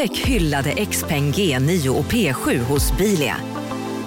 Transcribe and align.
Upptäck 0.00 0.18
hyllade 0.18 0.86
XPeng 0.86 1.32
G9 1.32 1.88
och 1.88 2.04
P7 2.04 2.58
hos 2.58 2.96
Bilia. 2.98 3.36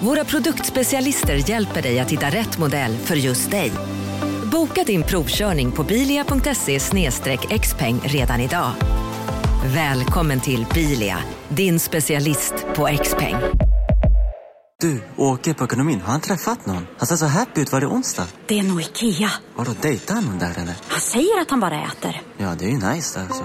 Våra 0.00 0.24
produktspecialister 0.24 1.50
hjälper 1.50 1.82
dig 1.82 2.00
att 2.00 2.10
hitta 2.10 2.26
rätt 2.26 2.58
modell 2.58 2.96
för 2.96 3.16
just 3.16 3.50
dig. 3.50 3.72
Boka 4.52 4.84
din 4.84 5.02
provkörning 5.02 5.72
på 5.72 5.84
bilia.se 5.84 6.80
xpeng 7.58 8.00
redan 8.04 8.40
idag. 8.40 8.72
Välkommen 9.74 10.40
till 10.40 10.66
Bilia, 10.74 11.18
din 11.48 11.80
specialist 11.80 12.54
på 12.76 12.88
XPeng. 13.02 13.36
Du, 14.80 15.02
åker 15.16 15.54
på 15.54 15.64
ekonomin. 15.64 16.00
Har 16.00 16.12
han 16.12 16.20
träffat 16.20 16.66
någon? 16.66 16.86
Han 16.98 17.06
ser 17.06 17.16
så 17.16 17.26
happy 17.26 17.60
ut. 17.60 17.72
Var 17.72 17.80
det 17.80 17.86
onsdag? 17.86 18.26
Det 18.46 18.58
är 18.58 18.62
nog 18.62 18.80
Ikea. 18.80 19.30
Har 19.56 19.64
du 19.64 19.70
dejtar 19.82 20.14
han 20.14 20.24
någon 20.24 20.38
där 20.38 20.50
eller? 20.50 20.74
Han 20.88 21.00
säger 21.00 21.40
att 21.40 21.50
han 21.50 21.60
bara 21.60 21.82
äter. 21.82 22.22
Ja, 22.38 22.54
det 22.58 22.64
är 22.64 22.68
ju 22.68 22.94
nice 22.94 23.18
där 23.18 23.26
alltså. 23.26 23.44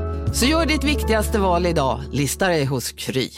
Så 0.33 0.45
gör 0.45 0.65
ditt 0.65 0.83
viktigaste 0.83 1.39
val 1.39 1.65
idag, 1.65 1.99
lista 2.11 2.47
dig 2.47 2.65
hos 2.65 2.91
Kry. 2.91 3.29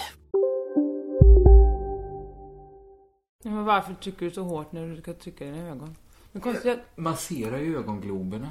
Ja, 3.43 3.51
men 3.51 3.65
varför 3.65 3.93
trycker 3.93 4.25
du 4.25 4.31
så 4.31 4.43
hårt 4.43 4.71
när 4.71 4.87
du 4.87 5.01
ska 5.01 5.13
trycka 5.13 5.45
i 5.45 5.51
dina 5.51 5.69
ögon? 5.69 5.95
Men 6.31 6.41
konstigt 6.41 6.71
att... 6.71 6.97
Masserar 6.97 7.57
ju 7.57 7.77
ögongloberna. 7.77 8.49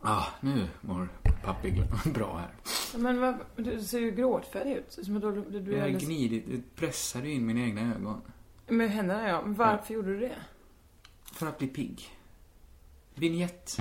Ah, 0.00 0.24
nu 0.40 0.68
mår 0.80 1.08
pappi 1.44 1.82
bra 2.14 2.36
här. 2.36 2.50
Ja, 2.92 2.98
Men 2.98 3.20
vad, 3.20 3.34
du 3.56 3.80
ser 3.80 3.98
ju 3.98 4.10
gråtfärdig 4.10 4.72
ut. 4.72 4.98
Som 5.04 5.16
att 5.16 5.22
du, 5.22 5.44
du, 5.50 5.60
du 5.60 5.72
är 5.72 5.76
Jag 5.76 5.84
alldeles... 5.84 6.04
gnidit, 6.04 6.44
ju 7.24 7.32
in 7.34 7.46
mina 7.46 7.60
egna 7.60 7.94
ögon. 7.94 8.20
Med 8.68 8.90
händerna 8.90 9.28
ja. 9.28 9.42
Men 9.42 9.54
varför 9.54 9.94
gjorde 9.94 10.08
du 10.08 10.20
det? 10.20 10.36
För 11.32 11.46
att 11.46 11.58
bli 11.58 11.68
pigg. 11.68 12.17
Vignett. 13.18 13.76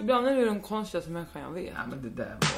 Ibland 0.00 0.26
är 0.26 0.36
du 0.36 0.44
den 0.44 0.60
konstigaste 0.60 1.10
människan 1.10 1.42
jag 1.42 1.50
vet. 1.50 1.72
Ja, 1.74 1.80
men 1.90 2.02
det 2.02 2.10
där 2.10 2.36
var... 2.40 2.48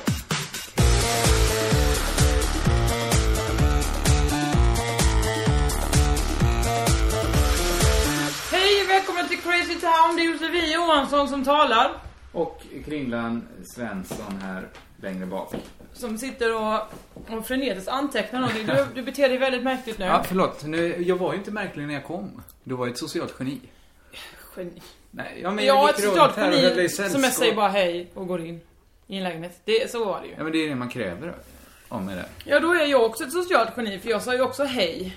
Hej, 8.53 8.87
välkommen 8.89 9.29
till 9.29 9.39
Crazy 9.39 9.81
Town. 9.81 10.17
Det 10.17 10.23
är 10.23 10.33
Josefin 10.33 10.73
Johansson 10.73 11.29
som 11.29 11.45
talar. 11.45 11.91
Och 12.33 12.63
Kringlan 12.85 13.49
Svensson 13.65 14.39
här 14.43 14.69
längre 14.97 15.27
bak. 15.27 15.55
Som 15.93 16.19
sitter 16.19 16.55
och, 16.55 16.81
och 17.31 17.47
frenetiskt 17.47 17.89
antecknar 17.89 18.41
någonting. 18.41 18.67
Du, 18.67 18.87
du 18.95 19.03
beter 19.03 19.29
dig 19.29 19.39
väldigt 19.39 19.63
märkligt 19.63 19.99
nu. 19.99 20.05
Ja, 20.05 20.23
förlåt. 20.29 20.65
Nu, 20.65 21.03
jag 21.03 21.17
var 21.17 21.33
ju 21.33 21.39
inte 21.39 21.51
märklig 21.51 21.87
när 21.87 21.95
jag 21.95 22.05
kom. 22.05 22.43
Du 22.65 22.75
var 22.75 22.89
ett 22.89 22.99
socialt 22.99 23.35
geni. 23.39 23.61
Geni. 24.57 24.83
Nej, 25.11 25.39
ja, 25.43 25.51
men 25.51 25.65
Jag 25.65 25.75
har 25.75 25.89
gick 25.89 25.99
ett 25.99 26.05
socialt 26.05 26.37
geni 26.37 26.89
som 26.89 27.23
jag 27.23 27.33
säger 27.33 27.55
bara 27.55 27.69
hej 27.69 28.11
och 28.15 28.27
går 28.27 28.47
in 28.47 28.61
i 29.07 29.17
en 29.17 29.25
lägenhet. 29.25 29.61
Det, 29.65 29.91
så 29.91 30.05
var 30.05 30.21
det 30.21 30.27
ju. 30.27 30.33
Ja, 30.37 30.43
men 30.43 30.53
det 30.53 30.59
är 30.59 30.69
det 30.69 30.75
man 30.75 30.89
kräver 30.89 31.35
om 31.89 32.07
mig 32.07 32.17
där. 32.17 32.27
Ja, 32.45 32.61
då 32.61 32.73
är 32.73 32.87
jag 32.87 33.03
också 33.03 33.25
ett 33.25 33.33
socialt 33.33 33.71
geni 33.77 33.99
för 33.99 34.11
jag 34.11 34.23
sa 34.23 34.35
ju 34.35 34.41
också 34.41 34.65
hej. 34.65 35.17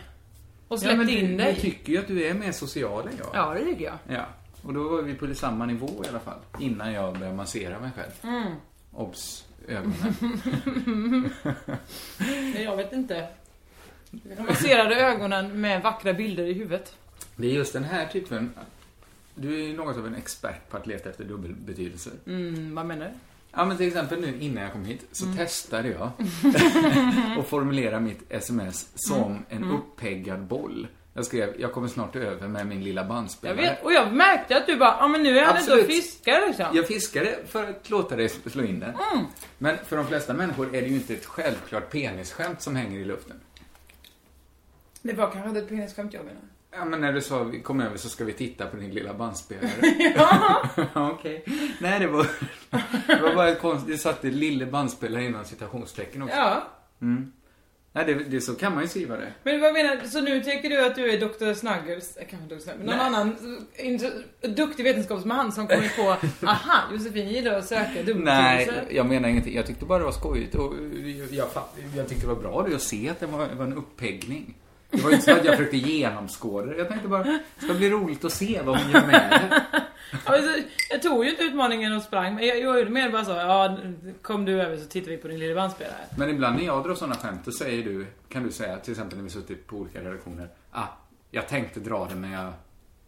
Och 0.67 0.75
Ja, 0.75 0.77
släppte 0.77 0.97
men 0.97 1.07
du, 1.07 1.13
in 1.13 1.37
dig. 1.37 1.47
Jag 1.47 1.57
tycker 1.61 1.93
ju 1.93 1.99
att 1.99 2.07
du 2.07 2.25
är 2.25 2.33
mer 2.33 2.51
social 2.51 3.07
än 3.07 3.13
jag. 3.17 3.27
Ja, 3.33 3.53
det 3.53 3.65
tycker 3.65 3.85
jag. 3.85 3.97
Ja. 4.17 4.25
Och 4.61 4.73
då 4.73 4.83
var 4.89 5.01
vi 5.01 5.13
på 5.13 5.35
samma 5.35 5.65
nivå 5.65 6.03
i 6.05 6.07
alla 6.09 6.19
fall. 6.19 6.39
Innan 6.59 6.93
jag 6.93 7.13
började 7.17 7.35
massera 7.37 7.79
mig 7.79 7.89
själv. 7.95 8.11
Mm. 8.23 8.53
Obs! 8.93 9.46
Ögonen. 9.67 10.13
Nej, 12.19 12.63
jag 12.63 12.77
vet 12.77 12.93
inte. 12.93 13.27
Jag 14.37 14.45
masserade 14.45 14.95
ögonen 14.95 15.61
med 15.61 15.81
vackra 15.83 16.13
bilder 16.13 16.43
i 16.43 16.53
huvudet. 16.53 16.95
Det 17.35 17.47
är 17.47 17.51
just 17.51 17.73
den 17.73 17.83
här 17.83 18.05
typen. 18.07 18.53
Du 19.35 19.69
är 19.69 19.73
något 19.73 19.97
av 19.97 20.07
en 20.07 20.15
expert 20.15 20.69
på 20.69 20.77
att 20.77 20.87
leta 20.87 21.09
efter 21.09 21.23
dubbelbetydelser. 21.23 22.13
Mm, 22.27 22.75
vad 22.75 22.85
menar 22.85 23.05
du? 23.05 23.11
Ja, 23.51 23.65
men 23.65 23.77
till 23.77 23.87
exempel 23.87 24.19
nu 24.21 24.37
innan 24.39 24.63
jag 24.63 24.71
kom 24.71 24.85
hit 24.85 25.05
så 25.11 25.25
Mm. 25.25 25.37
testade 25.37 25.89
jag 25.89 26.11
att 27.39 27.47
formulera 27.47 27.99
mitt 27.99 28.19
sms 28.29 28.87
som 28.95 29.31
Mm. 29.31 29.43
en 29.49 29.71
uppeggad 29.71 30.39
boll. 30.41 30.87
Jag 31.17 31.25
skrev, 31.25 31.53
jag 31.59 31.73
kommer 31.73 31.87
snart 31.87 32.15
över 32.15 32.47
med 32.47 32.67
min 32.67 32.83
lilla 32.83 33.01
Jag 33.01 33.07
bandspelare. 33.07 33.57
vet, 33.57 33.83
och 33.83 33.93
jag 33.93 34.13
märkte 34.13 34.57
att 34.57 34.65
du 34.67 34.77
bara, 34.77 34.97
ja 34.99 35.07
men 35.07 35.23
nu 35.23 35.39
är 35.39 35.45
han 35.45 35.57
ute 35.57 35.73
och 35.73 35.85
fiskar 35.85 36.47
liksom. 36.47 36.65
Jag 36.73 36.87
fiskade 36.87 37.39
för 37.47 37.69
att 37.69 37.89
låta 37.89 38.15
dig 38.15 38.29
slå 38.29 38.63
in 38.63 38.79
den. 38.79 38.89
Mm. 38.89 39.25
Men 39.57 39.77
för 39.85 39.97
de 39.97 40.07
flesta 40.07 40.33
människor 40.33 40.75
är 40.75 40.81
det 40.81 40.87
ju 40.87 40.95
inte 40.95 41.13
ett 41.13 41.25
självklart 41.25 41.91
penisskämt 41.91 42.61
som 42.61 42.75
hänger 42.75 42.99
i 42.99 43.05
luften. 43.05 43.39
Det 45.01 45.13
var 45.13 45.31
kanske 45.31 45.49
inte 45.49 45.59
ett 45.61 45.69
penisskämt 45.69 46.13
jag 46.13 46.25
menar. 46.25 46.41
Ja, 46.71 46.85
men 46.85 47.01
när 47.01 47.13
du 47.13 47.21
sa 47.21 47.43
vi 47.43 47.61
kom 47.61 47.81
över 47.81 47.97
så 47.97 48.09
ska 48.09 48.25
vi 48.25 48.33
titta 48.33 48.65
på 48.65 48.77
din 48.77 48.91
lilla 48.91 49.13
bandspelare. 49.13 49.71
ja. 50.15 50.69
Okej. 51.11 51.43
Nej, 51.81 51.99
det 51.99 52.07
var, 52.07 52.27
det 53.07 53.21
var 53.21 53.35
bara 53.35 53.49
ett 53.49 53.61
konstigt. 53.61 53.91
Det 53.91 53.97
satte 53.97 54.27
lille 54.27 54.65
bandspelare 54.65 55.25
inom 55.25 55.45
citationstecken 55.45 56.21
också. 56.21 56.35
Ja. 56.35 56.67
Mm. 57.01 57.31
Nej, 57.97 58.05
det, 58.05 58.23
det, 58.23 58.41
så 58.41 58.55
kan 58.55 58.73
man 58.73 58.83
ju 58.83 58.89
skriva 58.89 59.17
det. 59.17 59.33
Men 59.43 59.61
vad 59.61 59.73
menar 59.73 59.95
du? 60.03 60.09
Så 60.09 60.21
nu 60.21 60.43
tycker 60.43 60.69
du 60.69 60.85
att 60.85 60.95
du 60.95 61.11
är 61.11 61.19
Dr. 61.19 61.53
Snuggles, 61.53 62.17
kanske 62.29 62.55
Dr. 62.55 62.59
Snuggles, 62.59 62.85
någon 62.85 62.97
Nej. 62.97 63.05
annan 63.05 63.35
duktig 64.55 64.83
vetenskapsman 64.83 65.51
som 65.51 65.67
kommer 65.67 65.91
på, 65.97 66.27
aha, 66.47 66.93
Josefin 66.93 67.29
gillar 67.29 67.53
att 67.53 67.65
söka 67.65 67.89
Nej, 67.93 68.03
dubbelbetydelser. 68.03 68.87
jag 68.91 69.05
menar 69.05 69.29
ingenting. 69.29 69.55
Jag 69.55 69.65
tyckte 69.65 69.85
bara 69.85 69.99
det 69.99 70.05
var 70.05 70.11
skojigt 70.11 70.55
och 70.55 70.73
jag, 71.05 71.27
jag, 71.31 71.47
jag 71.95 72.09
tyckte 72.09 72.27
det 72.27 72.33
var 72.33 72.41
bra 72.41 72.67
det 72.69 72.75
att 72.75 72.81
se 72.81 73.09
att 73.09 73.19
det 73.19 73.25
var, 73.25 73.47
var 73.57 73.65
en 73.65 73.73
uppeggning. 73.73 74.55
Det 74.89 75.01
var 75.01 75.11
inte 75.11 75.25
så 75.25 75.31
att 75.31 75.45
jag 75.45 75.57
försökte 75.57 75.77
genomskåda. 75.77 76.75
Jag 76.77 76.87
tänkte 76.87 77.07
bara, 77.07 77.23
det 77.23 77.39
ska 77.57 77.73
bli 77.73 77.89
roligt 77.89 78.25
att 78.25 78.33
se 78.33 78.61
vad 78.65 78.77
hon 78.81 78.91
gör 78.91 79.07
med 79.07 79.31
det. 79.49 79.63
Alltså, 80.25 80.49
jag 80.89 81.01
tog 81.01 81.25
ju 81.25 81.31
inte 81.31 81.43
utmaningen 81.43 81.93
och 81.93 82.01
sprang, 82.03 82.35
men 82.35 82.47
jag 82.47 82.59
gjorde 82.59 82.89
mer 82.89 83.09
bara 83.11 83.25
så, 83.25 83.31
ja, 83.31 83.77
kom 84.21 84.45
du 84.45 84.61
över 84.61 84.77
så 84.77 84.85
tittar 84.87 85.11
vi 85.11 85.17
på 85.17 85.27
din 85.27 85.39
lilla 85.39 85.55
bandspelare. 85.55 85.95
Men 86.17 86.29
ibland 86.29 86.55
när 86.57 86.63
jag 86.65 86.83
drar 86.83 86.95
sådana 86.95 87.15
skämt, 87.15 87.41
då 87.45 87.51
säger 87.51 87.83
du, 87.83 88.05
kan 88.29 88.43
du 88.43 88.51
säga, 88.51 88.77
till 88.77 88.91
exempel 88.91 89.17
när 89.17 89.23
vi 89.23 89.29
suttit 89.29 89.67
på 89.67 89.75
olika 89.75 90.01
redaktioner, 90.01 90.49
ah, 90.71 90.83
jag 91.31 91.47
tänkte 91.47 91.79
dra 91.79 92.05
det 92.09 92.15
men 92.15 92.31
jag, 92.31 92.53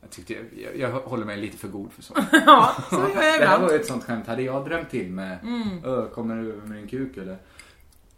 jag 0.02 0.10
tyckte, 0.10 0.34
jag, 0.34 0.78
jag 0.78 0.90
håller 0.92 1.26
mig 1.26 1.38
lite 1.38 1.58
för 1.58 1.68
god 1.68 1.92
för 1.94 2.02
sånt. 2.04 2.28
ja, 2.46 2.76
så 2.90 2.96
gör 2.96 3.02
jag 3.08 3.16
Det 3.16 3.22
här 3.22 3.36
ibland. 3.44 3.64
var 3.64 3.72
ju 3.72 3.76
ett 3.80 3.86
sånt 3.88 4.04
skämt. 4.04 4.28
Hade 4.28 4.42
jag 4.42 4.66
drömt 4.66 4.90
till 4.90 5.10
med, 5.12 5.38
Mm. 5.44 5.84
"Ö, 5.86 6.06
kommer 6.14 6.36
du 6.36 6.50
över 6.54 6.68
med 6.68 6.78
din 6.78 6.88
kuk 6.88 7.18
eller? 7.18 7.38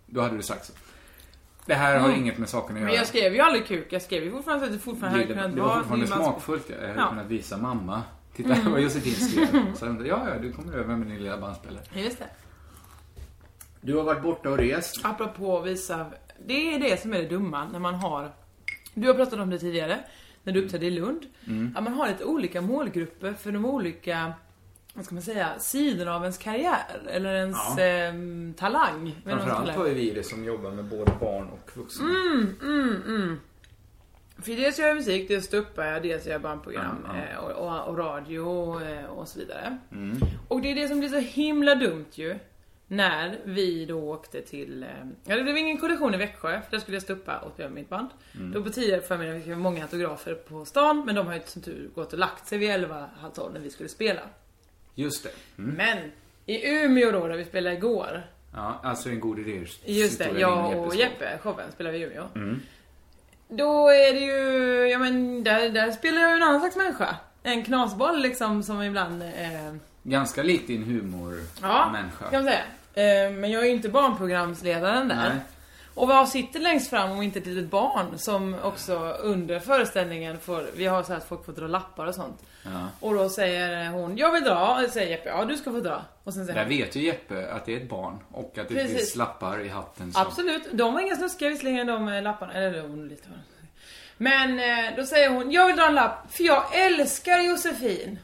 Då 0.05 0.21
hade 0.21 0.37
du 0.37 0.43
sagt 0.43 0.65
så. 0.65 0.73
Det 1.71 1.75
här 1.77 1.99
har 1.99 2.07
Mm. 2.09 2.21
inget 2.21 2.37
med 2.37 2.49
saken 2.49 2.75
att 2.75 2.81
Men 2.81 2.81
göra. 2.91 2.99
jag 2.99 3.07
skrev 3.07 3.33
ju 3.33 3.39
aldrig 3.39 3.65
kuk, 3.67 3.87
jag 3.89 4.01
skrev 4.01 4.23
ju 4.23 4.31
fortfarande 4.31 4.65
att 4.65 4.71
det 4.71 4.79
fortfarande 4.79 5.19
hade 5.19 5.33
kunnat 5.33 5.55
det 5.55 5.61
var 5.61 5.67
vara 5.67 5.77
fortfarande 5.79 6.07
smakfullt. 6.07 6.69
Jag 6.69 6.87
hade 6.87 6.99
Ja. 6.99 7.09
kunnat 7.09 7.25
visa 7.25 7.57
mamma. 7.57 8.01
Titta 8.35 8.53
Mm. 8.55 8.71
vad 8.71 8.81
Josefin 8.81 9.13
skrev. 9.13 9.47
Så 9.75 9.85
jag 9.85 10.07
ja, 10.07 10.29
ja, 10.29 10.39
du 10.39 10.51
kommer 10.53 10.73
över 10.73 10.95
med 10.95 11.07
din 11.07 11.17
lilla 11.23 11.37
bandspelare. 11.37 11.83
Just 11.93 12.19
det. 12.19 12.25
Du 13.81 13.95
har 13.95 14.03
varit 14.03 14.21
borta 14.23 14.49
och 14.49 14.57
rest. 14.57 15.05
Apropå 15.05 15.57
att 15.59 15.65
visa, 15.65 16.05
det 16.45 16.73
är 16.75 16.79
det 16.79 17.01
som 17.01 17.13
är 17.13 17.17
det 17.17 17.25
dumma 17.27 17.65
när 17.65 17.79
man 17.79 17.95
har, 17.95 18.31
du 18.93 19.07
har 19.07 19.13
pratat 19.13 19.39
om 19.39 19.49
det 19.49 19.59
tidigare, 19.59 19.99
när 20.43 20.53
du 20.53 20.63
uppträdde 20.65 20.85
i 20.85 20.91
Lund. 20.91 21.21
Mm. 21.47 21.73
Att 21.77 21.83
man 21.83 21.93
har 21.93 22.07
lite 22.07 22.23
olika 22.23 22.61
målgrupper 22.61 23.33
för 23.33 23.51
de 23.51 23.65
olika, 23.65 24.33
vad 24.93 25.05
ska 25.05 25.15
man 25.15 25.21
säga, 25.21 25.59
sidorna 25.59 26.15
av 26.15 26.21
ens 26.21 26.37
karriär. 26.37 27.01
Eller 27.09 27.35
ens 27.35 27.57
Ja. 27.77 27.83
ehm, 27.83 28.53
talang. 28.57 29.15
Framförallt 29.25 29.75
har 29.75 29.87
ju 29.87 29.93
vi 29.93 30.11
det 30.11 30.23
som 30.23 30.45
jobbar 30.45 30.71
med 30.71 30.85
både 30.85 31.11
barn 31.19 31.47
och 31.49 31.77
vuxna. 31.77 32.05
Mm, 32.05 32.55
mm, 32.61 33.03
mm. 33.07 33.39
För 34.41 34.51
dels 34.51 34.79
gör 34.79 34.87
jag 34.87 34.97
musik, 34.97 35.27
dels 35.27 35.45
ståuppar 35.45 35.85
jag, 35.85 36.03
dels 36.03 36.25
gör 36.25 36.31
jag 36.31 36.41
barnprogram 36.41 37.07
ja. 37.07 37.15
eh, 37.15 37.37
och, 37.37 37.51
och, 37.51 37.87
och 37.87 37.97
radio 37.97 38.39
och, 38.39 38.81
eh, 38.81 39.05
och 39.05 39.27
så 39.27 39.39
vidare. 39.39 39.77
Mm. 39.91 40.17
Och 40.47 40.61
det 40.61 40.71
är 40.71 40.75
det 40.75 40.87
som 40.87 40.99
blir 40.99 41.09
så 41.09 41.19
himla 41.19 41.75
dumt 41.75 42.05
ju. 42.11 42.39
När 42.87 43.39
vi 43.43 43.85
då 43.85 43.99
åkte 43.99 44.41
till, 44.41 44.83
eh, 44.83 44.89
ja 45.23 45.35
det 45.35 45.43
blev 45.43 45.57
ingen 45.57 45.77
kollision 45.77 46.13
i 46.13 46.17
Växjö, 46.17 46.61
för 46.61 46.71
där 46.71 46.79
skulle 46.79 46.95
jag 46.95 47.03
stoppa 47.03 47.37
och 47.37 47.53
spela 47.53 47.69
med 47.69 47.75
mitt 47.75 47.89
band. 47.89 48.09
Mm. 48.35 48.51
Då 48.51 48.63
på 48.63 48.69
tidigare 48.69 49.01
förmiddag 49.01 49.39
fick 49.39 49.47
jag 49.47 49.57
många 49.57 49.81
autografer 49.83 50.33
på 50.33 50.65
stan, 50.65 51.03
men 51.05 51.15
de 51.15 51.27
har 51.27 51.33
ju 51.33 51.41
som 51.45 51.61
tur 51.61 51.89
gått 51.95 52.13
och 52.13 52.19
lagt 52.19 52.47
sig 52.47 52.57
vid 52.57 52.69
11, 52.69 53.09
halv 53.21 53.31
12 53.31 53.53
när 53.53 53.59
vi 53.59 53.69
skulle 53.69 53.89
spela. 53.89 54.21
Just 54.95 55.23
det. 55.23 55.31
Mm. 55.61 55.75
Men 55.75 55.97
i 56.45 56.69
Umeå 56.71 57.11
då, 57.11 57.27
där 57.27 57.37
vi 57.37 57.45
spelade 57.45 57.75
igår, 57.75 58.23
Ja, 58.53 58.79
alltså 58.83 59.09
en 59.09 59.19
god 59.19 59.39
idé. 59.39 59.65
just 59.85 60.19
det, 60.19 60.29
jag 60.39 60.79
och 60.79 60.95
Jeppe, 60.95 61.37
showen, 61.43 61.71
spelade 61.73 61.97
vi 61.97 62.03
i 62.03 62.07
Umeå. 62.07 62.23
Mm. 62.35 62.61
Då 63.47 63.87
är 63.89 64.13
det 64.13 64.19
ju, 64.19 64.87
ja 64.91 64.99
men 64.99 65.43
där, 65.43 65.69
där 65.69 65.91
spelar 65.91 66.21
jag 66.21 66.29
ju 66.31 66.35
en 66.35 66.43
annan 66.43 66.59
slags 66.59 66.75
människa. 66.75 67.15
En 67.43 67.63
knasboll 67.63 68.21
liksom 68.21 68.63
som 68.63 68.81
ibland 68.81 69.21
eh, 69.23 69.73
Ganska 70.03 70.43
lik 70.43 70.67
din 70.67 70.83
humormänniska. 70.83 72.25
kan 72.31 72.43
man 72.43 72.53
säga. 72.53 72.63
Eh, 73.25 73.31
Men 73.31 73.51
jag 73.51 73.61
är 73.61 73.65
ju 73.65 73.71
inte 73.71 73.89
barnprogramsledaren 73.89 75.07
där. 75.07 75.15
Nej. 75.29 75.37
Och 75.93 76.07
vad 76.07 76.29
sitter 76.29 76.59
längst 76.59 76.89
fram 76.89 77.11
om 77.11 77.21
inte 77.21 77.39
ett 77.39 77.45
litet 77.45 77.69
barn 77.71 78.17
som 78.19 78.55
också 78.63 78.95
under 79.19 79.59
föreställningen 79.59 80.39
får, 80.39 80.65
vi 80.75 80.85
har 80.85 81.03
så 81.03 81.11
här 81.11 81.17
att 81.19 81.27
folk 81.27 81.45
får 81.45 81.53
dra 81.53 81.67
lappar 81.67 82.05
och 82.05 82.15
sånt. 82.15 82.43
Ja. 82.63 82.87
Och 82.99 83.13
då 83.13 83.29
säger 83.29 83.89
hon, 83.89 84.17
jag 84.17 84.31
vill 84.31 84.43
dra, 84.43 84.83
säger 84.89 85.09
Jeppe, 85.11 85.29
ja 85.29 85.45
du 85.45 85.57
ska 85.57 85.71
få 85.71 85.79
dra. 85.79 86.01
Och 86.23 86.33
sen 86.33 86.45
säger 86.45 86.55
Där 86.59 86.61
han, 86.61 86.69
vet 86.69 86.95
ju 86.95 87.01
Jeppe 87.05 87.51
att 87.51 87.65
det 87.65 87.73
är 87.73 87.77
ett 87.77 87.89
barn 87.89 88.19
och 88.31 88.57
att 88.57 88.67
det 88.67 88.75
Precis. 88.75 88.97
finns 88.97 89.15
lappar 89.15 89.65
i 89.65 89.69
hatten. 89.69 90.13
som- 90.13 90.21
Absolut, 90.21 90.63
de 90.71 90.93
var 90.93 91.01
inga 91.01 91.15
snuskiga 91.15 91.49
visserligen 91.49 91.87
de 91.87 92.07
eh, 92.07 92.21
lapparna, 92.23 92.53
eller 92.53 92.81
hon 92.81 93.07
lite 93.07 93.27
Men 94.17 94.59
eh, 94.59 94.95
då 94.97 95.05
säger 95.05 95.29
hon, 95.29 95.51
jag 95.51 95.67
vill 95.67 95.75
dra 95.75 95.87
en 95.87 95.95
lapp 95.95 96.33
för 96.33 96.43
jag 96.43 96.63
älskar 96.85 97.39
Josefin. 97.39 98.19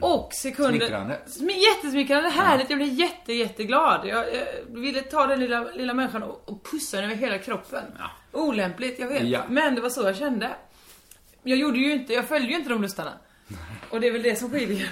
Och 0.00 0.32
sekunder... 0.32 0.68
Mm. 0.70 0.80
Smickrande. 0.80 1.18
Smi- 1.26 1.74
Jättesmickrande, 1.74 2.28
härligt. 2.28 2.70
Jag 2.70 2.78
blev 2.78 2.92
jätte, 2.92 3.32
jätteglad. 3.32 4.06
Jag, 4.08 4.24
jag 4.34 4.80
ville 4.80 5.02
ta 5.02 5.26
den 5.26 5.40
lilla, 5.40 5.64
lilla 5.64 5.94
människan 5.94 6.22
och, 6.22 6.42
och 6.48 6.64
pussa 6.70 6.96
den 7.00 7.10
över 7.10 7.20
hela 7.20 7.38
kroppen. 7.38 7.84
Olämpligt, 8.32 8.98
jag 8.98 9.08
vet. 9.08 9.22
Ja. 9.22 9.42
Men 9.48 9.74
det 9.74 9.80
var 9.80 9.90
så 9.90 10.02
jag 10.02 10.16
kände. 10.16 10.50
Jag 11.42 11.58
gjorde 11.58 11.78
ju 11.78 11.92
inte, 11.92 12.12
jag 12.12 12.24
följde 12.28 12.48
ju 12.52 12.56
inte 12.58 12.70
de 12.70 12.82
lustarna. 12.82 13.12
Och 13.90 14.00
det 14.00 14.06
är 14.06 14.12
väl 14.12 14.22
det 14.22 14.36
som 14.36 14.50
skiljer. 14.50 14.88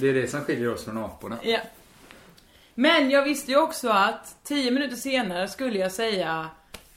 Det 0.00 0.08
är 0.08 0.14
det 0.14 0.26
som 0.26 0.40
skiljer 0.40 0.72
oss 0.74 0.84
från 0.84 0.98
aporna. 0.98 1.38
Ja. 1.42 1.58
Men 2.74 3.10
jag 3.10 3.22
visste 3.22 3.50
ju 3.50 3.58
också 3.58 3.88
att 3.88 4.36
tio 4.44 4.70
minuter 4.70 4.96
senare 4.96 5.48
skulle 5.48 5.78
jag 5.78 5.92
säga 5.92 6.48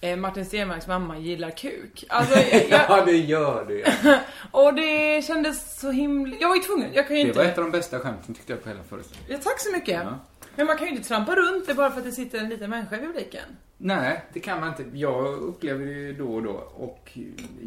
eh, 0.02 0.16
Martin 0.18 0.46
Stenmarks 0.46 0.88
mamma 0.88 1.18
gillar 1.18 1.50
kuk. 1.50 2.04
Alltså, 2.10 2.40
jag, 2.70 2.82
jag, 2.90 3.06
det 3.06 3.18
gör 3.18 3.66
du. 3.68 3.84
och 4.54 4.74
det 4.74 5.26
kändes 5.26 5.80
så 5.80 5.92
himla... 5.92 6.36
Jag 6.40 6.50
var 6.50 6.56
ju 6.56 6.62
tvungen, 6.62 6.94
jag 6.94 7.08
kan 7.08 7.18
ju 7.18 7.24
Det 7.24 7.28
inte... 7.28 7.40
var 7.40 7.46
ett 7.46 7.58
av 7.58 7.64
de 7.64 7.72
bästa 7.72 8.00
skämten 8.00 8.36
tyckte 8.36 8.54
jag 8.54 8.64
på 8.64 8.70
hela 8.70 8.84
föreställningen. 8.84 9.32
Ja, 9.32 9.38
tack 9.44 9.60
så 9.60 9.72
mycket. 9.72 10.02
Ja. 10.04 10.20
Men 10.56 10.66
man 10.66 10.78
kan 10.78 10.88
ju 10.88 10.94
inte 10.96 11.08
trampa 11.08 11.36
runt 11.36 11.68
det 11.68 11.74
bara 11.74 11.92
för 11.92 11.98
att 11.98 12.06
det 12.06 12.12
sitter 12.12 12.40
en 12.40 12.50
liten 12.50 12.70
människa 12.70 12.96
i 12.98 13.00
publiken. 13.00 13.44
Nej, 13.78 14.24
det 14.34 14.40
kan 14.40 14.60
man 14.60 14.70
inte. 14.70 14.98
Jag 14.98 15.34
upplever 15.34 15.86
det 15.86 15.92
ju 15.92 16.14
då 16.14 16.34
och 16.36 16.44
då 16.44 16.52
och 16.76 17.18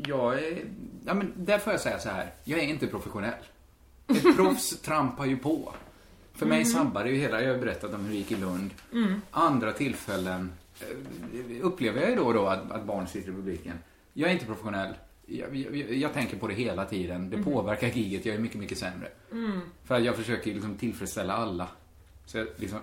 jag 0.07 0.35
är... 0.39 0.65
Ja, 1.07 1.15
men 1.15 1.33
där 1.37 1.59
får 1.59 1.73
jag 1.73 1.81
säga 1.81 1.99
så 1.99 2.09
här. 2.09 2.31
Jag 2.45 2.59
är 2.59 2.65
inte 2.65 2.87
professionell. 2.87 3.33
Ett 4.09 4.37
proffs 4.37 4.81
trampar 4.81 5.25
ju 5.27 5.37
på. 5.37 5.75
För 6.35 6.47
mig 6.47 6.65
sabbar 6.65 7.05
det 7.05 7.11
ju 7.11 7.17
hela. 7.17 7.43
Jag 7.43 7.53
har 7.53 7.59
berättat 7.61 7.95
om 7.95 8.05
hur 8.05 8.11
det 8.11 8.17
gick 8.17 8.33
i 8.33 8.37
Lund. 8.37 8.71
Andra 9.31 9.73
tillfällen 9.73 10.53
eh, 10.81 10.87
upplever 11.67 12.01
jag 12.01 12.11
ju 12.11 12.17
då 12.17 12.23
och 12.25 12.35
då 12.35 12.47
att, 12.47 12.71
att 12.71 12.85
barn 12.85 13.07
sitter 13.07 13.29
i 13.29 13.33
publiken. 13.33 13.79
Jag 14.13 14.31
är 14.31 14.35
inte 14.35 14.47
professionell. 14.47 14.95
Jag, 15.27 15.57
jag, 15.57 15.93
jag 15.93 16.13
tänker 16.13 16.37
på 16.37 16.49
det 16.49 16.55
hela 16.55 16.85
tiden. 16.85 17.31
Det 17.31 17.43
påverkar 17.43 17.89
giget. 17.89 18.27
Jag 18.27 18.35
är 18.35 18.41
mycket, 18.41 18.61
mycket 18.61 18.79
sämre. 18.79 19.09
För 19.85 19.95
att 19.95 20.05
jag 20.05 20.17
försöker 20.17 20.55
liksom 20.55 20.75
tillfredsställa 20.75 21.33
alla. 21.35 21.69
Så 22.27 22.39
jag 22.39 22.47
liksom 22.57 22.79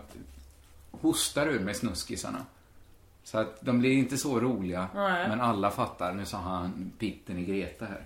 hostar 0.91 1.47
ur 1.47 1.59
mig 1.59 1.73
snuskisarna. 1.73 2.45
Så 3.23 3.37
att 3.37 3.61
de 3.61 3.79
blir 3.79 3.91
inte 3.91 4.17
så 4.17 4.39
roliga, 4.39 4.87
Nej. 4.95 5.29
men 5.29 5.41
alla 5.41 5.71
fattar. 5.71 6.13
Nu 6.13 6.25
sa 6.25 6.37
han 6.37 6.91
pitten 6.97 7.37
i 7.37 7.45
Greta 7.45 7.85
här. 7.85 8.05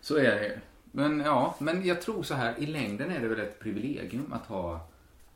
Så 0.00 0.16
är 0.16 0.36
det 0.36 0.48
ju. 0.48 0.58
Men 0.92 1.20
ja, 1.20 1.54
men 1.58 1.86
jag 1.86 2.02
tror 2.02 2.22
så 2.22 2.34
här, 2.34 2.54
i 2.58 2.66
längden 2.66 3.10
är 3.10 3.20
det 3.20 3.28
väl 3.28 3.40
ett 3.40 3.60
privilegium 3.60 4.32
att 4.32 4.46
ha... 4.46 4.88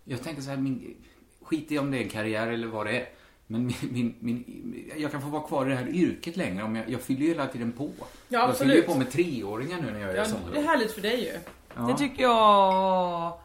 Jag 0.04 0.22
tänker 0.22 0.42
så 0.42 0.50
här, 0.50 0.56
min, 0.56 0.96
skit 1.42 1.72
i 1.72 1.78
om 1.78 1.90
det 1.90 1.98
är 1.98 2.02
en 2.02 2.08
karriär 2.08 2.48
eller 2.48 2.66
vad 2.66 2.86
det 2.86 3.00
är. 3.00 3.08
Men 3.46 3.66
min, 3.66 3.74
min, 3.90 4.14
min, 4.20 4.90
jag 4.96 5.10
kan 5.12 5.22
få 5.22 5.28
vara 5.28 5.42
kvar 5.42 5.66
i 5.66 5.68
det 5.68 5.76
här 5.76 5.88
yrket 5.88 6.36
längre 6.36 6.62
om 6.62 6.76
jag, 6.76 6.90
jag 6.90 7.00
fyller 7.00 7.20
ju 7.20 7.28
hela 7.28 7.46
tiden 7.46 7.72
på. 7.72 7.90
Ja, 8.28 8.46
jag 8.46 8.58
fyller 8.58 8.74
ju 8.74 8.82
på 8.82 8.94
med 8.94 9.10
treåringar 9.10 9.80
nu 9.82 9.90
när 9.90 10.00
jag 10.00 10.10
är 10.10 10.16
Ja, 10.16 10.24
det 10.52 10.58
är 10.58 10.62
härligt 10.62 10.92
för 10.92 11.00
dig 11.00 11.24
ju. 11.24 11.32
Ja. 11.76 11.82
Det 11.82 11.98
tycker 11.98 12.22
jag... 12.22 13.38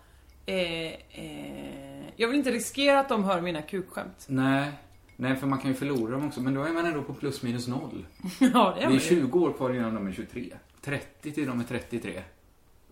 Eh, 0.45 0.93
eh, 1.11 2.05
jag 2.15 2.27
vill 2.27 2.37
inte 2.37 2.51
riskera 2.51 2.99
att 2.99 3.09
de 3.09 3.23
hör 3.23 3.41
mina 3.41 3.61
kukskämt. 3.61 4.25
Nej, 4.27 4.71
nej 5.15 5.35
för 5.35 5.47
man 5.47 5.59
kan 5.59 5.71
ju 5.71 5.75
förlora 5.75 6.11
dem 6.11 6.27
också. 6.27 6.41
Men 6.41 6.53
då 6.53 6.63
är 6.63 6.71
man 6.71 6.85
ändå 6.85 7.01
på 7.01 7.13
plus 7.13 7.41
minus 7.43 7.67
noll. 7.67 8.05
ja, 8.39 8.73
det 8.75 8.79
Det 8.79 8.81
är 8.81 8.83
är 8.83 8.85
man 8.85 8.93
ju. 8.93 8.99
20 8.99 9.39
år 9.39 9.53
kvar 9.53 9.73
innan 9.73 9.93
de 9.95 10.07
är 10.07 10.11
23. 10.11 10.53
30 10.81 11.31
till 11.31 11.47
de 11.47 11.59
är 11.59 11.63
33. 11.63 12.21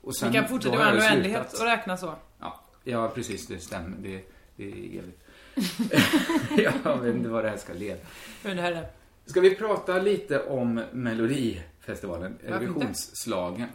Och 0.02 0.16
sen, 0.16 0.32
Vi 0.32 0.38
kan 0.38 0.48
fortsätta 0.48 0.78
med 0.78 0.88
jag 0.88 0.96
oändlighet 0.96 1.54
och 1.54 1.66
räkna 1.66 1.98
så. 1.98 2.16
Ja, 2.40 2.60
ja, 2.84 3.12
precis. 3.16 3.48
Det 3.48 3.60
stämmer. 3.60 3.98
Det, 3.98 4.22
det 4.56 4.64
är 4.64 5.00
evigt. 5.00 5.24
jag 6.86 6.98
vet 7.02 7.16
inte 7.16 7.30
vad 7.30 7.44
det 7.44 7.50
här 7.50 7.58
ska 7.58 7.74
leda. 7.74 8.00
Hur 8.44 8.56
det 8.56 8.62
här 8.62 8.72
är. 8.72 8.88
Ska 9.26 9.42
vi 9.42 9.56
prata 9.56 9.98
lite 9.98 10.44
om 10.44 10.84
Melodifestivalen? 10.92 12.38
Eurovisionsslagen. 12.46 13.70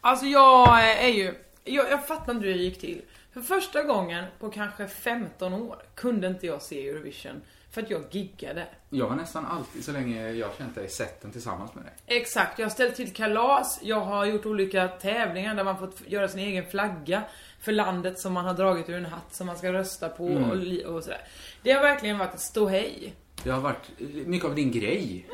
Alltså 0.00 0.26
jag 0.26 0.90
är 1.04 1.08
ju... 1.08 1.34
Jag, 1.64 1.90
jag 1.90 2.06
fattar 2.06 2.34
inte 2.34 2.46
hur 2.46 2.54
det 2.54 2.62
gick 2.62 2.80
till. 2.80 3.02
För 3.32 3.40
första 3.40 3.82
gången 3.82 4.24
på 4.38 4.50
kanske 4.50 4.88
15 4.88 5.52
år 5.52 5.82
kunde 5.94 6.26
inte 6.26 6.46
jag 6.46 6.62
se 6.62 6.88
Eurovision. 6.88 7.40
För 7.70 7.82
att 7.82 7.90
jag 7.90 8.04
giggade. 8.10 8.66
Jag 8.90 9.08
har 9.08 9.16
nästan 9.16 9.46
alltid, 9.46 9.84
så 9.84 9.92
länge 9.92 10.30
jag 10.30 10.50
känt 10.58 10.74
dig, 10.74 10.88
sett 10.88 11.22
den 11.22 11.32
tillsammans 11.32 11.74
med 11.74 11.84
dig. 11.84 11.92
Exakt, 12.06 12.58
jag 12.58 12.66
har 12.66 12.70
ställt 12.70 12.96
till 12.96 13.12
kalas, 13.12 13.80
jag 13.82 14.00
har 14.00 14.24
gjort 14.24 14.46
olika 14.46 14.88
tävlingar 14.88 15.54
där 15.54 15.64
man 15.64 15.78
fått 15.78 16.02
göra 16.06 16.28
sin 16.28 16.40
egen 16.40 16.66
flagga 16.70 17.22
för 17.60 17.72
landet 17.72 18.18
som 18.18 18.32
man 18.32 18.44
har 18.44 18.54
dragit 18.54 18.88
ur 18.88 18.94
en 18.96 19.06
hatt 19.06 19.34
som 19.34 19.46
man 19.46 19.56
ska 19.58 19.72
rösta 19.72 20.08
på 20.08 20.24
och, 20.26 20.56
li- 20.56 20.84
och 20.84 21.02
sådär. 21.04 21.20
Det 21.62 21.72
har 21.72 21.82
verkligen 21.82 22.18
varit 22.18 22.34
ett 22.34 22.40
ståhej. 22.40 23.14
Det 23.44 23.50
har 23.50 23.60
varit 23.60 23.90
mycket 24.26 24.48
av 24.48 24.54
din 24.54 24.70
grej. 24.72 25.26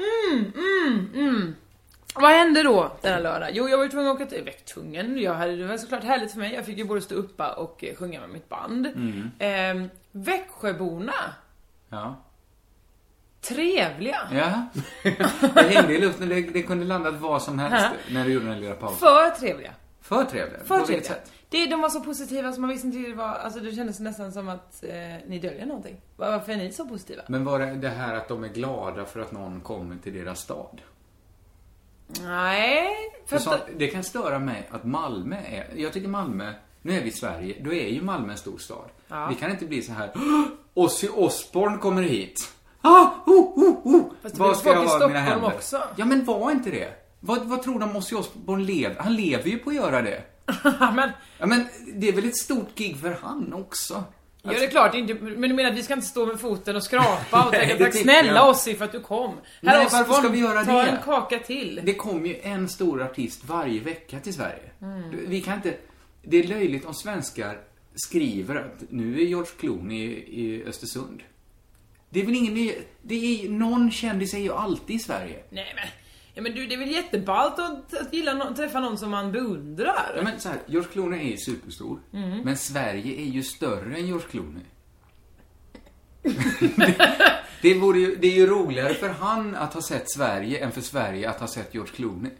Vad 2.15 2.31
hände 2.31 2.63
då 2.63 2.93
denna 3.03 3.19
lördag? 3.19 3.49
Jo, 3.53 3.69
jag 3.69 3.77
var 3.77 3.85
ju 3.85 3.91
tvungen 3.91 4.09
att 4.11 4.15
åka 4.15 4.27
till... 4.27 4.51
Tvungen. 4.75 5.19
Jag 5.19 5.35
hade, 5.35 5.57
det 5.57 5.67
var 5.67 5.77
såklart 5.77 6.05
härligt 6.05 6.33
för 6.33 6.39
mig. 6.39 6.55
Jag 6.55 6.67
fick 6.67 6.79
ju 6.79 6.85
både 6.85 7.01
stå 7.01 7.15
uppa 7.15 7.53
och 7.53 7.85
eh, 7.85 7.95
sjunga 7.97 8.21
med 8.21 8.31
mitt 8.31 8.49
band. 8.49 8.87
Mm. 8.87 9.31
Ehm, 9.39 9.91
Växjöborna, 10.13 11.15
Ja. 11.89 12.17
trevliga. 13.41 14.21
Ja. 14.33 14.67
Det 15.55 15.63
hängde 15.63 15.95
i 15.95 16.01
luften. 16.01 16.29
Det, 16.29 16.41
det 16.41 16.63
kunde 16.63 16.85
landat 16.87 17.15
vad 17.15 17.43
som 17.43 17.59
helst 17.59 17.87
när 18.11 18.25
du 18.25 18.33
gjorde 18.33 18.47
den 18.47 18.61
lilla 18.61 18.75
pausen. 18.75 18.99
För 18.99 19.31
trevliga. 19.31 19.73
För 20.01 20.25
trevliga. 20.25 20.65
För 20.65 20.81
trevliga. 20.87 21.15
Det, 21.55 21.67
de 21.67 21.81
var 21.81 21.89
så 21.89 22.01
positiva 22.01 22.53
så 22.53 22.61
man 22.61 22.71
visste 22.71 22.87
inte 22.87 22.99
hur 22.99 23.09
det 23.09 23.15
var, 23.15 23.29
alltså 23.29 23.61
det 23.61 23.73
kändes 23.73 24.01
nästan 24.01 24.33
som 24.33 24.49
att 24.49 24.85
eh, 24.85 24.93
ni 25.27 25.39
döljer 25.39 25.67
någonting. 25.67 26.01
Varför 26.17 26.53
är 26.53 26.57
ni 26.57 26.73
så 26.73 26.89
positiva? 26.89 27.23
Men 27.29 27.45
var 27.45 27.59
det 27.59 27.75
det 27.75 27.89
här 27.89 28.15
att 28.15 28.29
de 28.29 28.45
är 28.45 28.49
glada 28.49 29.05
för 29.05 29.21
att 29.21 29.33
någon 29.33 29.61
kommer 29.61 29.97
till 29.97 30.15
deras 30.15 30.41
stad? 30.41 30.81
Nej, 32.23 32.87
för 33.27 33.37
att... 33.37 33.43
så, 33.43 33.55
det 33.77 33.87
kan 33.87 34.05
störa 34.05 34.39
mig 34.39 34.69
att 34.71 34.85
Malmö 34.85 35.37
är... 35.37 35.67
Jag 35.77 35.93
tycker 35.93 36.09
Malmö, 36.09 36.53
nu 36.83 36.93
är 36.97 37.03
vi 37.03 37.09
i 37.09 37.13
Sverige, 37.13 37.57
då 37.65 37.73
är 37.73 37.89
ju 37.89 38.03
Malmö 38.03 38.33
en 38.33 38.39
stor 38.39 38.59
stad. 38.59 38.89
Ja. 39.09 39.27
Vi 39.27 39.35
kan 39.35 39.51
inte 39.51 39.67
bli 39.67 39.83
så 39.83 39.93
här. 39.93 40.11
"Åh, 40.15 40.45
Ozzy 40.75 41.09
Osbourne 41.09 41.79
kommer 41.79 42.03
hit. 42.03 42.53
Ah, 42.81 43.07
oh, 43.27 43.59
oh, 43.59 43.87
oh. 43.87 44.03
Fast 44.23 44.35
det 44.35 44.41
Vad 44.43 44.57
ska 44.57 44.69
jag 44.73 44.85
i 44.85 44.87
ha 44.87 44.97
i 44.97 44.99
mina 44.99 44.99
Stockholm 44.99 45.15
händer? 45.27 45.47
också. 45.57 45.83
Ja, 45.97 46.05
men 46.05 46.25
var 46.25 46.51
inte 46.51 46.71
det. 46.71 46.93
Vad, 47.21 47.45
vad 47.45 47.63
tror 47.63 47.79
de 47.81 47.97
Ozzy 47.97 48.17
Osbourne 48.17 48.65
lever? 48.65 48.97
Han 49.03 49.15
lever 49.17 49.51
ju 49.51 49.59
på 49.59 49.71
att 49.71 49.77
göra 49.77 50.03
det. 50.03 50.23
men, 50.95 51.11
Ja, 51.39 51.47
men 51.47 51.67
det 51.95 52.09
är 52.09 52.13
väl 52.13 52.25
ett 52.25 52.37
stort 52.39 52.75
gig 52.75 52.97
för 53.01 53.19
han 53.23 53.53
också? 53.53 54.05
ja 54.43 54.51
det 54.51 54.65
är 54.65 54.71
klart, 54.71 54.95
inte, 54.95 55.15
men 55.15 55.51
du 55.51 55.55
menar 55.55 55.71
att 55.71 55.77
vi 55.77 55.83
ska 55.83 55.95
inte 55.95 56.07
stå 56.07 56.27
med 56.27 56.41
foten 56.41 56.77
och 56.77 56.85
skrapa 56.85 57.47
och 57.47 57.53
Nej, 57.53 57.69
tänka 57.69 57.85
tack 57.85 57.95
snälla. 57.95 58.51
Ossi 58.51 58.75
för 58.75 58.85
att 58.85 58.93
du 58.93 59.01
kom. 59.01 59.35
Nej, 59.61 59.75
Herr 59.75 59.91
varför 59.91 60.13
ska 60.13 60.29
vi 60.29 60.39
göra 60.39 60.65
ta 60.65 60.83
det? 60.83 60.91
en 60.91 61.03
kaka 61.03 61.39
till. 61.39 61.81
Det 61.85 61.95
kommer 61.95 62.29
ju 62.29 62.41
en 62.43 62.69
stor 62.69 63.03
artist 63.03 63.45
varje 63.45 63.81
vecka 63.81 64.21
till 64.21 64.35
Sverige. 64.35 64.71
Mm. 64.83 65.29
Vi 65.29 65.41
kan 65.41 65.55
inte... 65.55 65.75
Det 66.23 66.37
är 66.37 66.45
löjligt 66.47 66.85
om 66.85 66.95
svenskar 66.95 67.59
skriver 67.95 68.57
att 68.57 68.91
nu 68.91 69.21
är 69.21 69.25
George 69.25 69.51
Clooney 69.61 69.99
i, 69.99 70.45
i 70.45 70.65
Östersund. 70.65 71.23
Det 72.11 72.21
är 72.21 72.25
väl 72.25 72.35
ingen 72.35 72.55
ny... 72.55 72.73
Det 73.03 73.15
är, 73.45 73.49
någon 73.49 73.91
kändis 73.91 74.35
är 74.35 74.39
ju 74.39 74.53
alltid 74.53 74.97
i 74.97 74.99
Sverige. 74.99 75.43
Nej 75.51 75.73
men, 75.77 75.89
ja, 76.35 76.43
men 76.43 76.55
du, 76.55 76.67
det 76.67 76.75
är 76.75 76.79
väl 76.79 76.91
jätteballt 76.91 77.59
att, 77.59 77.95
att 77.95 78.13
gilla 78.13 78.35
någon, 78.35 78.55
träffa 78.55 78.81
någon 78.81 78.99
som 78.99 79.11
man 79.11 79.33
beundrar? 79.33 80.15
Ja, 80.17 80.23
men 80.23 80.41
så 80.41 80.49
här, 80.49 80.59
George 80.67 80.89
Clooney 80.93 81.21
är 81.21 81.31
ju 81.31 81.37
superstor. 81.37 82.01
Mm. 82.13 82.41
Men 82.41 82.57
Sverige 82.57 83.21
är 83.21 83.27
ju 83.27 83.43
större 83.43 83.97
än 83.97 84.07
George 84.07 84.27
Clooney. 84.31 84.63
det, 87.63 87.75
vore 87.75 87.99
ju, 87.99 88.17
det 88.17 88.27
är 88.27 88.37
ju 88.37 88.47
roligare 88.47 88.95
för 88.95 89.09
han 89.09 89.55
att 89.55 89.75
ha 89.75 89.83
sett 89.83 90.11
Sverige 90.11 90.65
än 90.65 90.73
för 90.73 90.81
Sverige 90.81 91.31
att 91.31 91.41
ha 91.41 91.47
sett 91.47 91.75
George 91.75 91.93
Clooney. 91.93 92.33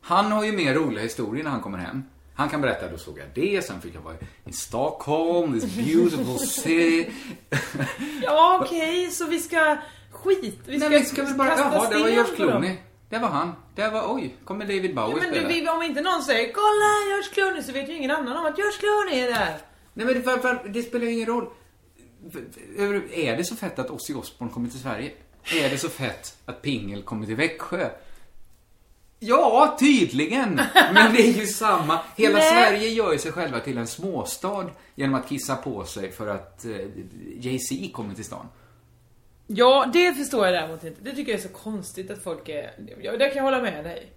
Han 0.00 0.32
har 0.32 0.44
ju 0.44 0.52
mer 0.52 0.74
roliga 0.74 1.02
historier 1.02 1.44
när 1.44 1.50
han 1.50 1.60
kommer 1.60 1.78
hem. 1.78 2.02
Han 2.34 2.48
kan 2.48 2.60
berätta, 2.60 2.88
då 2.88 2.98
såg 2.98 3.18
jag 3.18 3.26
det, 3.34 3.64
sen 3.64 3.80
fick 3.80 3.94
jag 3.94 4.00
vara 4.00 4.14
i 4.44 4.52
Stockholm, 4.52 5.60
this 5.60 5.76
beautiful 5.76 6.38
city. 6.38 7.10
Ja 8.22 8.60
okej, 8.62 9.10
så 9.10 9.26
vi 9.26 9.38
ska 9.38 9.76
skit, 10.10 10.60
vi 10.66 10.78
ska, 10.78 10.88
Nej, 10.88 10.98
vi 10.98 11.04
ska 11.04 11.22
väl 11.22 11.34
bara, 11.34 11.48
jaha, 11.48 11.88
det 11.90 11.98
var 11.98 12.08
George. 12.08 12.36
Clooney. 12.36 12.76
Det 13.12 13.18
var 13.18 13.28
han. 13.28 13.52
Det 13.74 13.88
var, 13.88 14.14
oj, 14.14 14.34
kommer 14.44 14.64
David 14.64 14.94
Bowie 14.94 15.16
Ja, 15.16 15.30
men 15.30 15.64
du, 15.64 15.70
om 15.70 15.82
inte 15.82 16.00
någon 16.00 16.22
säger 16.22 16.52
'Kolla 16.52 16.90
George 17.08 17.28
Clooney' 17.34 17.62
så 17.66 17.72
vet 17.72 17.88
ju 17.88 17.96
ingen 17.96 18.10
annan 18.10 18.36
om 18.36 18.46
att 18.46 18.58
George 18.58 18.78
Clooney 18.78 19.20
är 19.20 19.30
där. 19.30 19.58
Nej 19.94 20.06
men 20.06 20.22
för, 20.22 20.38
för, 20.38 20.68
det 20.68 20.82
spelar 20.82 21.04
ju 21.04 21.12
ingen 21.12 21.26
roll. 21.26 21.46
Är 23.12 23.36
det 23.36 23.44
så 23.44 23.56
fett 23.56 23.78
att 23.78 23.90
Ozzy 23.90 24.14
Osbourne 24.14 24.54
kommer 24.54 24.68
till 24.68 24.78
Sverige? 24.78 25.12
Är 25.44 25.70
det 25.70 25.78
så 25.78 25.88
fett 25.88 26.36
att 26.46 26.62
Pingel 26.62 27.02
kommer 27.02 27.26
till 27.26 27.36
Växjö? 27.36 27.90
Ja, 29.18 29.76
tydligen! 29.80 30.60
Men 30.94 31.14
det 31.14 31.28
är 31.28 31.40
ju 31.40 31.46
samma. 31.46 32.00
Hela 32.16 32.38
Nej. 32.38 32.50
Sverige 32.50 32.88
gör 32.88 33.12
ju 33.12 33.18
sig 33.18 33.32
själva 33.32 33.60
till 33.60 33.78
en 33.78 33.86
småstad 33.86 34.70
genom 34.94 35.14
att 35.14 35.28
kissa 35.28 35.56
på 35.56 35.84
sig 35.84 36.12
för 36.12 36.28
att 36.28 36.64
eh, 36.64 36.70
Jay-Z 37.38 37.92
kommer 37.92 38.14
till 38.14 38.24
stan. 38.24 38.46
Ja, 39.54 39.90
det 39.92 40.14
förstår 40.14 40.46
jag 40.46 40.54
däremot 40.54 40.84
inte. 40.84 41.00
Det 41.02 41.10
tycker 41.10 41.32
jag 41.32 41.38
är 41.38 41.42
så 41.42 41.54
konstigt 41.54 42.10
att 42.10 42.22
folk 42.22 42.48
är... 42.48 42.70
Ja, 43.02 43.12
där 43.16 43.28
kan 43.28 43.36
jag 43.36 43.42
hålla 43.42 43.62
med 43.62 43.84
dig. 43.84 44.12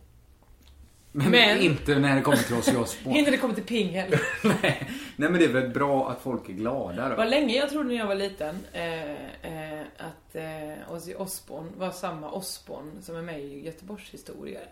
Men, 1.12 1.32
Men- 1.32 1.60
inte 1.60 2.00
när 2.00 2.15
det 2.15 2.22
kommer 2.22 2.38
till 2.38 2.56
Ozzy 2.56 2.75
Osbourne. 2.75 3.20
Inte 3.20 3.32
det 3.32 3.38
kommer 3.38 3.54
till 3.54 3.63
Ping 3.63 3.89
heller. 3.89 4.22
Nej. 4.44 4.89
Nej, 5.15 5.30
men 5.30 5.34
det 5.34 5.46
är 5.46 5.54
väl 5.54 5.70
bra 5.70 6.10
att 6.10 6.22
folk 6.22 6.50
är 6.50 6.54
glada 6.54 7.15
då. 7.15 7.24
länge 7.24 7.56
jag 7.56 7.70
trodde 7.70 7.89
när 7.89 7.96
jag 7.96 8.08
var 8.08 8.15
liten 8.15 8.60
eh, 8.74 9.12
eh, 9.12 9.82
att 9.98 10.36
eh, 10.36 10.94
Ozzy 10.94 11.13
Osbourne 11.15 11.70
var 11.77 11.92
samma 11.92 12.32
Osbourne 12.32 12.92
som 13.01 13.15
är 13.15 13.22
med 13.22 13.39
i 13.42 13.65
Göteborgshistorier. 13.65 14.68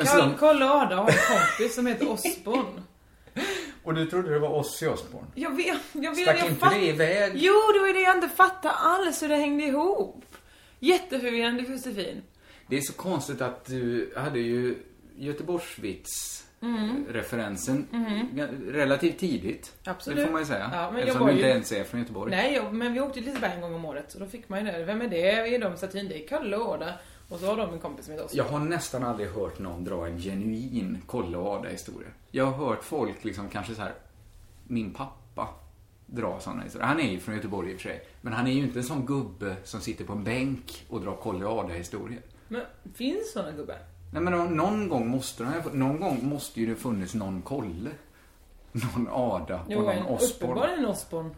Alltså, 0.00 0.34
Karl 0.38 0.62
och 0.62 0.70
Ada 0.70 0.96
har 0.96 1.10
en 1.10 1.16
kompis 1.38 1.74
som 1.74 1.86
heter 1.86 2.10
Osbourne. 2.10 2.82
Och 3.86 3.94
du 3.94 4.06
trodde 4.06 4.30
det 4.32 4.38
var 4.38 4.58
Ozzy 4.58 4.86
Osbourne? 4.86 5.26
Jag 5.34 5.56
vet, 5.56 5.80
jag 5.92 6.10
vet, 6.14 6.18
Stack 6.22 6.38
jag 6.40 6.46
inte 6.46 6.60
fatt- 6.60 6.74
det 6.74 6.86
iväg? 6.86 7.32
Jo, 7.34 7.52
det 7.74 7.78
var 7.80 7.92
det 7.92 8.00
jag 8.00 8.16
inte 8.16 8.28
fattade 8.28 8.74
alls 8.74 9.22
hur 9.22 9.28
det 9.28 9.36
hängde 9.36 9.64
ihop. 9.64 10.24
Jätteförvirrande 10.78 11.62
Josefin. 11.62 12.22
Det 12.68 12.76
är 12.76 12.80
så 12.80 12.92
konstigt 12.92 13.40
att 13.40 13.64
du 13.64 14.12
hade 14.16 14.38
ju 14.40 14.74
Göteborgsvits-referensen 15.18 17.86
relativt 18.70 19.18
tidigt. 19.18 19.72
Mm. 19.84 19.96
Absolut. 19.96 20.18
Det 20.18 20.24
får 20.24 20.32
man 20.32 20.40
ju 20.42 20.46
säga. 20.46 20.70
Ja, 20.72 20.90
men 20.90 21.00
jag 21.00 21.02
Eftersom 21.08 21.20
var 21.20 21.26
du 21.28 21.32
inte 21.32 21.46
ju- 21.46 21.52
ens 21.52 21.72
är 21.72 21.84
från 21.84 22.00
Göteborg. 22.00 22.30
Nej, 22.30 22.54
jag, 22.54 22.74
men 22.74 22.92
vi 22.92 23.00
åkte 23.00 23.14
till 23.14 23.24
Liseberg 23.24 23.52
en 23.52 23.60
gång 23.60 23.74
om 23.74 23.84
året, 23.84 24.12
så 24.12 24.18
då 24.18 24.26
fick 24.26 24.48
man 24.48 24.66
ju 24.66 24.72
det. 24.72 24.84
Vem 24.84 25.02
är 25.02 25.08
det? 25.08 25.54
Är 25.54 25.58
de 25.58 25.76
statyn? 25.76 26.08
Det 26.08 26.24
är 26.24 26.28
Kalle 26.28 26.56
Ada. 26.56 26.92
Och 27.28 27.38
så 27.40 27.46
har 27.46 27.56
de 27.56 27.72
en 27.72 27.78
kompis 27.78 28.04
som 28.04 28.12
heter 28.14 28.26
Osbourne. 28.26 28.48
Jag 28.52 28.58
har 28.58 28.64
nästan 28.64 29.02
aldrig 29.04 29.28
hört 29.30 29.58
någon 29.58 29.84
dra 29.84 30.06
en 30.06 30.18
genuin 30.18 31.02
Kolle 31.06 31.36
och 31.36 31.46
Ada-historia. 31.52 32.08
Jag 32.30 32.46
har 32.46 32.66
hört 32.66 32.84
folk 32.84 33.24
liksom 33.24 33.48
kanske 33.48 33.74
så 33.74 33.82
här, 33.82 33.94
min 34.64 34.94
pappa 34.94 35.48
dra 36.06 36.40
sådana 36.40 36.62
historier. 36.62 36.86
Han 36.88 37.00
är 37.00 37.10
ju 37.12 37.20
från 37.20 37.34
Göteborg 37.34 37.70
i 37.72 37.76
och 37.76 37.80
för 37.80 37.88
sig. 37.88 38.06
Men 38.20 38.32
han 38.32 38.46
är 38.46 38.50
ju 38.52 38.62
inte 38.62 38.78
en 38.78 38.84
sån 38.84 39.06
gubbe 39.06 39.56
som 39.64 39.80
sitter 39.80 40.04
på 40.04 40.12
en 40.12 40.24
bänk 40.24 40.84
och 40.88 41.00
drar 41.00 41.16
Kolle 41.16 41.44
och 41.44 41.58
Ada-historier. 41.58 42.20
Men 42.48 42.62
finns 42.94 43.32
såna 43.32 43.52
gubbar? 43.52 43.76
Nej 44.12 44.22
men 44.22 44.56
någon 44.56 44.88
gång 44.88 45.08
måste 45.08 45.60
de, 45.64 45.78
någon 45.78 46.00
gång 46.00 46.28
måste 46.28 46.60
ju 46.60 46.66
det 46.66 46.76
funnits 46.76 47.14
någon 47.14 47.42
Kolle. 47.42 47.90
Någon 48.72 49.08
Ada 49.10 49.54
och 49.60 49.66
Jo, 49.68 49.80
någon 49.82 50.06
Osborn. 50.06 50.50
uppenbarligen 50.50 50.78
en 50.78 50.86
Osbourne. 50.90 51.30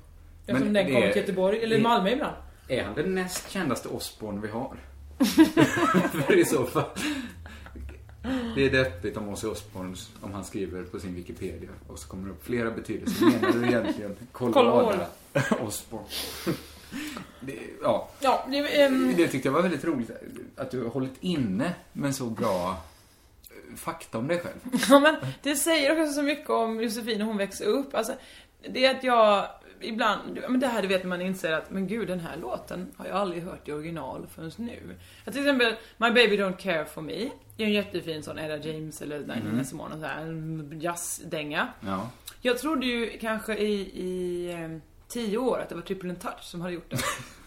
Eftersom 0.47 0.73
Men 0.73 0.87
den 0.87 0.97
är- 0.97 1.13
till 1.13 1.21
Göteborg, 1.21 1.63
eller 1.63 1.77
det- 1.77 1.83
Malmö 1.83 2.11
ibland. 2.11 2.37
Är 2.69 2.85
han 2.85 2.95
den 2.95 3.15
näst 3.15 3.51
kändaste 3.51 3.89
Osborn 3.89 4.41
vi 4.41 4.49
har? 4.49 4.77
För 6.27 6.39
i 6.39 6.45
så 6.45 6.65
fall. 6.65 6.85
Det 8.55 8.67
är 8.67 8.71
deppigt 8.71 9.17
om 9.17 9.29
Ozzy 9.29 9.47
Osbourne, 9.47 9.97
om 10.21 10.33
han 10.33 10.45
skriver 10.45 10.83
på 10.83 11.01
sin 11.01 11.15
Wikipedia 11.15 11.71
och 11.87 11.99
så 11.99 12.09
kommer 12.09 12.25
det 12.25 12.31
upp 12.31 12.45
flera 12.45 12.71
betydelser. 12.71 13.25
Menar 13.25 13.53
du 13.53 13.67
egentligen 13.67 14.17
Colorado 14.33 15.05
Osbourne? 15.67 16.07
Det, 17.41 17.59
ja, 17.83 18.09
Ja, 18.21 18.47
det, 18.51 18.83
ehm, 18.83 19.15
det 19.17 19.29
tyckte 19.29 19.49
jag 19.49 19.53
var 19.53 19.63
väldigt 19.63 19.85
roligt 19.85 20.11
att 20.57 20.71
du 20.71 20.83
har 20.83 20.91
hållit 20.91 21.17
inne 21.21 21.75
med 21.93 22.15
så 22.15 22.25
bra 22.25 22.71
eh, 23.51 23.77
fakta 23.77 24.19
om 24.19 24.29
dig 24.29 24.41
själv. 24.41 24.87
ja, 24.89 25.01
men 25.01 25.17
det 25.43 25.57
säger 25.57 26.03
också 26.03 26.13
så 26.13 26.23
mycket 26.23 26.51
om 26.51 26.83
Josefin 26.83 27.19
när 27.19 27.25
hon 27.25 27.37
växer 27.37 27.65
upp. 27.65 27.95
Alltså, 27.95 28.13
det 28.71 28.85
är 28.85 28.95
att 28.95 29.05
jag 29.05 29.49
ibland, 29.81 30.39
men 30.49 30.61
det 30.61 30.67
här 30.67 30.83
det 30.83 30.89
vet 30.89 31.03
när 31.03 31.09
man 31.09 31.21
inser 31.21 31.53
att, 31.53 31.71
men 31.71 31.87
gud 31.87 32.09
den 32.09 32.21
här 32.21 32.37
låten 32.37 32.93
har 32.97 33.07
jag 33.07 33.17
aldrig 33.17 33.43
hört 33.43 33.69
i 33.69 33.73
original 33.73 34.27
förrän 34.35 34.53
nu. 34.57 34.97
Att 35.25 35.33
till 35.33 35.43
exempel 35.43 35.75
My 35.97 36.11
Baby 36.11 36.37
Don't 36.37 36.57
Care 36.57 36.85
For 36.85 37.03
Me 37.03 37.23
är 37.57 37.65
en 37.65 37.73
jättefin 37.73 38.23
sån 38.23 38.39
Ella 38.39 38.57
James 38.57 39.03
eller 39.03 39.19
Nina 39.19 39.35
Mm. 39.35 39.65
Simone, 39.65 40.01
så 40.01 40.07
här, 40.07 40.83
jazzdänga. 40.83 41.69
Ja. 41.81 42.11
Jag 42.41 42.59
trodde 42.59 42.87
ju 42.87 43.19
kanske 43.19 43.55
i, 43.55 43.73
i 43.81 44.51
eh, 44.53 44.79
tio 45.09 45.39
år 45.39 45.59
att 45.61 45.69
det 45.69 45.75
var 45.75 45.83
Triple 45.83 46.09
and 46.11 46.21
Touch 46.21 46.43
som 46.43 46.61
hade 46.61 46.75
gjort 46.75 46.91
det. 46.91 46.97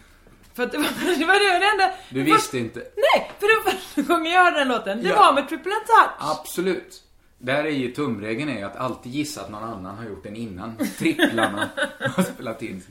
För 0.54 0.62
att 0.62 0.72
det 0.72 0.78
var 0.78 0.84
det, 1.18 1.24
var 1.26 1.60
det 1.60 1.66
enda... 1.84 1.96
Du 2.10 2.22
visste 2.22 2.58
inte? 2.58 2.78
Nej, 2.80 3.30
för 3.40 3.46
det 3.46 3.64
var 3.64 3.72
första 3.72 4.02
gången 4.14 4.32
jag 4.32 4.44
hörde 4.44 4.58
den 4.58 4.68
låten. 4.68 5.02
Det 5.02 5.08
Ja. 5.08 5.16
var 5.16 5.32
med 5.34 5.48
Triple 5.48 5.72
and 5.72 5.86
Touch. 5.86 6.30
Absolut. 6.40 7.02
Där 7.44 7.64
är 7.64 7.70
ju 7.70 7.92
tumregeln 7.92 8.48
är 8.50 8.64
att 8.64 8.76
alltid 8.76 9.12
gissa 9.12 9.40
att 9.40 9.50
någon 9.50 9.62
annan 9.64 9.96
har 9.98 10.04
gjort 10.04 10.22
den 10.22 10.36
innan. 10.36 10.76
Tripplarna 10.98 11.68
har 12.16 12.22
spelat 12.22 12.62
in. 12.62 12.82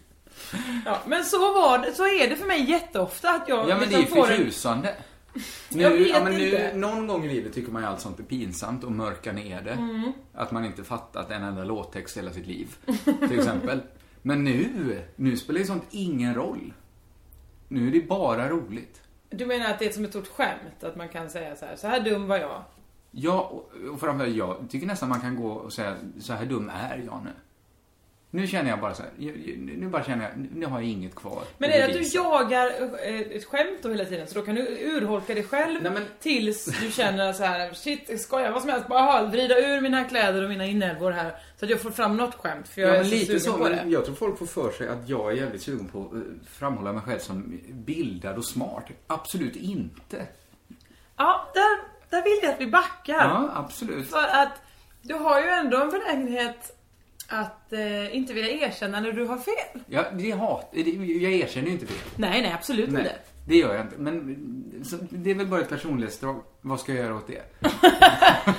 Ja, 0.85 0.99
men 1.07 1.23
så 1.25 1.37
var 1.53 1.77
det, 1.79 1.91
så 1.93 2.03
är 2.03 2.29
det 2.29 2.35
för 2.35 2.47
mig 2.47 2.69
jätteofta 2.71 3.29
att 3.29 3.49
jag 3.49 3.69
Ja 3.69 3.77
men 3.79 3.89
det 3.89 3.95
är 3.95 3.99
liksom 3.99 4.17
får 4.17 4.31
en- 4.31 4.37
förtjusande. 4.37 4.95
Nu, 5.69 5.81
Jag 5.81 5.89
vet 5.89 6.09
ja, 6.09 6.23
men 6.23 6.33
nu, 6.33 6.45
inte. 6.45 6.71
någon 6.75 7.07
gång 7.07 7.25
i 7.25 7.27
livet 7.33 7.53
tycker 7.53 7.71
man 7.71 7.81
ju 7.81 7.87
allt 7.87 7.99
sånt 7.99 8.19
är 8.19 8.23
pinsamt 8.23 8.83
och 8.83 8.91
mörkar 8.91 9.33
ner 9.33 9.61
det. 9.61 9.71
Mm. 9.71 10.11
Att 10.33 10.51
man 10.51 10.65
inte 10.65 10.83
fattat 10.83 11.31
en 11.31 11.43
enda 11.43 11.63
låttext 11.63 12.17
hela 12.17 12.31
sitt 12.31 12.47
liv. 12.47 12.75
Till 13.27 13.39
exempel. 13.39 13.81
Men 14.21 14.43
nu, 14.43 15.01
nu 15.15 15.37
spelar 15.37 15.59
ju 15.59 15.65
sånt 15.65 15.83
ingen 15.91 16.35
roll. 16.35 16.73
Nu 17.67 17.87
är 17.87 17.91
det 17.91 18.01
bara 18.07 18.49
roligt. 18.49 19.01
Du 19.29 19.45
menar 19.45 19.69
att 19.69 19.79
det 19.79 19.85
är 19.85 19.91
som 19.91 20.03
ett 20.05 20.09
stort 20.09 20.27
skämt? 20.27 20.83
Att 20.83 20.95
man 20.95 21.09
kan 21.09 21.29
säga 21.29 21.55
så 21.55 21.65
här, 21.65 21.75
så 21.75 21.87
här 21.87 21.99
dum 21.99 22.27
var 22.27 22.37
jag. 22.37 22.63
Ja, 23.11 23.63
och 23.93 23.99
framförallt 23.99 24.35
jag 24.35 24.67
tycker 24.69 24.87
nästan 24.87 25.09
man 25.09 25.21
kan 25.21 25.35
gå 25.35 25.51
och 25.51 25.73
säga 25.73 25.95
så 26.19 26.33
här 26.33 26.45
dum 26.45 26.71
är 26.75 26.97
jag 27.05 27.21
nu. 27.23 27.29
Nu 28.33 28.47
känner 28.47 28.69
jag 28.69 28.79
bara 28.79 28.93
så 28.93 29.03
här, 29.03 29.11
nu 29.57 29.87
bara 29.89 30.03
känner 30.03 30.23
jag, 30.23 30.47
nu 30.55 30.65
har 30.65 30.79
jag 30.79 30.89
inget 30.89 31.15
kvar. 31.15 31.43
Men 31.57 31.69
är 31.71 31.77
det 31.77 31.85
att 31.85 31.93
du 31.93 32.17
jagar 32.17 32.67
eh, 33.05 33.19
ett 33.19 33.45
skämt 33.45 33.79
då 33.81 33.89
hela 33.89 34.05
tiden? 34.05 34.27
Så 34.27 34.39
då 34.39 34.45
kan 34.45 34.55
du 34.55 34.61
urholka 34.81 35.33
dig 35.33 35.43
själv 35.43 35.83
Nej, 35.83 35.91
men- 35.91 36.05
tills 36.19 36.65
du 36.81 36.91
känner 36.91 37.33
så 37.33 37.43
här: 37.43 37.73
shit, 37.73 38.21
ska 38.21 38.41
jag 38.41 38.51
vad 38.51 38.61
som 38.61 38.69
helst? 38.71 38.87
Bara 38.87 39.25
vrida 39.25 39.59
ur 39.59 39.81
mina 39.81 40.03
kläder 40.03 40.43
och 40.43 40.49
mina 40.49 40.65
inälvor 40.65 41.11
här. 41.11 41.35
Så 41.59 41.65
att 41.65 41.71
jag 41.71 41.81
får 41.81 41.91
fram 41.91 42.17
något 42.17 42.35
skämt. 42.35 42.67
För 42.67 42.81
jag 42.81 42.89
Ja, 42.89 42.95
är 42.95 43.03
så 43.03 43.09
lite 43.09 43.25
sugen 43.25 43.39
så, 43.39 43.57
på 43.57 43.69
det. 43.69 43.83
jag 43.87 44.05
tror 44.05 44.15
folk 44.15 44.37
får 44.39 44.45
för 44.45 44.71
sig 44.71 44.87
att 44.87 45.09
jag 45.09 45.31
är 45.31 45.35
jävligt 45.35 45.61
sugen 45.61 45.87
på 45.87 46.01
att 46.01 46.47
framhålla 46.49 46.93
mig 46.93 47.01
själv 47.01 47.19
som 47.19 47.59
bildad 47.69 48.37
och 48.37 48.45
smart. 48.45 48.85
Absolut 49.07 49.55
inte. 49.55 50.27
Ja, 51.17 51.51
där, 51.53 51.77
där 52.11 52.23
vill 52.23 52.39
jag 52.43 52.53
att 52.53 52.61
vi 52.61 52.67
backar. 52.67 53.13
Ja, 53.13 53.51
absolut. 53.55 54.09
För 54.09 54.27
att 54.27 54.61
du 55.01 55.13
har 55.13 55.41
ju 55.41 55.47
ändå 55.47 55.77
en 55.77 55.89
benägenhet 55.89 56.77
att 57.27 57.73
eh, 57.73 58.15
inte 58.15 58.33
vilja 58.33 58.51
erkänna 58.51 58.99
när 58.99 59.11
du 59.11 59.25
har 59.25 59.37
fel. 59.37 59.81
Ja, 59.87 60.05
det 60.13 60.31
hat, 60.31 60.69
jag 60.71 61.31
erkänner 61.33 61.67
ju 61.67 61.73
inte 61.73 61.85
fel. 61.85 61.97
Nej, 62.15 62.41
nej, 62.41 62.53
absolut 62.53 62.89
inte. 62.89 63.01
Nej, 63.01 63.17
det 63.47 63.55
gör 63.55 63.75
jag 63.75 63.85
inte. 63.85 63.97
Men 63.97 64.83
så, 64.85 64.97
det 65.09 65.31
är 65.31 65.35
väl 65.35 65.47
bara 65.47 65.61
ett 65.61 65.69
personlighetsdrag. 65.69 66.43
Vad 66.61 66.79
ska 66.79 66.93
jag 66.93 67.05
göra 67.05 67.15
åt 67.15 67.27
det? 67.27 67.41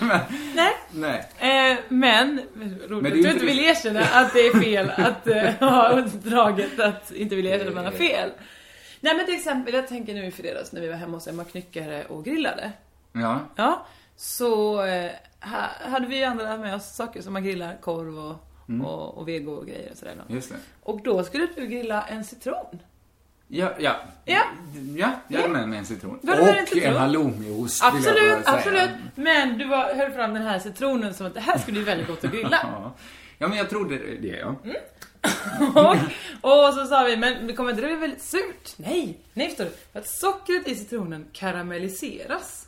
Nej. 0.54 0.72
Nej. 0.90 1.28
Eh, 1.38 1.78
men, 1.88 2.40
roligt 2.88 2.88
Men 2.88 3.06
att 3.06 3.12
du 3.12 3.18
inte 3.18 3.30
inte 3.30 3.46
vill 3.46 3.60
erkänna 3.60 4.00
att 4.00 4.32
det 4.32 4.40
är 4.46 4.60
fel 4.60 4.90
att 4.96 5.26
eh, 5.26 5.68
ha 5.68 6.00
draget 6.00 6.80
att 6.80 7.12
inte 7.12 7.36
vilja 7.36 7.54
erkänna 7.54 7.68
att 7.68 7.74
man 7.74 7.84
har 7.84 7.92
fel. 7.92 8.30
Nej 9.00 9.16
men 9.16 9.26
till 9.26 9.34
exempel, 9.34 9.74
jag 9.74 9.88
tänker 9.88 10.14
nu 10.14 10.26
i 10.26 10.30
fredags 10.30 10.72
när 10.72 10.80
vi 10.80 10.88
var 10.88 10.96
hemma 10.96 11.16
hos 11.16 11.28
Emma 11.28 11.44
Knyckare 11.44 12.04
och 12.04 12.24
grillade. 12.24 12.72
Ja. 13.12 13.40
Ja, 13.56 13.86
så 14.16 14.82
eh, 14.84 15.10
ha, 15.40 15.90
hade 15.90 16.06
vi 16.06 16.24
andra 16.24 16.56
med 16.56 16.74
oss 16.74 16.94
saker 16.94 17.22
som 17.22 17.32
man 17.32 17.44
grillar, 17.44 17.76
korv 17.80 18.18
och, 18.18 18.48
Mm. 18.68 18.86
och, 18.86 19.18
och 19.18 19.28
vego 19.28 19.52
och 19.52 19.66
grejer 19.66 19.90
och 19.92 19.96
sådär. 19.98 20.14
då. 20.28 20.34
Just 20.34 20.48
det. 20.48 20.56
Och 20.82 21.02
då 21.02 21.24
skulle 21.24 21.48
du 21.56 21.66
grilla 21.66 22.02
en 22.02 22.24
citron. 22.24 22.78
Ja, 23.48 23.72
ja. 23.78 23.96
Ja. 24.24 24.42
Ja, 24.96 25.10
jag 25.28 25.40
hade 25.40 25.52
med 25.52 25.68
mig 25.68 25.78
en 25.78 25.86
citron. 25.86 26.18
Dig 26.22 26.34
en 26.34 26.62
Och 26.62 26.68
citron? 26.68 26.92
en 26.94 26.96
halloumiost 27.00 27.84
Absolut, 27.84 28.38
absolut. 28.48 28.90
Men 29.14 29.58
du 29.58 29.64
var, 29.68 29.94
höll 29.94 30.10
fram 30.12 30.34
den 30.34 30.42
här 30.42 30.58
citronen 30.58 31.14
som 31.14 31.26
att 31.26 31.34
det 31.34 31.40
här 31.40 31.58
skulle 31.58 31.78
ju 31.78 31.84
väldigt 31.84 32.06
gott 32.06 32.24
att 32.24 32.32
grilla. 32.32 32.58
Ja. 33.38 33.48
men 33.48 33.58
jag 33.58 33.70
trodde 33.70 33.98
det, 34.20 34.28
ja. 34.28 34.54
Mm. 34.64 34.76
och, 36.42 36.68
och 36.68 36.74
så 36.74 36.86
sa 36.86 37.02
vi, 37.04 37.16
men 37.16 37.56
kommer 37.56 37.70
inte 37.70 37.82
det 37.82 37.88
bli 37.88 37.96
väldigt 37.96 38.22
surt? 38.22 38.72
Nej, 38.76 39.18
nej 39.32 39.48
förstår 39.48 39.64
du. 39.64 39.70
För 39.92 39.98
att 40.00 40.08
sockret 40.08 40.68
i 40.68 40.74
citronen 40.74 41.26
karamelliseras. 41.32 42.66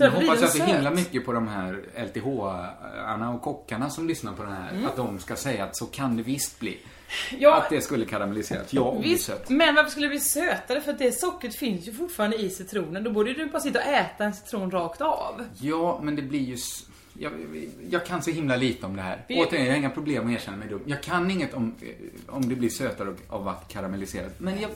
Så 0.00 0.04
Jag 0.04 0.10
hoppas 0.10 0.42
att 0.42 0.50
söt. 0.52 0.68
himla 0.68 0.90
mycket 0.90 1.24
på 1.26 1.32
de 1.32 1.48
här 1.48 1.80
LTH-arna 1.96 3.30
och 3.34 3.42
kockarna 3.42 3.90
som 3.90 4.08
lyssnar 4.08 4.32
på 4.32 4.42
den 4.42 4.52
här. 4.52 4.70
Mm. 4.72 4.86
Att 4.86 4.96
de 4.96 5.18
ska 5.18 5.36
säga 5.36 5.64
att 5.64 5.76
så 5.76 5.86
kan 5.86 6.16
det 6.16 6.22
visst 6.22 6.60
bli. 6.60 6.78
Ja. 7.38 7.54
Att 7.56 7.70
det 7.70 7.80
skulle 7.80 8.04
karamelliseras. 8.04 8.72
Ja, 8.72 8.80
och 8.82 9.04
Visst, 9.04 9.24
sött. 9.24 9.48
men 9.50 9.74
varför 9.74 9.90
skulle 9.90 10.06
det 10.06 10.10
bli 10.10 10.20
sötare? 10.20 10.80
För 10.80 10.92
att 10.92 10.98
det 10.98 11.12
sockret 11.12 11.54
finns 11.54 11.88
ju 11.88 11.92
fortfarande 11.92 12.36
i 12.36 12.50
citronen. 12.50 13.04
Då 13.04 13.10
borde 13.10 13.32
du 13.34 13.46
bara 13.46 13.60
sitta 13.60 13.78
och 13.78 13.84
äta 13.86 14.24
en 14.24 14.32
citron 14.34 14.70
rakt 14.70 15.00
av. 15.00 15.44
Ja, 15.60 16.00
men 16.02 16.16
det 16.16 16.22
blir 16.22 16.40
ju... 16.40 16.56
Jag, 17.18 17.32
jag 17.90 18.06
kan 18.06 18.22
så 18.22 18.30
himla 18.30 18.56
lite 18.56 18.86
om 18.86 18.96
det 18.96 19.02
här. 19.02 19.24
Vi- 19.28 19.36
Återigen, 19.44 19.66
jag 19.66 19.72
har 19.72 19.78
inga 19.78 19.90
problem 19.90 20.26
att 20.26 20.32
erkänna 20.32 20.56
mig 20.56 20.68
dum. 20.68 20.80
Jag 20.86 21.02
kan 21.02 21.30
inget 21.30 21.54
om, 21.54 21.74
eh, 21.82 22.34
om 22.34 22.48
det 22.48 22.54
blir 22.54 22.68
sötare 22.68 23.14
av 23.28 23.48
att 23.48 23.68
karamelliseras. 23.68 24.32
Men 24.38 24.60
jag 24.60 24.70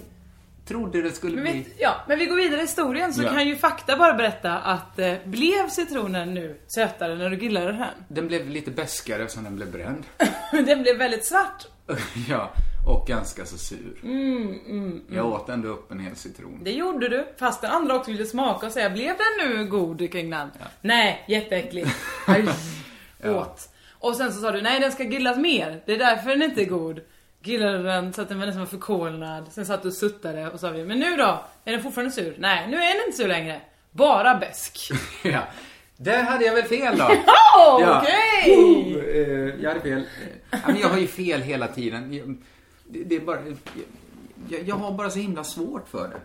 trodde 0.68 1.02
det 1.02 1.10
skulle 1.12 1.34
Men, 1.34 1.42
bli... 1.44 1.52
vet, 1.52 1.80
ja, 1.80 1.94
men 2.08 2.18
vi 2.18 2.26
går 2.26 2.36
vidare 2.36 2.58
i 2.58 2.62
historien 2.62 3.14
så 3.14 3.22
Ja. 3.22 3.28
kan 3.32 3.48
ju 3.48 3.56
fakta 3.56 3.96
bara 3.96 4.14
berätta 4.14 4.58
att 4.58 4.98
eh, 4.98 5.14
blev 5.24 5.68
citronen 5.68 6.34
nu 6.34 6.60
sötare 6.66 7.14
när 7.14 7.30
du 7.30 7.36
grillade 7.36 7.72
den? 7.72 7.86
Den 8.08 8.26
blev 8.28 8.48
lite 8.50 8.70
beskare 8.70 9.28
som 9.28 9.44
den 9.44 9.56
blev 9.56 9.72
bränd. 9.72 10.04
den 10.66 10.82
blev 10.82 10.96
väldigt 10.98 11.24
svart. 11.24 11.66
ja. 12.28 12.52
Och 12.86 13.06
ganska 13.06 13.44
så 13.46 13.58
sur. 13.58 13.98
Mm, 14.02 15.02
Jag 15.10 15.26
åt 15.26 15.48
ändå 15.48 15.68
upp 15.68 15.92
en 15.92 16.00
hel 16.00 16.16
citron. 16.16 16.60
Det 16.64 16.72
gjorde 16.72 17.08
du, 17.08 17.26
fast 17.38 17.60
den 17.60 17.70
andra 17.70 17.94
också 17.94 18.10
ville 18.10 18.26
smaka 18.26 18.66
och 18.66 18.72
säga 18.72 18.90
Blev 18.90 19.08
den 19.16 19.48
nu 19.48 19.64
god 19.66 20.12
Kringland? 20.12 20.50
Nej, 20.80 21.24
jätteäcklig. 21.28 21.86
Aj, 22.26 22.44
Åt. 23.24 23.68
Och 23.92 24.16
sen 24.16 24.32
så 24.32 24.40
sa 24.40 24.50
du 24.50 24.62
nej 24.62 24.80
den 24.80 24.92
ska 24.92 25.04
grillas 25.04 25.36
mer, 25.36 25.82
det 25.86 25.92
är 25.92 25.98
därför 25.98 26.30
den 26.30 26.42
inte 26.42 26.62
är 26.62 26.66
god. 26.66 27.00
Grillade 27.44 27.82
den 27.82 28.12
så 28.12 28.22
att 28.22 28.28
den 28.28 28.38
var 28.38 28.46
nästan 28.46 28.66
förkolnad. 28.66 29.44
Sen 29.52 29.66
satt 29.66 29.82
du 29.82 29.88
och 29.88 29.94
suttade 29.94 30.50
och 30.50 30.60
sa 30.60 30.70
vi, 30.70 30.84
men 30.84 30.98
nu 30.98 31.16
då? 31.16 31.44
Är 31.64 31.72
den 31.72 31.82
fortfarande 31.82 32.12
sur? 32.12 32.34
Nej, 32.38 32.66
nu 32.68 32.76
är 32.76 32.94
den 32.98 33.06
inte 33.06 33.16
sur 33.16 33.28
längre. 33.28 33.60
Bara 33.90 34.34
besk. 34.38 34.90
ja. 35.24 35.40
Där 35.96 36.22
hade 36.22 36.44
jag 36.44 36.54
väl 36.54 36.64
fel 36.64 36.98
då. 36.98 37.04
Oh, 37.56 37.80
Ja. 37.80 38.02
Okej! 38.02 38.56
Oh, 38.56 39.04
eh, 39.04 39.62
jag 39.62 39.68
hade 39.70 39.80
fel. 39.80 40.02
Ja, 40.50 40.58
men 40.66 40.78
jag 40.78 40.88
har 40.88 40.98
ju 40.98 41.06
fel 41.06 41.40
hela 41.42 41.68
tiden. 41.68 42.12
Jag, 42.12 42.36
det, 42.88 43.04
det 43.04 43.16
är 43.16 43.20
bara... 43.20 43.38
Jag, 44.48 44.62
jag 44.68 44.74
har 44.76 44.92
bara 44.92 45.10
så 45.10 45.18
himla 45.18 45.44
svårt 45.44 45.88
för 45.88 46.08
det. 46.08 46.20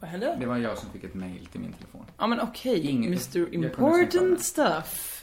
Vad 0.00 0.10
hände? 0.10 0.36
Det 0.40 0.46
var 0.46 0.56
jag 0.56 0.78
som 0.78 0.90
fick 0.90 1.04
ett 1.04 1.14
mail 1.14 1.46
till 1.52 1.60
min 1.60 1.72
telefon. 1.72 2.04
Ja 2.18 2.26
men 2.26 2.40
okej, 2.40 2.80
Ingen- 2.86 3.12
Mr 3.12 3.54
Important 3.54 4.40
stuff. 4.42 5.15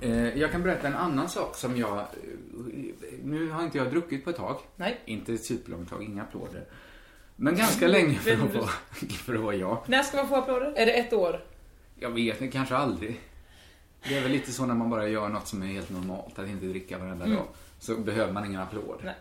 Eh, 0.00 0.38
jag 0.38 0.52
kan 0.52 0.62
berätta 0.62 0.88
en 0.88 0.94
annan 0.94 1.28
sak 1.28 1.56
som 1.56 1.76
jag... 1.76 2.06
Nu 3.24 3.50
har 3.50 3.64
inte 3.64 3.78
jag 3.78 3.90
druckit 3.90 4.24
på 4.24 4.30
ett 4.30 4.36
tag. 4.36 4.60
Nej. 4.76 5.00
Inte 5.04 5.34
ett 5.34 5.44
superlångt 5.44 5.90
tag, 5.90 6.02
inga 6.02 6.22
applåder. 6.22 6.64
Men 7.36 7.56
ganska 7.56 7.88
länge 7.88 8.14
för 8.14 8.32
att 8.32 8.54
vara, 8.54 8.66
för 9.24 9.34
att 9.34 9.40
vara 9.40 9.54
jag. 9.54 9.78
När 9.86 10.02
ska 10.02 10.16
man 10.16 10.28
få 10.28 10.36
applåder? 10.36 10.72
Är 10.76 10.86
det 10.86 10.92
ett 10.92 11.12
år? 11.12 11.44
Jag 11.98 12.10
vet 12.10 12.40
inte, 12.40 12.52
kanske 12.52 12.76
aldrig. 12.76 13.20
Det 14.08 14.16
är 14.18 14.22
väl 14.22 14.32
lite 14.32 14.52
så 14.52 14.66
när 14.66 14.74
man 14.74 14.90
bara 14.90 15.08
gör 15.08 15.28
något 15.28 15.48
som 15.48 15.62
är 15.62 15.66
helt 15.66 15.90
normalt, 15.90 16.38
att 16.38 16.48
inte 16.48 16.66
dricka 16.66 16.98
varenda 16.98 17.26
dag. 17.26 17.46
Så 17.78 17.96
behöver 17.96 18.32
man 18.32 18.44
ingen 18.44 18.60
applåd. 18.60 19.00
Nej. 19.04 19.14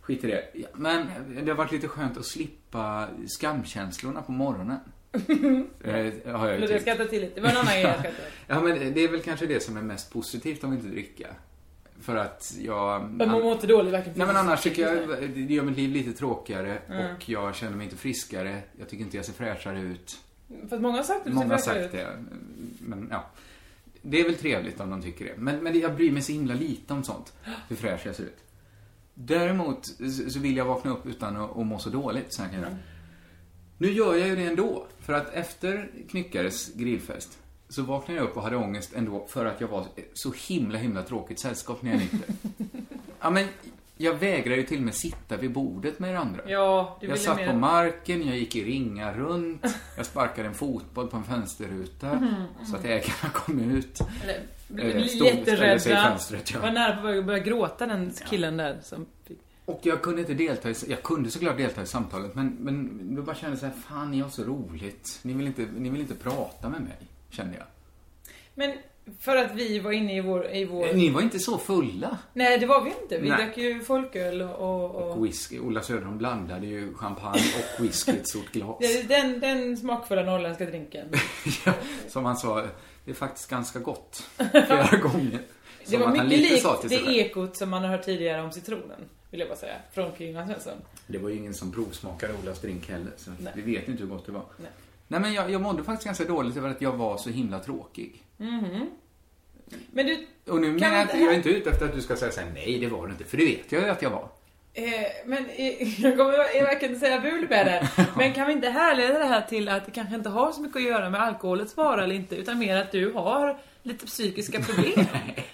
Skit 0.00 0.24
i 0.24 0.26
det. 0.26 0.68
Men 0.74 1.06
det 1.44 1.50
har 1.50 1.56
varit 1.56 1.72
lite 1.72 1.88
skönt 1.88 2.16
att 2.16 2.26
slippa 2.26 3.08
skamkänslorna 3.26 4.22
på 4.22 4.32
morgonen. 4.32 4.78
Eh, 5.12 6.32
har 6.36 6.48
jag 6.48 6.54
ju 6.56 6.60
jag 6.60 6.68
tyckt. 6.68 6.80
skrattar 6.82 7.04
till 7.04 7.20
lite. 7.20 7.34
Det 7.34 7.40
var 7.40 7.48
en 7.50 7.56
annan 7.56 7.72
grej 7.72 7.82
jag 7.82 7.92
skrattade. 7.98 8.14
Ja, 8.46 8.60
men 8.60 8.94
det 8.94 9.00
är 9.04 9.08
väl 9.08 9.20
kanske 9.22 9.46
det 9.46 9.62
som 9.62 9.76
är 9.76 9.82
mest 9.82 10.12
positivt 10.12 10.64
om 10.64 10.72
inte 10.72 10.86
dricka. 10.86 11.26
För 12.00 12.16
att 12.16 12.54
jag... 12.60 13.02
Men 13.10 13.28
man 13.30 13.40
mår 13.42 13.52
inte 13.52 13.66
dåligt 13.66 13.92
varken 13.92 14.12
Nej 14.16 14.26
men 14.26 14.36
annars 14.36 14.62
tycker 14.62 14.82
jag 14.82 15.08
det 15.34 15.54
gör 15.54 15.62
mitt 15.64 15.76
liv 15.76 15.90
lite 15.90 16.12
tråkigare 16.12 16.78
Mm. 16.88 17.14
och 17.16 17.28
jag 17.28 17.54
känner 17.54 17.76
mig 17.76 17.84
inte 17.84 17.96
friskare. 17.96 18.62
Jag 18.78 18.88
tycker 18.88 19.04
inte 19.04 19.16
jag 19.16 19.26
ser 19.26 19.32
fräschare 19.32 19.80
ut. 19.80 20.18
För 20.68 20.76
att 20.76 20.82
många 20.82 20.96
har 20.96 21.02
sagt 21.04 21.18
att 21.20 21.24
du 21.26 21.32
Många 21.32 21.48
har 21.54 21.58
ser 21.58 21.72
fräschare 21.72 21.82
sagt 21.82 21.94
ut. 21.94 22.00
det. 22.78 22.86
Men 22.86 23.08
ja. 23.10 23.30
Det 24.02 24.20
är 24.20 24.24
väl 24.24 24.34
trevligt 24.34 24.80
om 24.80 24.90
de 24.90 25.02
tycker 25.02 25.24
det. 25.24 25.34
Men, 25.36 25.58
men 25.62 25.80
jag 25.80 25.94
bryr 25.96 26.10
mig 26.12 26.22
så 26.22 26.32
himla 26.32 26.54
lite 26.54 26.92
om 26.92 27.04
sånt. 27.04 27.32
Hur 27.68 27.76
fräsch 27.76 28.06
jag 28.06 28.14
ser 28.16 28.24
ut. 28.24 28.38
Däremot 29.14 29.86
så- 30.32 30.38
vill 30.40 30.56
jag 30.56 30.64
vakna 30.64 30.90
upp 30.90 31.06
utan 31.06 31.36
att, 31.36 31.56
att 31.58 31.66
må 31.66 31.78
så 31.78 31.90
dåligt. 31.90 32.34
Så 32.34 32.42
jag 32.42 32.50
kan 32.50 32.60
göra. 32.60 32.76
Nu 33.82 33.92
gör 33.92 34.14
jag 34.14 34.28
ju 34.28 34.36
det 34.36 34.44
ändå. 34.44 34.86
För 35.00 35.12
att 35.12 35.34
efter 35.34 35.90
Knyckares 36.10 36.74
grillfest 36.74 37.38
så 37.68 37.82
vaknade 37.82 38.20
jag 38.20 38.28
upp 38.28 38.36
och 38.36 38.42
hade 38.42 38.56
ångest 38.56 38.92
ändå 38.94 39.26
för 39.28 39.46
att 39.46 39.60
jag 39.60 39.68
var 39.68 39.84
så 40.14 40.32
himla, 40.48 40.78
himla 40.78 41.02
tråkigt 41.02 41.40
sällskap 41.40 41.82
när 41.82 41.90
jag 41.90 42.00
nykter. 42.00 42.20
ja, 43.20 43.30
men 43.30 43.46
jag 43.96 44.14
vägrar 44.14 44.56
ju 44.56 44.62
till 44.62 44.78
och 44.78 44.84
med 44.84 44.94
sitta 44.94 45.36
vid 45.36 45.52
bordet 45.52 45.98
med 45.98 46.10
er 46.10 46.14
andra. 46.14 46.42
Ja, 46.46 46.98
du 47.00 47.06
Jag 47.06 47.18
satt 47.18 47.36
mer... 47.36 47.46
på 47.46 47.56
marken, 47.56 48.26
jag 48.28 48.36
gick 48.36 48.56
i 48.56 48.64
ringar 48.64 49.14
runt, 49.14 49.66
jag 49.96 50.06
sparkade 50.06 50.48
en 50.48 50.54
fotboll 50.54 51.08
på 51.08 51.16
en 51.16 51.24
fönsterruta 51.24 52.28
så 52.70 52.76
att 52.76 52.84
ägarna 52.84 53.32
kom 53.32 53.60
ut. 53.60 54.00
Eller, 54.22 54.40
Eh, 54.78 54.94
blev 54.94 55.06
sig 55.06 55.22
i 55.22 55.24
jätterädda. 55.24 56.08
fönstret, 56.08 56.50
ja. 56.50 56.60
Var 56.60 56.70
nära 56.70 56.96
på 56.96 57.08
att 57.08 57.24
börja 57.24 57.38
gråta 57.38 57.86
den 57.86 58.12
killen 58.30 58.56
där 58.56 58.78
som. 58.82 59.06
Och 59.64 59.80
jag 59.82 60.02
kunde 60.02 60.20
inte 60.20 60.34
delta 60.34 60.70
i, 60.70 60.74
jag 60.88 61.02
kunde 61.02 61.30
såklart 61.30 61.56
delta 61.56 61.82
i 61.82 61.86
samtalet 61.86 62.34
men, 62.34 62.56
men 62.60 63.12
jag 63.16 63.24
bara 63.24 63.36
kände 63.36 63.56
så 63.56 63.66
här, 63.66 63.74
fan 63.88 64.10
ni 64.10 64.20
har 64.20 64.30
så 64.30 64.42
roligt. 64.42 65.20
Ni 65.22 65.32
vill 65.32 65.46
inte, 65.46 65.66
ni 65.76 65.88
vill 65.88 66.00
inte 66.00 66.14
prata 66.14 66.68
med 66.68 66.80
mig, 66.80 66.96
kände 67.30 67.56
jag. 67.56 67.66
Men 68.54 68.72
för 69.20 69.36
att 69.36 69.54
vi 69.54 69.78
var 69.78 69.92
inne 69.92 70.16
i 70.16 70.20
vår... 70.20 70.46
I 70.46 70.64
vår... 70.64 70.92
Ni 70.94 71.10
var 71.10 71.22
inte 71.22 71.38
så 71.38 71.58
fulla. 71.58 72.18
Nej, 72.32 72.58
det 72.58 72.66
var 72.66 72.84
vi 72.84 72.92
inte. 73.02 73.18
Vi 73.18 73.28
Nej. 73.28 73.38
drack 73.38 73.58
ju 73.58 73.80
folköl 73.80 74.42
och... 74.42 74.94
och, 74.94 75.10
och... 75.10 75.26
Whisky, 75.26 75.58
Ola 75.58 75.82
Söderholm 75.82 76.18
blandade 76.18 76.66
ju 76.66 76.94
champagne 76.94 77.42
och 77.58 77.84
whisky 77.84 78.12
i 78.12 78.16
ett 78.16 78.28
stort 78.28 78.52
glas. 78.52 78.76
Den, 79.08 79.40
den 79.40 79.76
smakfulla 79.76 80.22
norrländska 80.22 80.64
drinken. 80.66 81.08
Ja, 81.66 81.72
som 82.08 82.24
han 82.24 82.36
sa, 82.36 82.66
det 83.04 83.10
är 83.10 83.14
faktiskt 83.14 83.50
ganska 83.50 83.78
gott. 83.78 84.30
Flera 84.36 84.96
gånger. 85.02 85.40
Det 85.84 85.90
Som 85.90 86.00
var 86.00 86.08
mycket 86.12 86.28
likt 86.28 86.62
det 86.82 86.88
själv. 86.88 87.08
ekot 87.08 87.56
som 87.56 87.70
man 87.70 87.82
har 87.82 87.88
hört 87.88 88.04
tidigare 88.04 88.42
om 88.42 88.52
citronen. 88.52 89.00
Vill 89.30 89.40
jag 89.40 89.48
bara 89.48 89.58
säga. 89.58 89.74
Från 89.92 90.12
Kringland 90.12 90.50
Svensson. 90.50 90.72
Det 91.06 91.18
var 91.18 91.28
ju 91.28 91.36
ingen 91.36 91.54
som 91.54 91.72
provsmakade 91.72 92.32
Olas 92.42 92.60
drink 92.60 92.90
heller, 92.90 93.12
så 93.16 93.30
Nej. 93.38 93.52
vi 93.56 93.62
vet 93.62 93.88
inte 93.88 94.02
hur 94.02 94.10
gott 94.10 94.26
det 94.26 94.32
var. 94.32 94.44
Nej. 94.56 94.70
Nej, 95.08 95.20
men 95.20 95.32
jag, 95.32 95.50
jag 95.50 95.60
mådde 95.60 95.84
faktiskt 95.84 96.04
ganska 96.06 96.24
dåligt 96.24 96.56
över 96.56 96.68
att 96.68 96.80
jag 96.82 96.92
var 96.92 97.16
så 97.18 97.30
himla 97.30 97.58
tråkig. 97.58 98.22
Men 99.92 100.06
du, 100.06 100.26
Och 100.48 100.60
nu 100.60 100.72
menar 100.72 100.96
jag 100.96 101.02
inte- 101.04 101.18
jag 101.18 101.32
är 101.32 101.36
inte 101.36 101.48
ute 101.48 101.70
efter 101.70 101.84
att 101.86 101.94
du 101.94 102.00
ska 102.00 102.16
säga 102.16 102.32
såhär, 102.32 102.50
nej 102.54 102.78
det 102.78 102.86
var 102.86 103.06
det 103.06 103.12
inte, 103.12 103.24
för 103.24 103.36
det 103.36 103.44
vet 103.44 103.72
jag 103.72 103.82
ju 103.82 103.88
att 103.88 104.02
jag 104.02 104.10
var. 104.10 104.28
Eh, 104.74 104.84
men 105.26 105.46
eh, 105.56 106.00
jag 106.02 106.16
kommer 106.16 106.62
verkligen 106.64 107.00
säga 107.00 107.20
bul 107.20 107.46
med 107.50 107.66
det. 107.66 107.88
Men 108.16 108.32
kan 108.32 108.46
vi 108.46 108.52
inte 108.52 108.68
härleda 108.68 109.18
det 109.18 109.24
här 109.24 109.40
till 109.48 109.68
att 109.68 109.84
det 109.86 109.90
kanske 109.90 110.14
inte 110.14 110.28
har 110.28 110.52
så 110.52 110.60
mycket 110.60 110.76
att 110.76 110.82
göra 110.82 111.10
med 111.10 111.20
alkoholets 111.22 111.76
vara 111.76 112.04
eller 112.04 112.14
inte, 112.14 112.36
utan 112.36 112.58
mer 112.58 112.76
att 112.76 112.92
du 112.92 113.12
har 113.12 113.58
lite 113.82 114.06
psykiska 114.06 114.60
problem? 114.60 115.06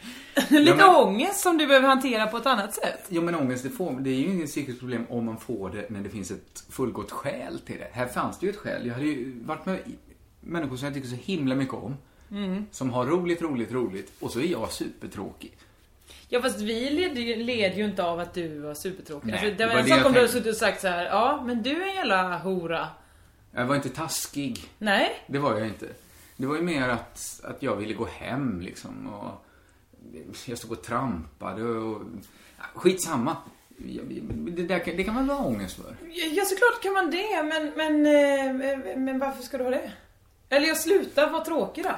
lite 0.51 0.71
Ja, 0.71 0.77
men- 0.77 0.97
ångest 0.97 1.41
som 1.41 1.59
du 1.59 1.67
behöver 1.67 1.89
hantera 1.89 2.27
på 2.27 2.37
ett 2.37 2.47
annat 2.47 2.75
sätt. 2.75 3.05
Jo 3.09 3.23
men 3.23 3.35
ångest, 3.35 3.63
det, 3.63 3.71
får, 3.71 3.93
det 4.01 4.11
är 4.11 4.15
ju 4.15 4.27
inget 4.27 4.47
psykiskt 4.51 4.79
problem 4.79 5.07
om 5.09 5.25
man 5.25 5.39
får 5.39 5.71
det 5.71 5.91
när 5.91 6.01
det 6.01 6.09
finns 6.11 6.31
ett 6.31 6.65
fullgott 6.71 7.11
skäl 7.11 7.59
till 7.59 7.79
det. 7.79 7.89
Här 7.93 8.07
fanns 8.07 8.39
det 8.39 8.47
ju 8.47 8.51
ett 8.51 8.59
skäl. 8.59 8.87
Jag 8.87 8.95
hade 8.95 9.07
ju 9.07 9.41
varit 9.45 9.67
med 9.67 9.79
människor 10.41 10.77
som 10.77 10.85
jag 10.87 10.95
tycker 10.95 11.09
så 11.09 11.17
himla 11.17 11.55
mycket 11.55 11.75
om. 11.75 11.97
Mm. 12.31 12.67
Som 12.71 12.91
har 12.91 13.07
roligt, 13.07 13.43
roligt, 13.43 13.73
roligt. 13.73 14.13
Och 14.21 14.31
så 14.31 14.41
är 14.41 14.45
jag 14.47 14.73
supertråkig. 14.73 15.53
Ja 16.29 16.43
fast 16.43 16.61
vi 16.61 16.91
led 16.91 17.19
ju, 17.19 17.37
led 17.37 17.77
ju 17.79 17.85
inte 17.85 18.05
av 18.05 18.21
att 18.21 18.35
du 18.35 18.59
var 18.59 18.75
supertråkig. 18.75 19.27
Nej, 19.27 19.35
alltså, 19.35 19.51
det 19.51 19.57
det 19.57 19.67
var 19.67 19.75
var 19.75 19.81
en 19.81 19.89
sak 19.89 20.07
om 20.07 20.13
du 20.13 20.19
hade 20.19 20.33
suttit 20.33 20.53
och 20.53 20.57
sagt 20.59 20.81
så 20.81 20.89
här: 20.89 21.05
ja 21.05 21.43
men 21.47 21.63
du 21.63 21.83
är 21.83 21.87
en 21.89 21.95
jävla 21.95 22.39
hora. 22.39 22.89
Jag 23.53 23.67
var 23.67 23.77
inte 23.77 23.89
taskig. 23.89 24.61
Nej, 24.79 25.11
Det 25.27 25.39
var 25.39 25.59
jag 25.59 25.69
inte. 25.69 25.87
Det 26.37 26.47
var 26.47 26.57
ju 26.57 26.63
mer 26.63 26.89
att, 26.89 27.41
att 27.45 27.63
jag 27.63 27.77
ville 27.77 27.95
gå 27.95 28.05
hem 28.07 28.61
liksom. 28.61 29.07
Och 29.07 29.45
jag 30.47 30.59
stod 30.59 30.73
och 30.73 30.83
trampade 30.83 31.63
och... 31.65 32.03
Skitsamma. 32.75 33.37
Det, 33.77 34.63
där, 34.63 34.79
kan- 34.79 34.97
det 34.97 35.05
kan 35.05 35.15
man 35.15 35.27
väl 35.27 35.37
ha 35.37 35.45
ångest 35.45 35.77
för? 35.77 35.97
ja 36.35 36.45
såklart 36.45 36.83
kan 36.83 36.93
man 36.93 37.11
det, 37.11 37.43
men, 37.43 37.73
men, 37.77 38.07
eh, 38.07 38.97
men 38.99 39.19
varför 39.19 39.43
ska 39.43 39.59
du 39.59 39.65
ha 39.65 39.71
det? 39.71 39.91
Eller 40.49 40.67
jag 40.69 40.77
slutar 40.77 41.31
vara 41.31 41.45
tråkig 41.45 41.85
då. 41.85 41.91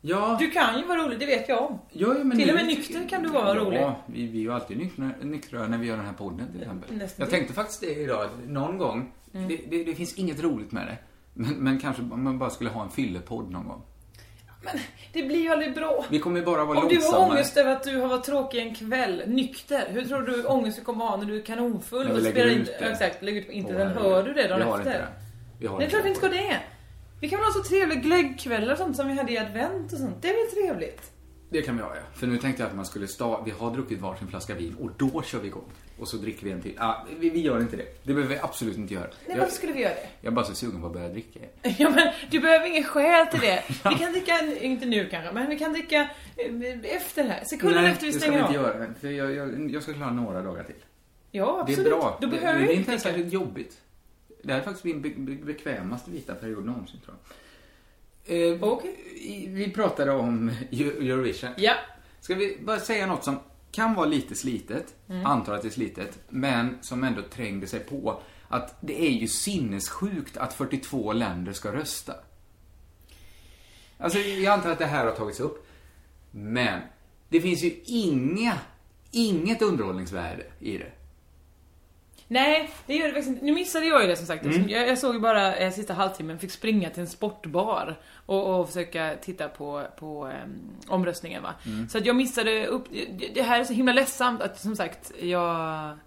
Ja, 0.00 0.36
Du 0.40 0.50
kan 0.50 0.78
ju 0.78 0.84
vara 0.86 1.02
rolig, 1.06 1.18
det 1.18 1.26
vet 1.26 1.48
jag 1.48 1.62
om. 1.62 1.78
ja, 1.92 2.08
ja, 2.24 2.30
Till 2.36 2.48
och 2.50 2.54
med 2.56 2.66
nykter 2.66 3.08
kan 3.08 3.22
du 3.22 3.28
vara 3.28 3.54
rolig. 3.54 3.80
Ja, 3.80 3.96
vi, 4.06 4.26
vi 4.26 4.38
är 4.38 4.42
ju 4.42 4.52
alltid 4.52 4.78
nyktra, 4.78 5.10
nyktra 5.22 5.66
när 5.66 5.78
vi 5.78 5.86
gör 5.86 5.96
den 5.96 6.06
här 6.06 6.12
podden 6.12 6.52
till 6.52 6.60
exempel. 6.62 6.96
nästan 6.96 7.22
Jag 7.24 7.30
tänkte 7.30 7.54
faktiskt 7.54 7.80
det 7.80 7.94
idag, 7.94 8.24
att 8.24 8.48
någon 8.48 8.78
gång, 8.78 9.12
Mm. 9.34 9.48
det, 9.48 9.56
det, 9.70 9.84
det 9.84 9.94
finns 9.94 10.14
inget 10.14 10.42
roligt 10.42 10.72
med 10.72 10.86
det. 10.86 10.96
Men, 11.34 11.54
men 11.54 11.78
kanske 11.80 12.02
man 12.02 12.38
bara 12.38 12.50
skulle 12.50 12.70
ha 12.70 12.82
en 12.84 12.90
fyllepodd 12.90 13.50
någon 13.50 13.68
gång. 13.68 13.82
Det 15.12 15.22
blir 15.22 15.38
ju 15.42 15.48
aldrig 15.48 15.74
bra. 15.74 16.04
Vi 16.10 16.18
kommer 16.18 16.42
bara 16.42 16.64
vara 16.64 16.78
Om 16.78 16.88
du 16.88 17.00
har 17.00 17.18
ångest 17.30 17.56
över 17.56 17.72
att 17.72 17.82
du 17.82 17.96
har 17.96 18.08
varit 18.08 18.24
tråkig 18.24 18.58
en 18.58 18.74
kväll, 18.74 19.22
nykter, 19.26 19.86
hur 19.90 20.04
tror 20.04 20.22
du 20.22 20.44
ångest 20.44 20.78
du 20.78 20.84
kommer 20.84 21.04
ha 21.04 21.16
när 21.16 21.24
du 21.24 21.36
är 21.36 21.42
kanonfull 21.42 22.06
När 22.06 22.14
vi 22.14 22.18
och 22.18 22.22
lägger 22.22 22.40
spelar 22.40 22.52
in, 22.54 22.60
ut 22.60 22.66
det. 22.78 22.84
exakt, 22.90 23.22
lägger 23.22 23.40
ut 23.40 23.46
på 23.46 23.52
internet, 23.52 23.96
Åh, 23.96 24.02
hör 24.02 24.22
du 24.22 24.32
det 24.32 24.48
dagen 24.48 24.58
vi 24.58 24.64
har 24.64 24.78
efter? 24.78 24.90
Inte 24.90 24.98
det. 25.02 25.08
Vi 25.58 25.66
har 25.66 25.78
Nej, 25.78 25.86
är 25.86 25.90
klart 25.90 26.04
vi 26.04 26.08
inte 26.08 26.20
ska 26.20 26.28
det. 26.28 26.36
det. 26.36 26.60
Vi 27.20 27.28
kan 27.28 27.38
väl 27.38 27.46
ha 27.46 27.52
så 27.52 27.62
trevliga 27.62 28.00
glöggkvällar 28.00 28.72
och 28.72 28.78
sånt 28.78 28.96
som 28.96 29.08
vi 29.08 29.14
hade 29.14 29.32
i 29.32 29.38
advent 29.38 29.92
och 29.92 29.98
sånt. 29.98 30.22
Det 30.22 30.28
är 30.28 30.34
väl 30.34 30.64
trevligt? 30.64 31.12
Det 31.50 31.62
kan 31.62 31.76
vi 31.76 31.82
ha, 31.82 31.94
ja. 31.94 32.02
För 32.14 32.26
nu 32.26 32.38
tänkte 32.38 32.62
jag 32.62 32.70
att 32.70 32.76
man 32.76 32.86
skulle 32.86 33.08
sta... 33.08 33.42
Vi 33.44 33.50
har 33.50 33.70
druckit 33.70 34.00
varsin 34.00 34.28
flaska 34.28 34.54
vin 34.54 34.76
och 34.80 34.90
då 34.96 35.22
kör 35.22 35.38
vi 35.38 35.46
igång. 35.46 35.64
Och 35.98 36.08
så 36.08 36.16
dricker 36.16 36.44
vi 36.44 36.50
en 36.50 36.62
till. 36.62 36.74
Ah, 36.78 36.94
vi, 37.18 37.30
vi 37.30 37.40
gör 37.40 37.60
inte 37.60 37.76
det. 37.76 37.84
Det 38.02 38.14
behöver 38.14 38.34
vi 38.34 38.40
absolut 38.42 38.76
inte 38.76 38.94
göra. 38.94 39.04
Nej, 39.04 39.14
jag, 39.26 39.36
varför 39.36 39.52
skulle 39.52 39.72
vi 39.72 39.80
göra 39.80 39.94
det? 39.94 40.08
jag 40.20 40.30
är 40.30 40.34
bara 40.34 40.44
så 40.44 40.54
sugen 40.54 40.80
på 40.80 40.86
att 40.86 40.92
börja 40.92 41.08
dricka. 41.08 41.40
Ja 41.78 41.90
men 41.90 42.08
du 42.30 42.40
behöver 42.40 42.66
ingen 42.66 42.84
skäl 42.84 43.26
till 43.26 43.40
det. 43.40 43.64
Vi 43.90 43.94
kan 43.94 44.12
dricka, 44.12 44.32
inte 44.60 44.86
nu 44.86 45.08
kanske, 45.10 45.32
men 45.32 45.50
vi 45.50 45.58
kan 45.58 45.72
dricka 45.72 46.10
eh, 46.36 46.94
efter 46.96 47.24
här. 47.24 47.44
Sekunden 47.44 47.84
efter 47.84 48.06
vi 48.06 48.12
det 48.12 48.18
ska 48.18 48.26
stänger 48.26 48.48
vi 48.48 48.56
av. 48.58 48.86
inte 48.86 49.08
göra. 49.08 49.30
Jag, 49.30 49.48
jag, 49.48 49.70
jag 49.70 49.82
ska 49.82 49.92
klara 49.94 50.10
några 50.12 50.42
dagar 50.42 50.64
till. 50.64 50.74
Ja 51.30 51.54
Det 51.54 51.60
absolut. 51.60 51.86
är 51.86 51.90
bra. 51.90 52.18
Då 52.20 52.26
det, 52.26 52.36
behöver 52.36 52.60
det 52.60 52.66
vi 52.66 52.72
är 52.72 52.76
inte 52.76 52.90
ens 52.90 53.02
särskilt 53.02 53.32
jobbigt. 53.32 53.80
Det 54.42 54.52
här 54.52 54.60
är 54.60 54.64
faktiskt 54.64 54.84
min 54.84 55.02
be, 55.02 55.08
be, 55.16 55.44
bekvämaste 55.44 56.10
vita 56.10 56.34
period 56.34 56.64
någonsin, 56.64 57.00
tror 57.04 57.16
jag. 57.22 57.34
Eh, 58.28 58.36
i- 58.36 59.46
Vi 59.50 59.70
pratade 59.70 60.12
om 60.12 60.50
Eu- 60.70 61.00
Eurovision. 61.12 61.50
Ja. 61.56 61.72
Ska 62.20 62.34
vi 62.34 62.58
bara 62.64 62.80
säga 62.80 63.06
något 63.06 63.24
som 63.24 63.38
kan 63.72 63.94
vara 63.94 64.06
lite 64.06 64.34
slitet, 64.34 64.94
Mm. 65.08 65.26
antar 65.26 65.54
att 65.54 65.62
det 65.62 65.68
är 65.68 65.72
slitet, 65.72 66.18
men 66.28 66.78
som 66.80 67.04
ändå 67.04 67.22
trängde 67.22 67.66
sig 67.66 67.80
på. 67.80 68.20
Att 68.48 68.76
det 68.80 69.06
är 69.06 69.10
ju 69.10 69.28
sinnessjukt 69.28 70.36
att 70.36 70.54
42 70.54 71.12
länder 71.12 71.52
ska 71.52 71.72
rösta. 71.72 72.14
Alltså, 73.98 74.18
jag 74.18 74.52
antar 74.54 74.70
att 74.70 74.78
det 74.78 74.86
här 74.86 75.04
har 75.04 75.12
tagits 75.12 75.40
upp. 75.40 75.66
Men, 76.30 76.80
det 77.28 77.40
finns 77.40 77.62
ju 77.62 77.80
inga, 77.84 78.54
inget 79.10 79.62
underhållningsvärde 79.62 80.42
i 80.60 80.78
det. 80.78 80.92
Nej, 82.30 82.70
det 82.86 82.96
gör 82.96 83.06
det 83.06 83.12
faktiskt 83.12 83.28
inte. 83.28 83.44
Nu 83.44 83.52
missade 83.52 83.86
jag 83.86 84.02
ju 84.02 84.08
det 84.08 84.16
som 84.16 84.26
sagt. 84.26 84.44
Mm. 84.44 84.68
Jag, 84.68 84.88
jag 84.88 84.98
såg 84.98 85.14
ju 85.14 85.20
bara 85.20 85.56
eh, 85.56 85.72
sista 85.72 85.94
halvtimmen, 85.94 86.38
fick 86.38 86.50
springa 86.50 86.90
till 86.90 87.00
en 87.00 87.06
sportbar 87.06 87.96
och, 88.26 88.60
och 88.60 88.66
försöka 88.66 89.14
titta 89.22 89.48
på, 89.48 89.86
på 89.98 90.24
em, 90.26 90.58
omröstningen 90.88 91.42
va. 91.42 91.54
Mm. 91.66 91.88
Så 91.88 91.98
att 91.98 92.06
jag 92.06 92.16
missade 92.16 92.66
upp, 92.66 92.84
det, 93.34 93.42
här 93.42 93.60
är 93.60 93.64
så 93.64 93.72
himla 93.72 93.92
ledsamt 93.92 94.42
att 94.42 94.60
som 94.60 94.76
sagt, 94.76 95.12
jag, 95.20 95.52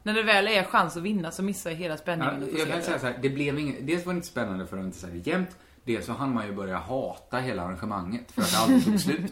när 0.04 0.14
det 0.14 0.24
väl 0.24 0.48
är 0.48 0.64
chans 0.64 0.98
att 0.98 1.04
vinna 1.04 1.32
så 1.32 1.44
missar 1.44 1.70
jag 1.70 1.78
hela 1.78 1.94
Ja, 1.94 1.98
spänningen. 1.98 2.42
få 2.52 2.60
jag 2.60 2.68
kan 2.68 2.78
det. 2.78 2.84
säga 2.84 3.00
så 3.00 3.06
här, 3.06 3.16
det 3.22 3.30
blev 3.30 3.60
inget, 3.60 3.88
dels 3.88 4.06
var 4.06 4.14
det 4.14 4.18
inte 4.18 4.28
spännande 4.28 4.68
för 4.68 4.78
att 4.78 4.86
inte 4.86 4.98
säga 4.98 5.14
det 5.14 5.30
jämnt. 5.32 5.50
Dels 5.84 6.06
så 6.06 6.12
hann 6.14 6.34
man 6.34 6.46
ju 6.48 6.54
börja 6.54 6.78
hata 6.78 7.38
hela 7.38 7.62
arrangemanget 7.64 8.32
för 8.32 8.42
att 8.42 8.52
det 8.52 8.58
aldrig 8.58 8.86
tog 8.86 9.00
slut. 9.00 9.32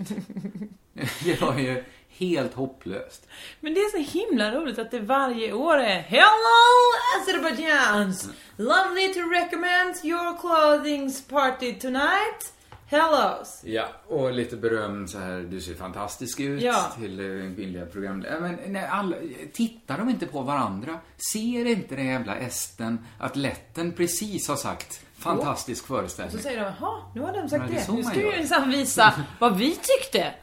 Det 1.23 1.41
var 1.41 1.57
ju 1.59 1.83
helt 2.19 2.53
hopplöst. 2.53 3.27
Men 3.59 3.73
det 3.73 3.79
är 3.79 4.03
så 4.03 4.17
himla 4.19 4.51
roligt 4.51 4.79
att 4.79 4.91
det 4.91 4.99
varje 4.99 5.53
år 5.53 5.77
är 5.77 5.99
Hello 5.99 6.93
Azerbaijan! 7.21 8.13
Lovely 8.57 9.13
to 9.13 9.19
recommend 9.19 9.95
your 10.03 10.37
clothing's 10.37 11.29
party 11.29 11.73
tonight. 11.73 12.53
Hellos! 12.91 13.61
Ja, 13.63 13.85
och 14.07 14.33
lite 14.33 14.55
beröm 14.55 15.07
så 15.07 15.17
här, 15.19 15.39
du 15.51 15.61
ser 15.61 15.73
fantastisk 15.75 16.39
ut 16.39 16.61
Ja. 16.61 16.91
till 16.99 17.19
eh, 17.19 17.55
kvinnliga 17.55 17.85
programledare. 17.85 18.39
Men 18.39 18.59
nej, 18.73 18.85
alla, 18.87 19.15
tittar 19.53 19.97
de 19.97 20.09
inte 20.09 20.25
på 20.25 20.41
varandra? 20.41 20.99
Ser 21.33 21.65
inte 21.65 21.95
den 21.95 22.05
jävla 22.07 22.35
esten 22.35 23.05
att 23.19 23.35
letten 23.35 23.91
precis 23.91 24.47
har 24.47 24.55
sagt 24.55 25.01
fantastisk 25.17 25.81
Så 25.87 25.93
föreställning? 25.95 26.41
säger 26.43 26.59
de, 26.59 26.71
jaha, 26.79 27.01
nu 27.15 27.21
har 27.21 27.33
de 27.33 27.49
sagt 27.49 27.67
det 27.67 27.73
det. 27.73 27.81
så 27.83 27.93
Nu 27.93 28.03
ska 28.03 28.13
vi 28.19 28.37
minsann 28.37 28.69
visa 28.69 29.13
vad 29.39 29.57
vi 29.57 29.75
tyckte. 29.75 30.33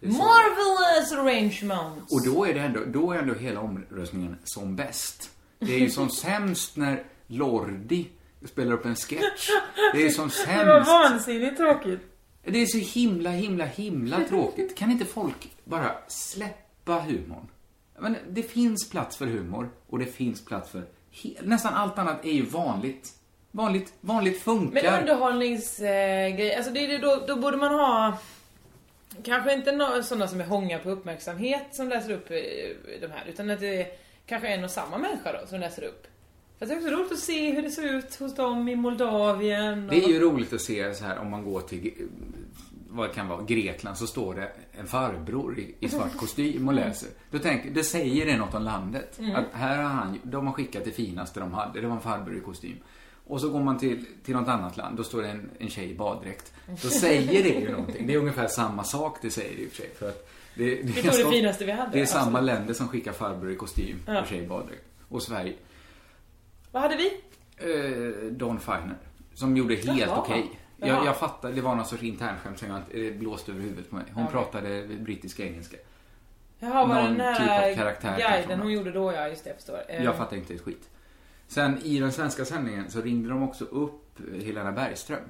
Marvelous 0.00 1.12
arrangement! 1.12 2.12
Och 2.12 2.24
då 2.24 2.44
är 2.46 2.54
det 2.54 2.60
ändå, 2.60 2.80
då 2.86 3.12
är 3.12 3.18
ändå 3.18 3.34
hela 3.34 3.60
omröstningen 3.60 4.36
som 4.44 4.76
bäst. 4.76 5.30
Det 5.58 5.74
är 5.74 5.78
ju 5.78 5.90
som 5.90 6.10
sämst 6.24 6.76
när 6.76 7.02
Lordi 7.26 8.06
spelar 8.44 8.72
upp 8.72 8.84
en 8.84 8.96
sketch. 8.96 9.48
Det 9.94 10.06
är 10.06 10.10
som 10.10 10.28
Det 10.46 10.64
var 10.64 10.74
sämst. 10.74 10.90
vansinnigt 10.90 11.56
tråkigt. 11.56 12.00
Det 12.44 12.62
är 12.62 12.66
så 12.66 12.78
himla, 12.78 13.30
himla, 13.30 13.64
himla 13.64 14.20
tråkigt. 14.28 14.76
Kan 14.76 14.90
inte 14.90 15.04
folk 15.04 15.52
bara 15.64 15.92
släppa 16.08 17.00
humorn? 17.00 17.48
Men 17.98 18.16
det 18.30 18.42
finns 18.42 18.90
plats 18.90 19.16
för 19.16 19.26
humor 19.26 19.70
och 19.88 19.98
det 19.98 20.06
finns 20.06 20.44
plats 20.44 20.70
för... 20.70 20.82
Nästan 21.42 21.74
allt 21.74 21.98
annat 21.98 22.24
är 22.24 22.32
ju 22.32 22.42
vanligt. 22.42 23.12
Vanligt, 23.50 23.92
vanligt 24.00 24.46
Men 24.46 24.56
funkar. 24.56 25.00
underhållningsgrej, 25.00 26.54
alltså 26.54 26.72
det 26.72 26.86
det 26.86 26.98
då, 26.98 27.24
då 27.28 27.36
borde 27.36 27.56
man 27.56 27.74
ha 27.74 28.18
Kanske 29.24 29.54
inte 29.54 29.72
no 29.72 30.02
sådana 30.02 30.28
som 30.28 30.40
är 30.40 30.44
hånga 30.44 30.78
på 30.78 30.90
uppmärksamhet 30.90 31.66
som 31.70 31.88
läser 31.88 32.12
upp 32.12 32.30
eh, 32.30 32.36
de 33.00 33.06
här, 33.06 33.24
utan 33.28 33.50
att 33.50 33.60
det 33.60 33.82
är 33.82 33.86
kanske 34.26 34.48
en 34.48 34.64
och 34.64 34.70
samma 34.70 34.98
människa 34.98 35.32
då 35.32 35.46
som 35.46 35.60
läser 35.60 35.84
upp. 35.84 36.06
För 36.58 36.66
det 36.66 36.72
är 36.72 36.76
också 36.76 36.90
roligt 36.90 37.12
att 37.12 37.18
se 37.18 37.52
hur 37.52 37.62
det 37.62 37.70
ser 37.70 37.94
ut 37.94 38.16
hos 38.16 38.34
dem 38.34 38.68
i 38.68 38.76
Moldavien. 38.76 39.84
Och... 39.84 39.90
Det 39.90 40.04
är 40.04 40.08
ju 40.08 40.20
roligt 40.20 40.52
att 40.52 40.60
se 40.60 40.94
så 40.94 41.04
här 41.04 41.18
om 41.18 41.30
man 41.30 41.44
går 41.44 41.60
till, 41.60 41.86
eh, 41.86 42.06
vad 42.88 43.08
det 43.08 43.14
kan 43.14 43.28
vara, 43.28 43.42
Grekland 43.42 43.98
så 43.98 44.06
står 44.06 44.34
det 44.34 44.52
en 44.72 44.86
farbror 44.86 45.58
i, 45.58 45.74
i 45.80 45.88
svart 45.88 46.16
kostym 46.16 46.68
och 46.68 46.74
läser. 46.74 47.08
Då 47.30 47.38
tänker, 47.38 47.70
det 47.70 47.84
säger 47.84 48.26
det 48.26 48.36
något 48.36 48.54
om 48.54 48.62
landet. 48.62 49.18
Mm. 49.18 49.36
Att 49.36 49.44
här 49.52 49.76
har 49.76 49.90
han, 49.90 50.18
de 50.22 50.46
har 50.46 50.54
skickat 50.54 50.84
det 50.84 50.90
finaste 50.90 51.40
de 51.40 51.52
hade, 51.52 51.80
det 51.80 51.86
var 51.86 51.94
en 51.94 52.02
farbror 52.02 52.36
i 52.36 52.40
kostym. 52.40 52.76
Och 53.28 53.40
så 53.40 53.48
går 53.50 53.60
man 53.60 53.78
till, 53.78 54.04
till 54.24 54.34
något 54.34 54.48
annat 54.48 54.76
land, 54.76 54.96
då 54.96 55.04
står 55.04 55.22
det 55.22 55.28
en, 55.28 55.50
en 55.58 55.68
tjej 55.70 55.90
i 55.90 55.94
baddräkt. 55.94 56.52
Då 56.66 56.76
säger 56.88 57.42
det 57.42 57.48
ju 57.48 57.70
någonting. 57.72 58.06
Det 58.06 58.14
är 58.14 58.18
ungefär 58.18 58.46
samma 58.48 58.84
sak 58.84 59.18
det 59.22 59.30
säger 59.30 59.58
i 59.58 59.66
och 59.66 59.70
för 59.70 59.76
sig. 59.76 59.90
För 59.98 60.08
att 60.08 60.30
det, 60.54 60.64
det, 60.74 60.82
Vi 60.82 60.92
tog 61.02 61.12
det 61.12 61.30
finaste 61.30 61.64
vi 61.64 61.72
hade, 61.72 61.90
Det 61.92 62.00
är 62.00 62.06
samma 62.06 62.24
absolut. 62.38 62.46
länder 62.46 62.74
som 62.74 62.88
skickar 62.88 63.12
farbror 63.12 63.50
i 63.52 63.56
kostym 63.56 63.96
Ja. 64.06 64.20
och 64.20 64.26
tjej 64.26 64.38
i 64.42 64.46
baddräkt. 64.46 64.84
Och 65.08 65.22
Sverige. 65.22 65.54
Vad 66.72 66.82
hade 66.82 66.96
vi? 66.96 67.10
Eh, 67.56 68.32
Don 68.32 68.60
Finer. 68.60 68.96
Som 69.34 69.56
gjorde 69.56 69.74
helt 69.74 70.10
okej. 70.12 70.50
Jaha. 70.76 70.88
Jag, 70.88 71.06
jag 71.06 71.16
fattar, 71.16 71.52
det 71.52 71.60
var 71.60 71.74
någon 71.74 71.86
sorts 71.86 72.02
internskämt 72.02 72.58
som 72.58 72.68
jag 72.68 72.76
inte, 72.78 72.96
det 72.98 73.10
blåste 73.18 73.52
över 73.52 73.62
huvudet 73.62 73.90
på 73.90 73.96
mig. 73.96 74.04
Hon 74.14 74.24
Okej. 74.24 74.32
pratade 74.32 74.86
brittiska 75.00 75.44
engelska. 75.46 75.76
Jaha, 76.58 76.86
var 76.86 76.94
Någon 77.02 77.04
den 77.18 77.20
här 77.20 77.68
typ 77.70 77.78
av 77.78 77.82
karaktär 77.84 78.18
guiden 78.18 78.60
hon 78.60 78.72
gjorde 78.72 78.90
då, 78.92 79.12
ja 79.12 79.28
just 79.28 79.44
det, 79.44 79.50
jag 79.50 79.56
förstår. 79.56 79.78
Eh, 79.88 80.04
Jag 80.04 80.16
fattar 80.16 80.36
inte 80.36 80.54
ett 80.54 80.60
skit. 80.60 80.88
Sen 81.48 81.78
i 81.82 82.00
den 82.00 82.12
svenska 82.12 82.44
sändningen 82.44 82.90
så 82.90 83.00
ringde 83.00 83.28
de 83.28 83.42
också 83.42 83.64
upp 83.64 84.18
Helena 84.44 84.72
Bergström. 84.72 85.22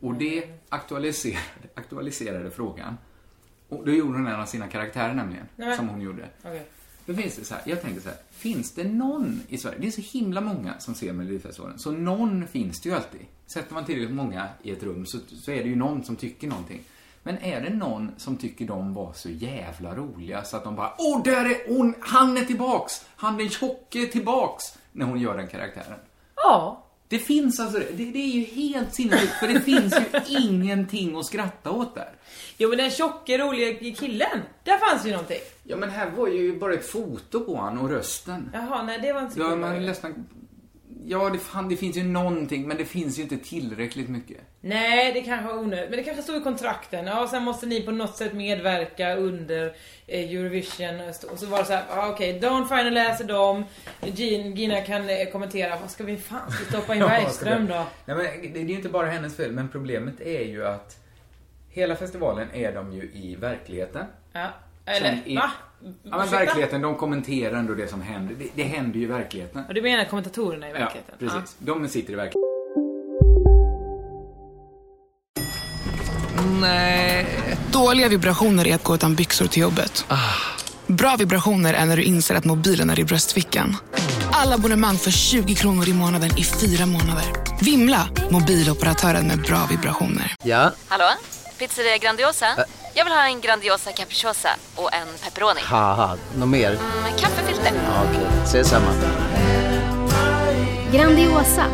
Och 0.00 0.14
det 0.14 0.44
aktualiserade, 0.68 1.68
aktualiserade 1.74 2.50
frågan. 2.50 2.96
Och 3.68 3.86
då 3.86 3.92
gjorde 3.92 4.18
hon 4.18 4.26
en 4.26 4.40
av 4.40 4.46
sina 4.46 4.68
karaktärer 4.68 5.14
nämligen, 5.14 5.46
Nej. 5.56 5.76
som 5.76 5.88
hon 5.88 6.00
gjorde. 6.00 6.28
Okej. 6.44 6.66
Då 7.06 7.14
finns 7.14 7.36
det 7.36 7.44
så 7.44 7.54
här, 7.54 7.62
jag 7.66 7.82
tänker 7.82 8.00
så 8.00 8.08
här, 8.08 8.18
finns 8.30 8.74
det 8.74 8.84
någon 8.84 9.40
i 9.48 9.58
Sverige, 9.58 9.78
det 9.78 9.86
är 9.86 9.90
så 9.90 10.18
himla 10.18 10.40
många 10.40 10.78
som 10.78 10.94
ser 10.94 11.12
Melodifestivalen, 11.12 11.78
så 11.78 11.90
någon 11.90 12.46
finns 12.46 12.80
det 12.80 12.88
ju 12.88 12.94
alltid. 12.94 13.20
Sätter 13.46 13.74
man 13.74 13.84
tillräckligt 13.84 14.16
många 14.16 14.48
i 14.62 14.70
ett 14.70 14.82
rum 14.82 15.06
så, 15.06 15.18
så 15.42 15.50
är 15.50 15.62
det 15.62 15.68
ju 15.68 15.76
någon 15.76 16.04
som 16.04 16.16
tycker 16.16 16.48
någonting. 16.48 16.82
Men 17.22 17.38
är 17.38 17.60
det 17.60 17.70
någon 17.70 18.10
som 18.16 18.36
tycker 18.36 18.66
de 18.66 18.94
var 18.94 19.12
så 19.12 19.30
jävla 19.30 19.94
roliga 19.94 20.44
så 20.44 20.56
att 20.56 20.64
de 20.64 20.76
bara, 20.76 20.92
åh 20.98 21.22
där 21.22 21.44
är 21.44 21.68
hon, 21.68 21.94
han 22.00 22.36
är 22.36 22.44
tillbaks, 22.44 23.04
han 23.16 23.36
den 23.36 23.48
tjocke 23.48 24.02
är 24.02 24.06
tillbaks, 24.06 24.64
när 24.92 25.06
hon 25.06 25.20
gör 25.20 25.36
den 25.36 25.48
karaktären. 25.48 25.98
Ja. 26.36 26.86
Det 27.08 27.18
finns 27.18 27.60
alltså, 27.60 27.78
det, 27.78 28.04
det 28.04 28.18
är 28.18 28.32
ju 28.32 28.44
helt 28.44 28.94
sinnessjukt, 28.94 29.32
för 29.32 29.48
det 29.48 29.60
finns 29.60 29.94
ju 29.94 30.20
ingenting 30.38 31.16
att 31.16 31.26
skratta 31.26 31.70
åt 31.70 31.94
där. 31.94 32.12
Jo 32.56 32.68
men 32.68 32.78
den 32.78 32.90
tjocke, 32.90 33.38
roliga 33.38 33.94
killen, 33.94 34.40
där 34.64 34.78
fanns 34.78 35.06
ju 35.06 35.10
någonting. 35.10 35.40
Ja 35.62 35.76
men 35.76 35.90
här 35.90 36.10
var 36.10 36.28
ju 36.28 36.58
bara 36.58 36.74
ett 36.74 36.86
foto 36.86 37.40
på 37.40 37.56
han 37.56 37.78
och 37.78 37.90
rösten. 37.90 38.50
Jaha, 38.52 38.82
nej 38.82 38.98
det 39.02 39.12
var 39.12 39.20
inte 39.20 39.34
så 39.34 39.40
Ja, 39.40 39.56
man 39.56 39.86
nästan... 39.86 40.26
Ja, 41.06 41.30
det, 41.30 41.38
fan, 41.38 41.68
det 41.68 41.76
finns 41.76 41.96
ju 41.96 42.02
någonting, 42.04 42.68
men 42.68 42.76
det 42.76 42.84
finns 42.84 43.18
ju 43.18 43.22
inte 43.22 43.36
tillräckligt 43.38 44.08
mycket. 44.08 44.36
Nej, 44.60 45.12
det 45.12 45.20
kanske 45.20 45.46
var 45.46 45.58
onödigt. 45.58 45.90
Men 45.90 45.98
det 45.98 46.04
kanske 46.04 46.22
stod 46.22 46.36
i 46.36 46.40
kontrakten. 46.44 47.06
Ja, 47.06 47.22
och 47.22 47.28
sen 47.28 47.42
måste 47.42 47.66
ni 47.66 47.82
på 47.82 47.90
något 47.90 48.16
sätt 48.16 48.32
medverka 48.32 49.14
under 49.16 49.66
eh, 50.06 50.30
Eurovision. 50.30 51.00
Och 51.32 51.38
så 51.38 51.46
var 51.46 51.58
det 51.58 51.64
så 51.64 51.72
här, 51.72 51.84
ja, 51.88 52.08
okej, 52.10 52.40
Dawn 52.40 52.68
Final 52.68 52.90
läser 52.94 53.24
dem. 53.24 53.64
Gin, 54.14 54.54
Gina 54.56 54.80
kan 54.80 55.08
eh, 55.10 55.28
kommentera. 55.32 55.78
Vad 55.80 55.90
ska 55.90 56.04
vi 56.04 56.16
fan 56.16 56.50
ska 56.50 56.64
stoppa 56.64 56.94
in 56.94 57.00
Bergström 57.08 57.66
då? 57.66 57.86
Nej, 58.04 58.16
men 58.16 58.16
det, 58.16 58.48
det 58.54 58.60
är 58.60 58.64
ju 58.64 58.74
inte 58.74 58.88
bara 58.88 59.10
hennes 59.10 59.36
fel, 59.36 59.52
men 59.52 59.68
problemet 59.68 60.20
är 60.20 60.44
ju 60.44 60.66
att 60.66 60.96
hela 61.70 61.96
festivalen 61.96 62.48
är 62.54 62.72
de 62.72 62.92
ju 62.92 63.02
i 63.02 63.36
verkligheten. 63.40 64.04
Ja. 64.32 64.48
Eller, 64.86 65.18
i- 65.24 65.36
va? 65.36 65.50
Ja, 66.02 66.18
men 66.18 66.28
verkligheten, 66.28 66.82
de 66.82 66.96
kommenterar 66.96 67.58
ändå 67.58 67.74
det 67.74 67.88
som 67.88 68.02
händer. 68.02 68.34
Det, 68.38 68.46
det 68.54 68.62
händer 68.62 68.98
ju 68.98 69.02
i 69.02 69.06
verkligheten. 69.06 69.64
Och 69.68 69.74
du 69.74 69.82
menar 69.82 70.04
kommentatorerna 70.04 70.68
i 70.68 70.72
verkligheten? 70.72 71.14
Ja, 71.18 71.26
precis. 71.28 71.56
De 71.58 71.88
sitter 71.88 72.12
i 72.12 72.16
verkligheten. 72.16 72.40
Nej. 76.60 77.26
Dåliga 77.72 78.08
vibrationer 78.08 78.66
är 78.66 78.74
att 78.74 78.84
gå 78.84 78.94
utan 78.94 79.14
byxor 79.14 79.46
till 79.46 79.62
jobbet. 79.62 80.04
Bra 80.86 81.16
vibrationer 81.16 81.74
är 81.74 81.86
när 81.86 81.96
du 81.96 82.02
inser 82.02 82.34
att 82.34 82.44
mobilen 82.44 82.90
är 82.90 83.00
i 83.00 83.04
bröstfickan. 83.04 83.76
Alla 84.32 84.54
abonnemang 84.54 84.96
för 84.96 85.10
20 85.10 85.54
kronor 85.54 85.88
i 85.88 85.92
månaden 85.92 86.30
i 86.38 86.44
fyra 86.44 86.86
månader. 86.86 87.24
Vimla! 87.60 88.08
Mobiloperatören 88.30 89.26
med 89.26 89.38
bra 89.42 89.66
vibrationer. 89.70 90.34
Ja, 90.44 90.72
Hallå? 90.88 91.04
Pizzeria 91.58 91.98
Grandiosa? 91.98 92.46
Jag 92.94 93.04
vill 93.04 93.12
ha 93.14 93.26
en 93.26 93.40
Grandiosa 93.40 93.92
capriciosa 93.92 94.48
och 94.76 94.94
en 94.94 95.08
pepperoni. 95.24 95.60
haha, 95.64 96.16
något 96.36 96.48
mer? 96.48 96.70
Med 97.02 97.18
kaffefilter. 97.20 97.72
Ja, 97.74 98.02
Okej, 98.10 98.26
ses 98.44 98.68
samma. 98.68 98.86
Grandiosa, 100.92 101.64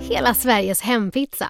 hela 0.00 0.34
Sveriges 0.34 0.80
hempizza. 0.80 1.46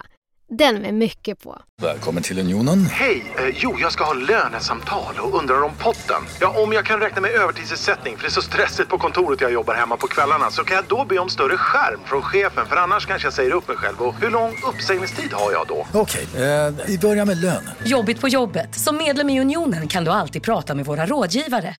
Den 0.57 0.81
med 0.81 0.93
mycket 0.93 1.39
på. 1.43 1.61
Välkommen 1.81 2.23
till 2.23 2.39
Unionen. 2.39 2.85
Hej! 2.85 3.33
Eh, 3.37 3.55
jo, 3.55 3.75
jag 3.79 3.91
ska 3.91 4.03
ha 4.03 4.13
lönesamtal 4.13 5.19
och 5.19 5.39
undrar 5.39 5.61
om 5.63 5.71
potten. 5.79 6.21
Ja, 6.41 6.63
om 6.63 6.73
jag 6.73 6.85
kan 6.85 6.99
räkna 6.99 7.21
med 7.21 7.31
övertidsersättning 7.31 8.15
för 8.17 8.23
det 8.23 8.27
är 8.27 8.31
så 8.31 8.41
stressigt 8.41 8.89
på 8.89 8.97
kontoret 8.97 9.41
jag 9.41 9.51
jobbar 9.53 9.73
hemma 9.75 9.97
på 9.97 10.07
kvällarna 10.07 10.51
så 10.51 10.63
kan 10.63 10.75
jag 10.75 10.85
då 10.87 11.05
be 11.05 11.19
om 11.19 11.29
större 11.29 11.57
skärm 11.57 11.99
från 12.05 12.21
chefen 12.21 12.65
för 12.65 12.75
annars 12.75 13.05
kanske 13.05 13.25
jag 13.25 13.33
säger 13.33 13.51
upp 13.51 13.67
mig 13.67 13.77
själv. 13.77 14.01
Och 14.01 14.15
hur 14.15 14.31
lång 14.31 14.51
uppsägningstid 14.69 15.33
har 15.33 15.51
jag 15.51 15.67
då? 15.67 15.87
Okej, 15.93 16.27
eh, 16.35 16.73
vi 16.87 16.97
börjar 16.99 17.25
med 17.25 17.37
lön. 17.41 17.69
Jobbigt 17.85 18.21
på 18.21 18.27
jobbet. 18.27 18.75
Som 18.75 18.97
medlem 18.97 19.29
i 19.29 19.41
Unionen 19.41 19.87
kan 19.87 20.03
du 20.03 20.11
alltid 20.11 20.43
prata 20.43 20.75
med 20.75 20.85
våra 20.85 21.05
rådgivare. 21.05 21.75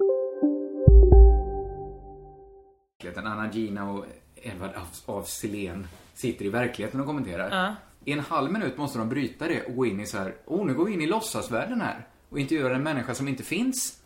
verkligheten. 3.03 3.27
Anna 3.27 3.51
Gina 3.51 3.91
och 3.91 4.05
Edvard 4.35 4.71
af, 5.05 5.27
Sillén 5.27 5.87
sitter 6.15 6.45
i 6.45 6.49
verkligheten 6.49 6.99
och 6.99 7.05
kommenterar. 7.05 7.49
Ja. 7.51 7.75
I 8.05 8.11
en 8.11 8.19
halv 8.19 8.51
minut 8.51 8.77
måste 8.77 8.97
de 8.99 9.09
bryta 9.09 9.47
det 9.47 9.63
och 9.63 9.75
gå 9.75 9.85
in 9.85 9.99
i 9.99 10.05
så 10.05 10.17
här, 10.17 10.35
oh 10.45 10.65
nu 10.65 10.73
går 10.73 10.85
vi 10.85 10.93
in 10.93 11.01
i 11.01 11.07
låtsasvärlden 11.07 11.81
här 11.81 12.07
och 12.29 12.39
intervjuar 12.39 12.71
en 12.71 12.83
människa 12.83 13.15
som 13.15 13.27
inte 13.27 13.43
finns. 13.43 13.99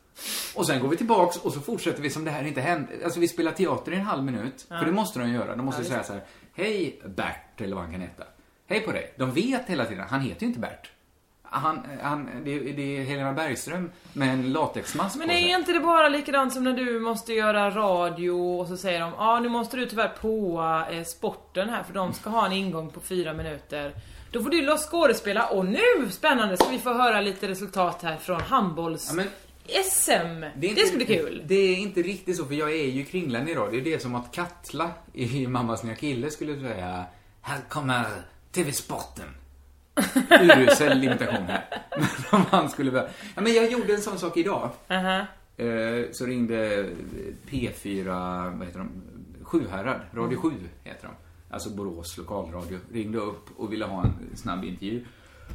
Och 0.55 0.65
sen 0.67 0.81
går 0.81 0.89
vi 0.89 0.97
tillbaks 0.97 1.37
och 1.37 1.53
så 1.53 1.59
fortsätter 1.59 2.01
vi 2.01 2.09
som 2.09 2.25
det 2.25 2.31
här 2.31 2.43
inte 2.43 2.61
hände. 2.61 2.87
Alltså 3.03 3.19
vi 3.19 3.27
spelar 3.27 3.51
teater 3.51 3.91
i 3.91 3.95
en 3.95 4.01
halv 4.01 4.23
minut. 4.23 4.65
Ja. 4.69 4.79
För 4.79 4.85
det 4.85 4.91
måste 4.91 5.19
de 5.19 5.29
göra. 5.29 5.55
De 5.55 5.65
måste 5.65 5.81
Ja, 5.81 5.87
säga 5.87 6.03
så 6.03 6.13
här, 6.13 6.23
hej 6.53 7.01
Bert 7.05 7.61
eller 7.61 7.75
vad 7.75 7.83
han 7.83 7.93
kan 7.93 8.01
heta. 8.01 8.23
Hej 8.67 8.81
på 8.81 8.91
dig. 8.91 9.13
De 9.17 9.31
vet 9.31 9.65
hela 9.69 9.85
tiden, 9.85 10.05
han 10.09 10.21
heter 10.21 10.41
ju 10.41 10.47
inte 10.47 10.59
Bert. 10.59 10.91
Han, 11.49 11.81
han, 12.01 12.29
det, 12.45 12.59
det 12.59 12.97
är 12.97 13.03
Helena 13.03 13.33
Bergström 13.33 13.91
med 14.13 14.29
en 14.33 14.53
latexmask 14.53 15.15
Men 15.17 15.27
på 15.27 15.33
sig. 15.33 15.51
är 15.51 15.57
inte 15.59 15.73
det 15.73 15.79
bara 15.79 16.09
likadant 16.09 16.53
som 16.53 16.63
när 16.63 16.73
du 16.73 16.99
måste 16.99 17.33
göra 17.33 17.69
radio 17.71 18.31
och 18.31 18.67
så 18.67 18.77
säger 18.77 18.99
de 18.99 19.11
ja 19.17 19.25
ah, 19.25 19.39
nu 19.39 19.49
måste 19.49 19.77
du 19.77 19.85
tyvärr 19.85 20.07
påa 20.21 20.89
eh, 20.89 21.03
sporten 21.03 21.69
här 21.69 21.83
för 21.83 21.93
de 21.93 22.13
ska 22.13 22.29
ha 22.29 22.45
en 22.45 22.51
ingång 22.53 22.89
på 22.89 22.99
fyra 22.99 23.33
minuter. 23.33 23.93
Då 24.31 24.43
får 24.43 24.49
du 24.49 24.61
loss 24.61 24.87
skådespela 24.91 25.45
och 25.47 25.65
nu 25.65 26.09
spännande 26.11 26.57
ska 26.57 26.69
vi 26.69 26.79
få 26.79 26.93
höra 26.93 27.21
lite 27.21 27.47
resultat 27.47 28.01
här 28.03 28.17
från 28.17 28.41
handbolls... 28.41 29.07
Ja, 29.09 29.15
men- 29.15 29.27
SM! 29.91 30.45
Det, 30.55 30.67
inte- 30.67 30.85
ska 30.85 30.97
bli 30.97 31.05
kul. 31.05 31.43
Det 31.45 31.55
är 31.55 31.75
inte 31.75 32.01
riktigt 32.01 32.37
så, 32.37 32.45
för 32.45 32.53
jag 32.55 32.71
är 32.71 32.85
ju 32.87 33.05
kringlan 33.05 33.47
i 33.47 33.55
radio. 33.55 33.81
Det 33.83 33.93
är 33.93 33.99
som 33.99 34.15
att 34.15 34.31
Katla 34.31 34.89
i 35.13 35.47
Mammas 35.47 35.83
nya 35.83 35.95
kille 35.95 36.31
skulle 36.31 36.59
säga 36.59 37.05
Här 37.41 37.59
kommer 37.69 38.05
TV-sporten. 38.51 39.25
Urusel 40.41 41.03
imitation 41.03 41.45
här. 41.47 41.65
Men 41.97 42.07
om 42.41 42.45
han 42.51 42.69
skulle 42.69 42.91
börja... 42.91 43.07
Ja, 43.35 43.41
men 43.41 43.53
jag 43.53 43.71
gjorde 43.71 43.93
en 43.93 44.01
sån 44.01 44.19
sak 44.19 44.37
idag. 44.37 44.69
Aha. 44.89 45.25
Eh, 45.57 46.05
Så 46.11 46.25
ringde 46.25 46.89
P4, 47.49 48.05
vad 48.57 48.67
heter 48.67 48.79
de? 48.79 48.89
Sjuhärad, 49.43 49.99
Radio 50.13 50.39
7 50.41 50.51
heter 50.83 51.07
de. 51.07 51.13
Alltså 51.53 51.69
Borås 51.69 52.17
lokalradio. 52.17 52.79
Ringde 52.93 53.17
upp 53.17 53.45
och 53.57 53.73
ville 53.73 53.85
ha 53.85 54.03
en 54.03 54.37
snabb 54.37 54.63
intervju 54.63 55.05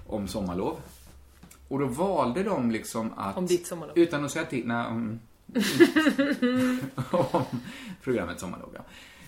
om 0.06 0.28
sommarlov. 0.28 0.76
Och 1.68 1.78
då 1.78 1.86
valde 1.86 2.42
de 2.42 2.70
liksom 2.70 3.12
att... 3.16 3.36
Om 3.36 3.46
ditt 3.46 3.66
sommarlov. 3.66 3.98
Utan 3.98 4.24
att 4.24 4.30
säga 4.30 4.44
till, 4.44 4.66
nej, 4.66 4.86
om, 4.86 5.20
om 7.10 7.44
programmet 8.02 8.40
Sommarlov, 8.40 8.70
ja. 8.74 8.80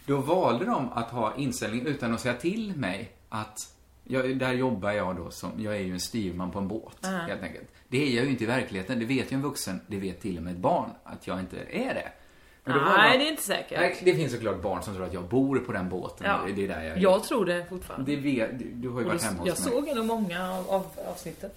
Då 0.06 0.16
valde 0.16 0.64
de 0.64 0.92
att 0.92 1.10
ha 1.10 1.34
inställning 1.36 1.86
utan 1.86 2.14
att 2.14 2.20
säga 2.20 2.34
till 2.34 2.76
mig 2.76 3.12
att 3.28 3.58
jag, 4.04 4.38
där 4.38 4.52
jobbar 4.52 4.92
jag 4.92 5.16
då 5.16 5.30
som, 5.30 5.50
jag 5.58 5.76
är 5.76 5.80
ju 5.80 5.92
en 5.92 6.00
styrman 6.00 6.50
på 6.50 6.58
en 6.58 6.68
båt, 6.68 7.04
Aha. 7.06 7.16
helt 7.16 7.42
enkelt. 7.42 7.68
Det 7.88 8.02
är 8.02 8.16
jag 8.16 8.24
ju 8.24 8.30
inte 8.30 8.44
i 8.44 8.46
verkligheten, 8.46 8.98
det 8.98 9.04
vet 9.04 9.32
ju 9.32 9.34
en 9.34 9.42
vuxen, 9.42 9.80
det 9.86 9.96
vet 9.98 10.20
till 10.20 10.36
och 10.36 10.42
med 10.42 10.52
ett 10.52 10.58
barn, 10.58 10.90
att 11.04 11.26
jag 11.26 11.40
inte 11.40 11.56
är 11.70 11.94
det. 11.94 12.12
Nej, 12.66 12.76
de- 12.76 13.18
det 13.18 13.26
är 13.26 13.30
inte 13.30 13.42
säkert. 13.42 13.80
Nej, 13.80 14.00
det 14.04 14.14
finns 14.14 14.32
såklart 14.32 14.62
barn 14.62 14.82
som 14.82 14.94
tror 14.94 15.06
att 15.06 15.12
jag 15.14 15.24
bor 15.24 15.58
på 15.58 15.72
den 15.72 15.88
båten. 15.88 16.26
Ja. 16.26 16.40
Det 16.54 16.64
är 16.64 16.68
där 16.68 16.84
jag 16.84 16.92
är. 16.96 17.00
Jag 17.02 17.24
tror 17.24 17.46
det 17.46 17.66
fortfarande. 17.68 18.10
Det 18.16 18.20
vet, 18.20 18.58
du, 18.58 18.64
du 18.74 18.88
har 18.88 19.00
ju 19.00 19.06
Och 19.06 19.10
varit 19.12 19.22
hemma 19.22 19.42
jag 19.44 19.52
hos 19.52 19.64
mig. 19.64 19.72
såg 19.74 19.88
ändå 19.88 20.02
många 20.04 20.52
av, 20.52 20.70
av 20.70 20.86
avsnitten. 21.12 21.50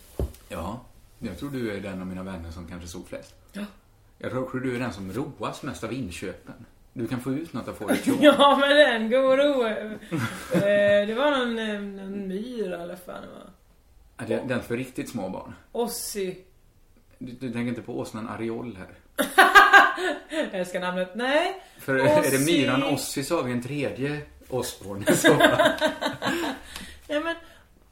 Ja, 0.50 0.82
jag 1.20 1.38
tror 1.40 1.50
du 1.50 1.72
är 1.78 1.82
den 1.82 2.02
av 2.02 2.08
mina 2.08 2.24
vänner 2.24 2.52
som 2.52 2.68
kanske 2.68 2.88
såg 2.88 3.08
flest. 3.08 3.36
Ja. 3.54 3.66
Jag 4.18 4.32
tror 4.32 4.60
du 4.60 4.76
är 4.76 4.80
den 4.80 4.94
som 4.94 5.14
roas 5.14 5.64
mest 5.64 5.84
av 5.84 5.94
inköpen. 5.94 6.56
Du 6.98 7.08
kan 7.08 7.20
få 7.22 7.32
ut 7.32 7.54
något 7.54 7.68
av 7.68 7.74
fåret. 7.74 8.08
Ja 8.22 8.58
men 8.62 8.70
den 8.70 9.10
går 9.10 9.38
ro. 9.38 9.66
eh, 9.68 11.08
Det 11.08 11.14
var 11.18 11.32
någon, 11.32 11.60
eh, 11.60 11.82
någon 11.82 12.28
myra 12.28 12.84
eller 12.84 12.96
fan 12.96 13.22
det 13.22 13.28
var. 13.28 13.50
Ja, 14.18 14.24
det- 14.28 14.48
Den 14.48 14.64
för 14.64 14.78
riktigt 14.78 15.10
små 15.10 15.30
barn. 15.30 15.54
Ossi. 15.72 16.38
Du, 17.18 17.32
du 17.32 17.54
tänker 17.54 17.70
inte 17.70 17.82
på 17.82 18.00
åsnan 18.00 18.30
Ariol 18.30 18.78
här? 18.78 18.88
Jag 20.52 20.60
älskar 20.60 20.80
namnet. 20.80 21.12
Nej. 21.16 21.62
För 21.80 21.96
är 21.96 22.04
det 22.04 22.20
Ossi. 22.38 22.62
myran 22.62 22.84
Ossi 22.84 23.24
så 23.24 23.36
har 23.36 23.44
vi 23.44 23.52
en 23.52 23.62
tredje 23.64 24.22
Osborn 24.50 25.04
i 25.08 25.16
så 25.16 25.28
fall. 25.36 25.40
Nej 27.08 27.20
men 27.24 27.36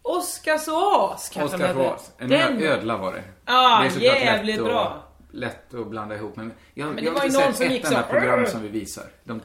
Oscars 0.01 0.67
oas 0.67 1.29
kanske 1.33 1.57
hette. 1.57 1.73
Fås. 1.73 2.11
En 2.17 2.29
Den- 2.29 2.61
ödla 2.63 2.97
var 2.97 3.13
det. 3.13 3.23
Ja, 3.45 3.85
såklart 3.93 4.03
jävligt 4.19 4.63
bra. 4.63 5.03
Lätt 5.35 5.73
att 5.73 5.87
blanda 5.87 6.15
ihop. 6.15 6.35
Men 6.35 6.51
jag, 6.73 6.85
Men 6.87 6.95
det 6.95 7.01
jag 7.01 7.11
var 7.11 7.19
har 7.19 7.25
inte 7.27 7.39
någon 7.39 7.47
sett 7.47 7.55
som 7.57 7.65
ett 7.65 7.71
gick 7.71 7.85
så 7.87 7.93
enda 7.93 8.07
program 8.07 8.45
som 8.45 8.61
vi 8.61 8.67
visar. 8.67 9.03
De, 9.23 9.41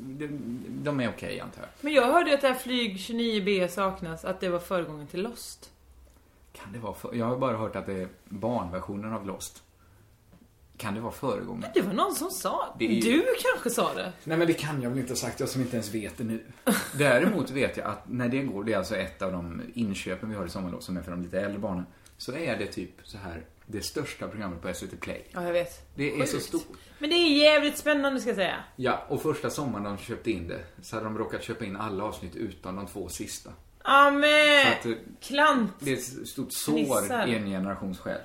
de, 0.00 0.28
de 0.82 1.00
är 1.00 1.08
okej 1.08 1.40
antar 1.40 1.60
jag. 1.62 1.68
Men 1.80 1.92
jag 1.92 2.12
hörde 2.12 2.34
att 2.34 2.40
det 2.40 2.48
här 2.48 2.54
flyg 2.54 2.96
29B 2.96 3.68
saknas, 3.68 4.24
att 4.24 4.40
det 4.40 4.48
var 4.48 4.58
föregången 4.58 5.06
till 5.06 5.22
Lost. 5.22 5.70
Kan 6.52 6.72
det 6.72 6.78
vara 6.78 6.94
för, 6.94 7.14
Jag 7.14 7.26
har 7.26 7.36
bara 7.38 7.56
hört 7.56 7.76
att 7.76 7.86
det 7.86 7.92
är 7.92 8.08
barnversionen 8.24 9.12
av 9.12 9.26
Lost. 9.26 9.62
Kan 10.76 10.94
det 10.94 11.00
vara 11.00 11.12
föregångaren? 11.12 11.72
Det 11.74 11.82
var 11.82 11.92
någon 11.92 12.14
som 12.14 12.30
sa 12.30 12.74
Det 12.78 12.84
är 12.84 12.88
ju- 12.90 13.00
Du 13.00 13.24
kanske 13.52 13.70
sa 13.70 13.94
det? 13.94 14.12
Nej 14.24 14.38
men 14.38 14.46
det 14.46 14.52
kan 14.54 14.82
jag 14.82 14.90
väl 14.90 14.98
inte 14.98 15.10
ha 15.12 15.16
sagt, 15.16 15.40
jag 15.40 15.48
som 15.48 15.60
inte 15.62 15.76
ens 15.76 15.94
vet 15.94 16.18
det 16.18 16.24
nu. 16.24 16.44
Däremot 16.98 17.50
vet 17.50 17.76
jag 17.76 17.86
att 17.86 18.08
när 18.08 18.28
det 18.28 18.42
går, 18.42 18.64
det 18.64 18.72
är 18.72 18.78
alltså 18.78 18.96
ett 18.96 19.22
av 19.22 19.32
de 19.32 19.62
inköpen 19.74 20.30
vi 20.30 20.36
har 20.36 20.46
i 20.46 20.48
sommarlov 20.48 20.80
som 20.80 20.96
är 20.96 21.02
för 21.02 21.10
de 21.10 21.22
lite 21.22 21.40
äldre 21.40 21.58
barnen. 21.58 21.86
Så 22.16 22.32
är 22.36 22.56
det 22.58 22.66
typ 22.66 22.90
så 23.02 23.18
här 23.18 23.42
det 23.66 23.82
största 23.82 24.28
programmet 24.28 24.62
på 24.62 24.74
SVT 24.74 25.00
Play. 25.00 25.24
Ja, 25.32 25.44
jag 25.44 25.52
vet. 25.52 25.94
Det 25.94 26.20
är 26.20 26.24
så 26.26 26.32
Sjukt. 26.32 26.44
stort. 26.46 26.66
Men 26.98 27.10
det 27.10 27.16
är 27.16 27.28
jävligt 27.44 27.78
spännande 27.78 28.20
ska 28.20 28.30
jag 28.30 28.36
säga. 28.36 28.56
Ja, 28.76 29.06
och 29.08 29.22
första 29.22 29.50
sommaren 29.50 29.84
de 29.84 29.98
köpte 29.98 30.30
in 30.30 30.48
det 30.48 30.60
så 30.82 30.96
hade 30.96 31.06
de 31.06 31.18
råkat 31.18 31.42
köpa 31.42 31.64
in 31.64 31.76
alla 31.76 32.04
avsnitt 32.04 32.36
utan 32.36 32.76
de 32.76 32.86
två 32.86 33.08
sista. 33.08 33.50
Ja 33.84 34.10
Så 34.12 34.18
men 34.18 34.72
att, 34.72 34.86
eh, 34.86 34.92
Klant. 35.20 35.70
Det 35.80 35.90
är 35.92 35.96
ett 35.96 36.28
stort 36.28 36.52
sår 36.52 36.72
Nissar. 36.72 37.26
i 37.26 37.34
en 37.34 37.46
generations 37.46 37.98
själ. 37.98 38.20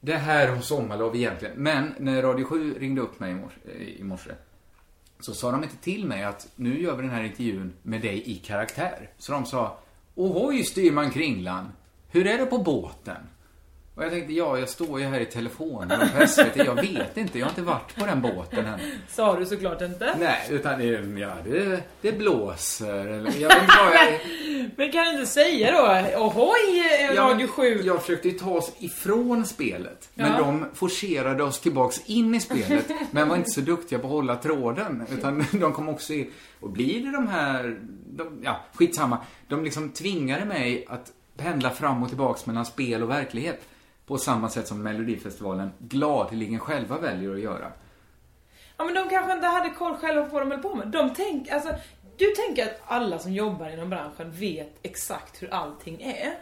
Det 0.00 0.16
här 0.16 0.52
om 0.52 0.62
sommarlov 0.62 1.16
egentligen. 1.16 1.54
Men 1.56 1.94
när 1.98 2.22
Radio 2.22 2.44
7 2.44 2.78
ringde 2.78 3.00
upp 3.00 3.20
mig 3.20 3.30
i 3.30 3.34
morse, 3.34 3.60
i 3.98 4.02
morse 4.02 4.30
så 5.20 5.34
sa 5.34 5.50
de 5.50 5.62
inte 5.62 5.76
till 5.76 6.06
mig 6.06 6.24
att 6.24 6.48
nu 6.56 6.82
gör 6.82 6.96
vi 6.96 7.02
den 7.02 7.10
här 7.10 7.22
intervjun 7.22 7.72
med 7.82 8.00
dig 8.00 8.22
i 8.30 8.34
karaktär. 8.36 9.10
Så 9.18 9.32
de 9.32 9.46
sa 9.46 9.78
Ohoj 10.14 10.64
styrman 10.64 11.10
Kringlan, 11.10 11.72
hur 12.08 12.26
är 12.26 12.38
det 12.38 12.46
på 12.46 12.58
båten? 12.58 13.16
Och 14.00 14.06
jag 14.06 14.12
tänkte, 14.12 14.32
ja, 14.32 14.58
jag 14.58 14.68
står 14.68 15.00
ju 15.00 15.06
här 15.06 15.20
i 15.20 15.26
telefonen 15.26 16.00
på 16.18 16.26
SVT, 16.26 16.56
jag 16.56 16.74
vet 16.74 17.16
inte, 17.16 17.38
jag 17.38 17.46
har 17.46 17.50
inte 17.50 17.62
varit 17.62 17.96
på 17.96 18.06
den 18.06 18.20
båten 18.20 18.66
än. 18.66 18.80
Sa 19.08 19.36
du 19.36 19.46
såklart 19.46 19.82
inte. 19.82 20.14
Nej, 20.18 20.46
utan 20.50 21.18
ja, 21.18 21.30
det, 21.44 21.80
det 22.00 22.12
blåser 22.12 23.06
eller, 23.06 23.32
jag 23.40 23.48
vet 23.48 23.62
inte 23.62 23.74
vad 23.84 23.94
jag 23.94 24.20
Men 24.76 24.92
kan 24.92 25.04
du 25.04 25.10
inte 25.10 25.26
säga 25.26 25.72
då? 25.72 26.18
Ohoj 26.24 27.16
Radio 27.16 27.46
7. 27.46 27.80
Jag 27.84 28.00
försökte 28.00 28.28
ju 28.28 28.38
ta 28.38 28.50
oss 28.50 28.72
ifrån 28.78 29.46
spelet. 29.46 30.08
Men 30.14 30.32
Ja. 30.32 30.38
de 30.38 30.66
forcerade 30.74 31.42
oss 31.42 31.60
tillbaks 31.60 32.00
in 32.06 32.34
i 32.34 32.40
spelet. 32.40 32.86
men 33.10 33.28
var 33.28 33.36
inte 33.36 33.50
så 33.50 33.60
duktiga 33.60 33.98
på 33.98 34.06
att 34.06 34.12
hålla 34.12 34.36
tråden. 34.36 35.06
Utan 35.12 35.44
de 35.52 35.72
kom 35.72 35.88
också 35.88 36.12
in. 36.12 36.30
Och 36.60 36.70
blir 36.70 37.04
det 37.04 37.12
de 37.12 37.28
här... 37.28 37.78
De, 38.06 38.40
ja, 38.44 38.60
skitsamma. 38.74 39.18
De 39.48 39.64
liksom 39.64 39.88
tvingade 39.88 40.44
mig 40.44 40.86
att 40.88 41.12
pendla 41.36 41.70
fram 41.70 42.02
och 42.02 42.08
tillbaks 42.08 42.46
mellan 42.46 42.66
spel 42.66 43.02
och 43.02 43.10
verklighet. 43.10 43.60
På 44.10 44.18
samma 44.18 44.48
sätt 44.48 44.68
som 44.68 44.82
Melodifestivalen 44.82 45.70
gladeligen 45.78 46.58
själva 46.60 46.98
väljer 46.98 47.32
att 47.34 47.40
göra. 47.40 47.72
Ja 48.76 48.84
men 48.84 48.94
de 48.94 49.08
kanske 49.08 49.32
inte 49.32 49.46
hade 49.46 49.70
koll 49.70 49.94
själva 49.96 50.24
på 50.24 50.30
vad 50.32 50.42
de 50.42 50.50
höll 50.50 50.62
på 50.62 50.74
med. 50.74 50.88
De 50.88 51.14
tänk, 51.14 51.50
alltså, 51.50 51.74
du 52.16 52.26
tänker 52.26 52.64
att 52.66 52.80
alla 52.86 53.18
som 53.18 53.32
jobbar 53.32 53.68
inom 53.70 53.90
branschen 53.90 54.32
vet 54.32 54.78
exakt 54.82 55.42
hur 55.42 55.54
allting 55.54 56.02
är. 56.02 56.32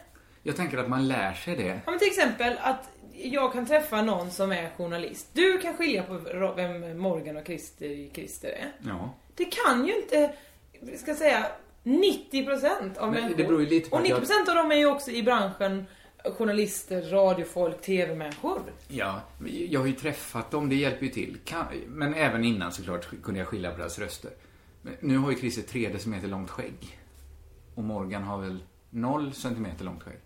Jag 0.42 0.56
tänker 0.56 0.78
att 0.78 0.88
man 0.88 1.08
lär 1.08 1.32
sig 1.32 1.56
det. 1.56 1.80
Ja 1.84 1.90
men 1.90 1.98
till 1.98 2.08
exempel 2.08 2.58
att 2.62 2.88
jag 3.12 3.52
kan 3.52 3.66
träffa 3.66 4.02
någon 4.02 4.30
som 4.30 4.52
är 4.52 4.70
journalist. 4.76 5.28
Du 5.32 5.58
kan 5.58 5.74
skilja 5.76 6.02
på 6.02 6.14
vem 6.56 6.98
Morgan 6.98 7.36
och 7.36 7.46
Christer, 7.46 8.14
Christer 8.14 8.48
är. 8.48 8.72
Ja. 8.88 9.14
Det 9.34 9.44
kan 9.44 9.86
ju 9.86 9.96
inte, 9.96 10.32
ska 10.98 11.14
säga, 11.14 11.46
90% 11.84 12.98
av 12.98 13.06
Men 13.12 13.14
människor. 13.14 13.36
det 13.36 13.44
beror 13.44 13.60
ju 13.60 13.66
lite 13.66 13.90
på 13.90 13.96
Och 13.96 14.02
att 14.02 14.08
jag- 14.08 14.18
90% 14.22 14.48
av 14.48 14.54
dem 14.54 14.72
är 14.72 14.76
ju 14.76 14.86
också 14.86 15.10
i 15.10 15.22
branschen 15.22 15.86
journalister, 16.32 17.02
radiofolk, 17.02 17.82
tv-människor. 17.82 18.62
Ja, 18.88 19.20
jag 19.68 19.80
har 19.80 19.86
ju 19.86 19.92
träffat 19.92 20.50
dem, 20.50 20.68
det 20.68 20.74
hjälper 20.74 21.06
ju 21.06 21.12
till. 21.12 21.38
Kan, 21.44 21.66
men 21.86 22.14
även 22.14 22.44
innan 22.44 22.72
såklart 22.72 23.22
kunde 23.22 23.40
jag 23.40 23.48
skilja 23.48 23.70
på 23.70 23.78
deras 23.78 23.98
röster. 23.98 24.30
Men 24.82 24.94
nu 25.00 25.18
har 25.18 25.30
ju 25.30 25.38
Chris 25.38 25.58
ett 25.58 25.68
3 25.68 25.88
decimeter 25.88 26.28
långt 26.28 26.50
skägg. 26.50 26.98
Och 27.74 27.84
Morgan 27.84 28.22
har 28.22 28.38
väl 28.38 28.58
0 28.90 29.32
centimeter 29.32 29.84
långt 29.84 30.02
skägg. 30.02 30.18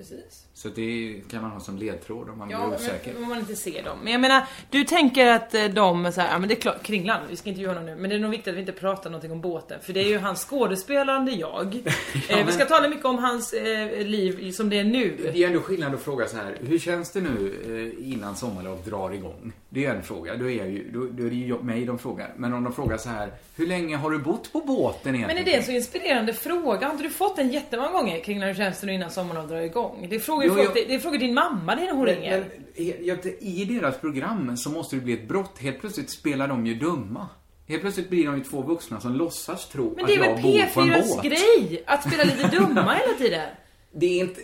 Precis. 0.00 0.46
Så 0.54 0.68
det 0.68 1.20
kan 1.30 1.42
man 1.42 1.50
ha 1.50 1.60
som 1.60 1.76
ledtråd 1.78 2.28
om 2.28 2.38
man 2.38 2.50
Ja, 2.50 2.66
blir 2.66 2.76
osäker. 2.76 3.12
men 3.14 3.22
om 3.22 3.28
man 3.28 3.38
inte 3.38 3.56
ser 3.56 3.82
dem. 3.82 3.98
Men 4.02 4.12
jag 4.12 4.20
menar, 4.20 4.42
du 4.70 4.84
tänker 4.84 5.26
att 5.26 5.54
eh, 5.54 5.64
de 5.64 6.06
är 6.06 6.10
så 6.10 6.20
här, 6.20 6.32
ja 6.32 6.38
men 6.38 6.48
det 6.48 6.54
är 6.54 6.60
klart, 6.60 6.82
Kringlan, 6.82 7.20
vi 7.30 7.36
ska 7.36 7.48
inte 7.48 7.60
göra 7.60 7.72
honom 7.74 7.86
nu. 7.86 7.96
Men 7.96 8.10
det 8.10 8.16
är 8.16 8.20
nog 8.20 8.30
viktigt 8.30 8.48
att 8.48 8.54
vi 8.56 8.60
inte 8.60 8.72
pratar 8.72 9.10
någonting 9.10 9.32
om 9.32 9.40
båten. 9.40 9.78
För 9.82 9.92
det 9.92 10.00
är 10.00 10.08
ju 10.08 10.18
hans 10.18 10.44
skådespelande 10.44 11.32
jag. 11.32 11.74
eh, 12.28 12.46
vi 12.46 12.52
ska 12.52 12.64
tala 12.64 12.88
mycket 12.88 13.04
om 13.04 13.18
hans 13.18 13.52
eh, 13.52 14.06
liv 14.06 14.52
som 14.52 14.70
det 14.70 14.78
är 14.78 14.84
nu. 14.84 15.30
Det 15.32 15.42
är 15.42 15.46
ändå 15.46 15.60
skillnad 15.60 15.94
att 15.94 16.02
fråga 16.02 16.26
så 16.28 16.36
här, 16.36 16.56
hur 16.60 16.78
känns 16.78 17.10
det 17.12 17.20
nu 17.20 17.54
eh, 18.00 18.12
innan 18.12 18.36
sommarlov 18.36 18.82
drar 18.84 19.10
igång? 19.14 19.52
Det 19.72 19.84
är 19.86 19.94
en 19.94 20.02
fråga, 20.02 20.36
då 20.36 20.50
är, 20.50 20.66
ju, 20.66 20.90
då, 20.92 21.06
då 21.06 21.26
är 21.26 21.30
det 21.30 21.36
ju 21.36 21.58
mig 21.62 21.84
de 21.84 21.98
frågar. 21.98 22.34
Men 22.36 22.52
om 22.54 22.64
de 22.64 22.72
frågar 22.72 22.96
så 22.96 23.08
här, 23.08 23.32
hur 23.56 23.66
länge 23.66 23.96
har 23.96 24.10
du 24.10 24.18
bott 24.18 24.52
på 24.52 24.60
båten 24.60 24.98
Men 25.04 25.14
egentligen? 25.14 25.42
är 25.46 25.50
det 25.52 25.56
en 25.56 25.64
så 25.64 25.72
inspirerande 25.72 26.32
fråga? 26.32 26.86
Har 26.86 26.92
inte 26.92 27.02
du 27.04 27.10
fått 27.10 27.36
den 27.36 27.48
jättemånga 27.50 27.90
gånger 27.90 28.20
kring 28.20 28.38
när 28.38 28.54
det 28.54 28.86
nu 28.86 28.92
innan 28.94 29.10
sommarlov 29.10 29.48
drar 29.48 29.60
igång? 29.60 30.06
Det 30.10 30.20
frågar 30.20 30.46
Jo, 30.46 30.54
folk, 30.54 30.66
jag- 30.66 30.74
det, 30.74 30.84
det 30.94 31.00
frågar 31.00 31.18
din 31.18 31.34
mamma 31.34 31.74
det 31.76 31.84
när 31.84 31.92
hon 31.92 32.06
ringer. 32.06 32.30
Men, 32.40 32.48
men, 32.76 33.06
jag- 33.06 33.26
I 33.40 33.64
deras 33.64 33.98
program 34.00 34.56
så 34.56 34.70
måste 34.70 34.96
det 34.96 35.02
bli 35.02 35.12
ett 35.12 35.28
brott. 35.28 35.58
Helt 35.58 35.80
plötsligt 35.80 36.10
spelar 36.10 36.48
de 36.48 36.66
ju 36.66 36.74
dumma. 36.74 37.28
Helt 37.68 37.80
plötsligt 37.82 38.10
blir 38.10 38.26
de 38.26 38.38
ju 38.38 38.44
två 38.44 38.62
vuxna 38.62 39.00
som 39.00 39.12
låtsas 39.12 39.68
tro 39.68 39.92
Men 39.96 40.04
att 40.04 40.08
det 40.10 40.14
är 40.14 40.18
jag 40.24 40.34
väl 40.34 40.42
bor 40.42 40.74
på 40.74 40.80
en 40.80 40.88
P4s 40.92 41.08
båt. 41.16 41.24
grej? 41.24 41.82
Att 41.86 42.08
spela 42.08 42.24
lite 42.24 42.48
dumma 42.56 42.94
hela 42.94 43.18
tiden. 43.18 43.48
Det 43.92 44.06
är 44.06 44.20
inte... 44.20 44.40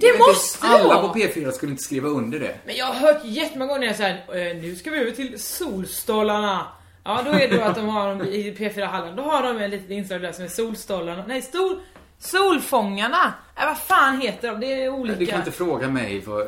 Det 0.00 0.18
måste 0.18 0.66
inte, 0.66 0.78
Alla 0.78 1.08
på 1.08 1.14
P4 1.14 1.50
skulle 1.50 1.70
inte 1.70 1.82
skriva 1.82 2.08
under 2.08 2.40
det. 2.40 2.56
Men 2.66 2.76
jag 2.76 2.86
har 2.86 2.94
hört 2.94 3.20
jättemånga 3.24 3.68
gånger 3.68 3.80
när 3.80 3.86
jag 3.86 3.96
säger 3.96 4.54
nu 4.54 4.76
ska 4.76 4.90
vi 4.90 4.98
över 4.98 5.10
till 5.10 5.42
Solstollarna. 5.42 6.66
Ja, 7.04 7.22
då 7.24 7.30
är 7.30 7.48
det 7.48 7.56
då 7.56 7.62
att 7.62 7.76
de 7.76 7.88
har 7.88 8.26
i 8.26 8.54
P4 8.54 8.86
Halland. 8.86 9.16
Då 9.16 9.22
har 9.22 9.42
de 9.42 9.58
en 9.58 9.70
litet 9.70 9.90
inslag 9.90 10.22
där 10.22 10.32
som 10.32 10.44
är 10.44 10.48
Solstollarna. 10.48 11.24
Nej, 11.26 11.42
Stol... 11.42 11.80
Solfångarna! 12.20 13.34
Äh, 13.56 13.66
vad 13.66 13.78
fan 13.78 14.20
heter 14.20 14.48
de? 14.48 14.60
Det 14.60 14.84
är 14.84 14.88
olika. 14.88 15.18
Du 15.18 15.26
kan 15.26 15.38
inte 15.38 15.50
fråga 15.50 15.88
mig 15.88 16.20
vad 16.26 16.40
eh, 16.40 16.46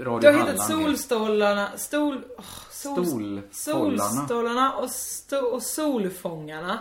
Radio 0.00 0.30
Det 0.30 0.38
har 0.38 0.46
hetat 0.46 0.66
Solstollarna, 0.66 1.68
stol... 1.76 2.14
Oh, 2.14 2.44
sol, 2.70 3.42
Stolfållarna. 3.50 4.10
Solstollarna 4.10 4.72
och, 4.72 4.90
sto, 4.90 5.36
och 5.36 5.62
Solfångarna. 5.62 6.78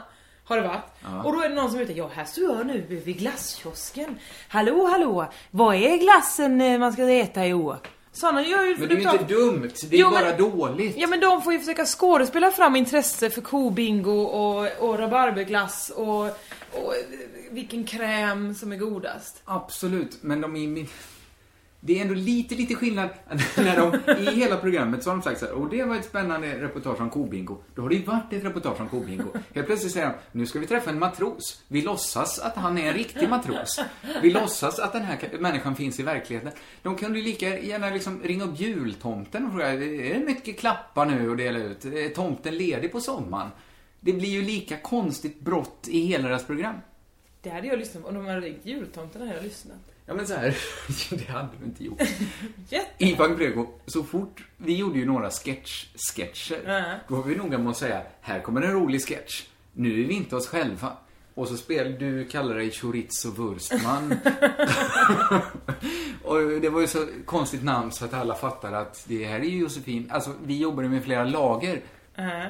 Har 0.48 0.58
det 0.62 0.68
varit. 0.68 0.82
Ja. 1.04 1.24
Och 1.24 1.34
då 1.34 1.42
är 1.42 1.50
det 1.50 1.56
någon 1.56 1.70
som 1.70 1.80
är 1.80 1.84
ute, 1.84 1.94
ja 1.94 2.10
här 2.14 2.26
står 2.26 2.44
jag 2.44 2.68
nu 2.68 2.86
vid 2.90 3.18
glasskiosken. 3.18 4.18
Hallå 4.48 4.88
hallå, 4.88 5.32
vad 5.52 5.76
är 5.76 5.98
glassen 5.98 6.62
eh, 6.62 6.80
man 6.80 6.94
ska 6.94 7.10
äta 7.10 7.48
i 7.48 7.54
år? 7.54 7.78
Såna 8.12 8.42
gör 8.42 8.64
ju... 8.64 8.78
Men 8.78 8.88
det 8.90 8.96
är 8.96 9.00
ju 9.00 9.10
inte 9.12 9.24
dumt, 9.34 9.72
det 9.90 9.96
är 9.96 10.00
Jo, 10.00 10.10
bara 10.10 10.26
men- 10.26 10.38
dåligt. 10.38 10.98
Ja 10.98 11.08
men 11.08 11.20
de 11.20 11.42
får 11.42 11.54
ju 11.54 11.60
försöka 11.60 11.86
skådespela 11.86 12.52
fram 12.52 12.76
intresse 12.76 13.30
för 13.30 13.42
kobingo 13.42 14.22
och, 14.22 14.72
och 14.80 15.00
rabarberglass 15.00 15.90
och, 15.90 16.20
och 16.22 16.96
eh, 16.96 17.52
vilken 17.52 17.84
kräm 17.84 18.56
som 18.56 18.72
är 18.72 18.76
godast. 18.78 19.42
Absolut, 19.46 20.18
men 20.22 20.42
de 20.42 20.56
är 20.56 20.68
min... 20.68 20.88
Det 21.80 21.98
är 21.98 22.02
ändå 22.02 22.13
lite, 22.13 22.56
lite 22.56 22.76
skillnad 22.76 23.10
när 23.58 23.78
de 23.78 24.13
i 24.22 24.36
hela 24.36 24.58
programmet 24.58 25.04
så 25.04 25.10
har 25.10 25.18
de 25.18 25.24
sagt 25.24 25.40
så 25.40 25.46
här, 25.46 25.54
och 25.54 25.70
det 25.70 25.84
var 25.84 25.96
ett 25.96 26.06
spännande 26.06 26.62
reportage 26.62 27.02
om 27.02 27.10
kobingo. 27.10 27.58
Då 27.76 27.82
har 27.82 27.90
det 27.90 27.96
ju 27.96 28.04
varit 28.04 28.34
ett 28.34 28.44
reportage 28.44 28.82
om 28.82 28.90
kobingo. 28.90 29.28
Helt 29.54 29.68
plötsligt 29.68 29.94
säger 29.94 30.08
de, 30.08 30.13
nu 30.40 30.46
ska 30.46 30.60
vi 30.60 30.68
träffa 30.68 30.90
en 30.90 31.00
matros. 31.00 31.63
Vi 31.68 31.82
låtsas 31.82 32.40
att 32.40 32.56
han 32.56 32.78
är 32.78 32.88
en 32.88 32.94
riktig 32.94 33.30
matros. 33.30 33.80
Vi 34.22 34.30
låtsas 34.30 34.80
att 34.80 34.94
den 34.94 35.04
här 35.04 35.38
människan 35.40 35.76
finns 35.76 36.00
i 36.00 36.04
verkligheten. 36.04 36.52
De 36.82 36.96
kunde 36.96 37.20
ju 37.20 37.26
lika 37.26 37.60
gärna 37.60 37.90
liksom 37.90 38.24
ringa 38.24 38.44
upp 38.44 38.60
jultomten 38.60 39.46
och 39.46 39.52
fråga, 39.52 39.74
är 39.74 40.13
det 40.20 40.26
mycket 40.26 40.60
klappar 40.60 41.06
nu 41.06 41.32
att 41.32 41.38
dela 41.38 41.60
ut? 41.60 41.86
Är 41.86 42.10
tomten 42.10 42.58
ledig 42.58 42.92
på 42.92 43.02
sommaren? 43.02 43.50
Det 44.00 44.13
blir 44.13 44.30
ju 44.30 44.42
lika 44.42 44.78
konstigt 44.78 45.40
brott 45.40 45.88
i 45.88 46.00
hela 46.00 46.28
deras 46.28 46.46
program. 46.46 46.76
Det 47.42 47.50
hade 47.50 47.68
jag 47.68 47.80
lyssnat 47.80 48.04
på. 48.04 48.10
Om 48.10 48.16
de 48.16 48.26
hade 48.26 48.42
ringt 48.42 48.66
jultomten 48.66 49.22
hade 49.22 49.34
jag 49.34 49.44
lyssnat. 49.44 49.78
Ja 50.10 50.13
men 50.13 50.28
så 50.28 50.34
här, 50.34 50.58
det 51.10 51.32
hade 51.32 51.50
du 51.60 51.65
inte 51.65 51.84
gjort. 51.84 52.02
Ivan 52.98 53.36
Brego, 53.36 53.67
så 53.86 54.04
fort, 54.04 54.43
vi 54.58 54.76
gjorde 54.76 55.00
ju 55.00 55.06
några 55.06 55.30
sketch, 55.30 55.86
sketcher. 55.96 56.60
Ja. 56.65 56.84
Då 57.08 57.15
var 57.15 57.24
vi 57.24 57.36
noga 57.36 57.58
med 57.58 57.70
att 57.70 57.78
säga, 57.78 58.02
här 58.22 58.41
kommer 58.41 58.62
en 58.62 58.72
rolig 58.72 59.08
sketch. 59.08 59.43
Nu 59.74 60.04
är 60.04 60.08
vi 60.08 60.13
inte 60.13 60.36
oss 60.36 60.48
själva. 60.48 60.98
Och 61.34 61.48
så 61.48 61.58
spel, 61.58 61.96
du 62.00 62.26
kallar 62.26 62.56
dig 62.56 62.72
chorizo 62.72 63.32
Wurstman. 63.32 64.12
och 66.24 66.62
det 66.62 66.70
var 66.70 66.82
ju 66.82 66.88
så 66.88 67.08
konstigt 67.26 67.63
namn 67.63 67.91
så 67.91 68.06
att 68.06 68.13
alla 68.13 68.36
fattade 68.36 68.80
att 68.80 69.06
det 69.08 69.26
här 69.26 69.39
är 69.39 69.43
ju 69.43 69.58
Josefin. 69.58 70.12
Alltså, 70.12 70.34
vi 70.46 70.58
jobbade 70.58 70.89
med 70.89 71.04
flera 71.04 71.24
lager. 71.24 71.82
Ja. 72.15 72.41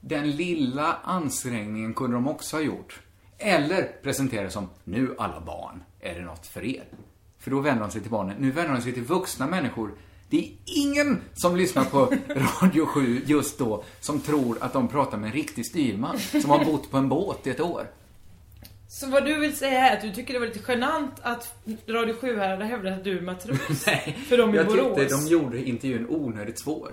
Den 0.00 0.30
lilla 0.30 0.96
ansträngningen 1.04 1.94
kunde 1.94 2.16
de 2.16 2.28
också 2.28 2.56
ha 2.56 2.62
gjort. 2.62 3.00
Eller 3.38 3.82
presentera 4.02 4.50
som, 4.50 4.68
nu 4.84 5.14
alla 5.18 5.40
barn, 5.40 5.82
är 6.04 6.14
det 6.14 6.24
något 6.24 6.46
för 6.46 6.64
er. 6.64 6.84
För 7.38 7.50
då 7.50 7.60
vänder 7.60 7.82
de 7.84 7.90
sig 7.90 8.00
till 8.00 8.10
barnen. 8.10 8.36
Nu 8.38 8.50
vänder 8.50 8.74
de 8.74 8.80
sig 8.82 8.92
till 8.92 9.02
vuxna 9.02 9.46
människor. 9.46 9.90
Det 10.30 10.38
är 10.38 10.50
ingen 10.64 11.20
som 11.34 11.56
lyssnar 11.56 11.84
på 11.84 12.12
Radio 12.62 12.86
7 12.86 13.22
just 13.26 13.58
då 13.58 13.84
som 14.00 14.20
tror 14.20 14.58
att 14.60 14.72
de 14.72 14.88
pratar 14.88 15.18
med 15.18 15.26
en 15.26 15.32
riktig 15.32 15.66
styrman 15.66 16.18
som 16.18 16.50
har 16.50 16.64
bott 16.64 16.90
på 16.90 16.96
en 16.96 17.08
båt 17.08 17.46
i 17.46 17.50
ett 17.50 17.60
år. 17.60 17.86
Så 18.88 19.10
vad 19.10 19.24
du 19.24 19.38
vill 19.38 19.56
säga 19.56 19.88
är 19.90 19.96
att 19.96 20.02
du 20.02 20.12
tycker 20.12 20.32
det 20.34 20.40
var 20.40 20.46
lite 20.46 20.72
genant 20.72 21.12
att 21.22 21.54
Radio 21.88 22.14
7 22.20 22.36
här 22.36 22.48
hade 22.48 22.64
hävdat 22.64 22.98
att 22.98 23.04
du 23.04 23.18
är 23.18 23.22
matros? 23.22 23.58
Nej, 23.86 24.18
För 24.28 24.38
de 24.38 24.54
i 24.54 24.56
jag 24.56 24.66
Borås? 24.66 24.96
tyckte 24.98 25.14
de 25.14 25.26
gjorde 25.26 25.68
intervjun 25.68 26.06
onödigt 26.08 26.58
svår. 26.58 26.92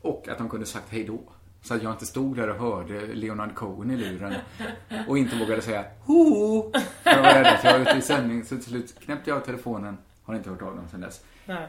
Och 0.00 0.28
att 0.28 0.38
de 0.38 0.48
kunde 0.48 0.66
sagt 0.66 0.86
hej 0.90 1.04
då. 1.04 1.20
Så 1.64 1.74
att 1.74 1.82
jag 1.82 1.92
inte 1.92 2.06
stod 2.06 2.36
där 2.36 2.48
och 2.50 2.56
hörde 2.56 3.06
Leonard 3.06 3.54
Cohen 3.54 3.90
i 3.90 3.96
luren. 3.96 4.34
Och 5.08 5.18
inte 5.18 5.36
vågade 5.36 5.62
säga 5.62 5.84
ho 6.00 6.72
Jag 7.04 7.22
var 7.22 7.34
rädd 7.34 7.46
att 7.46 7.64
jag 7.64 7.72
var 7.72 7.80
ute 7.80 7.98
i 7.98 8.02
sändning. 8.02 8.44
Så 8.44 8.54
till 8.56 8.64
slut 8.64 9.00
knäppte 9.00 9.30
jag 9.30 9.44
telefonen. 9.44 9.98
Har 10.22 10.34
inte 10.34 10.50
hört 10.50 10.62
av 10.62 10.76
dem 10.76 10.88
sedan 10.90 11.00
dess. 11.00 11.24
Nej. 11.46 11.68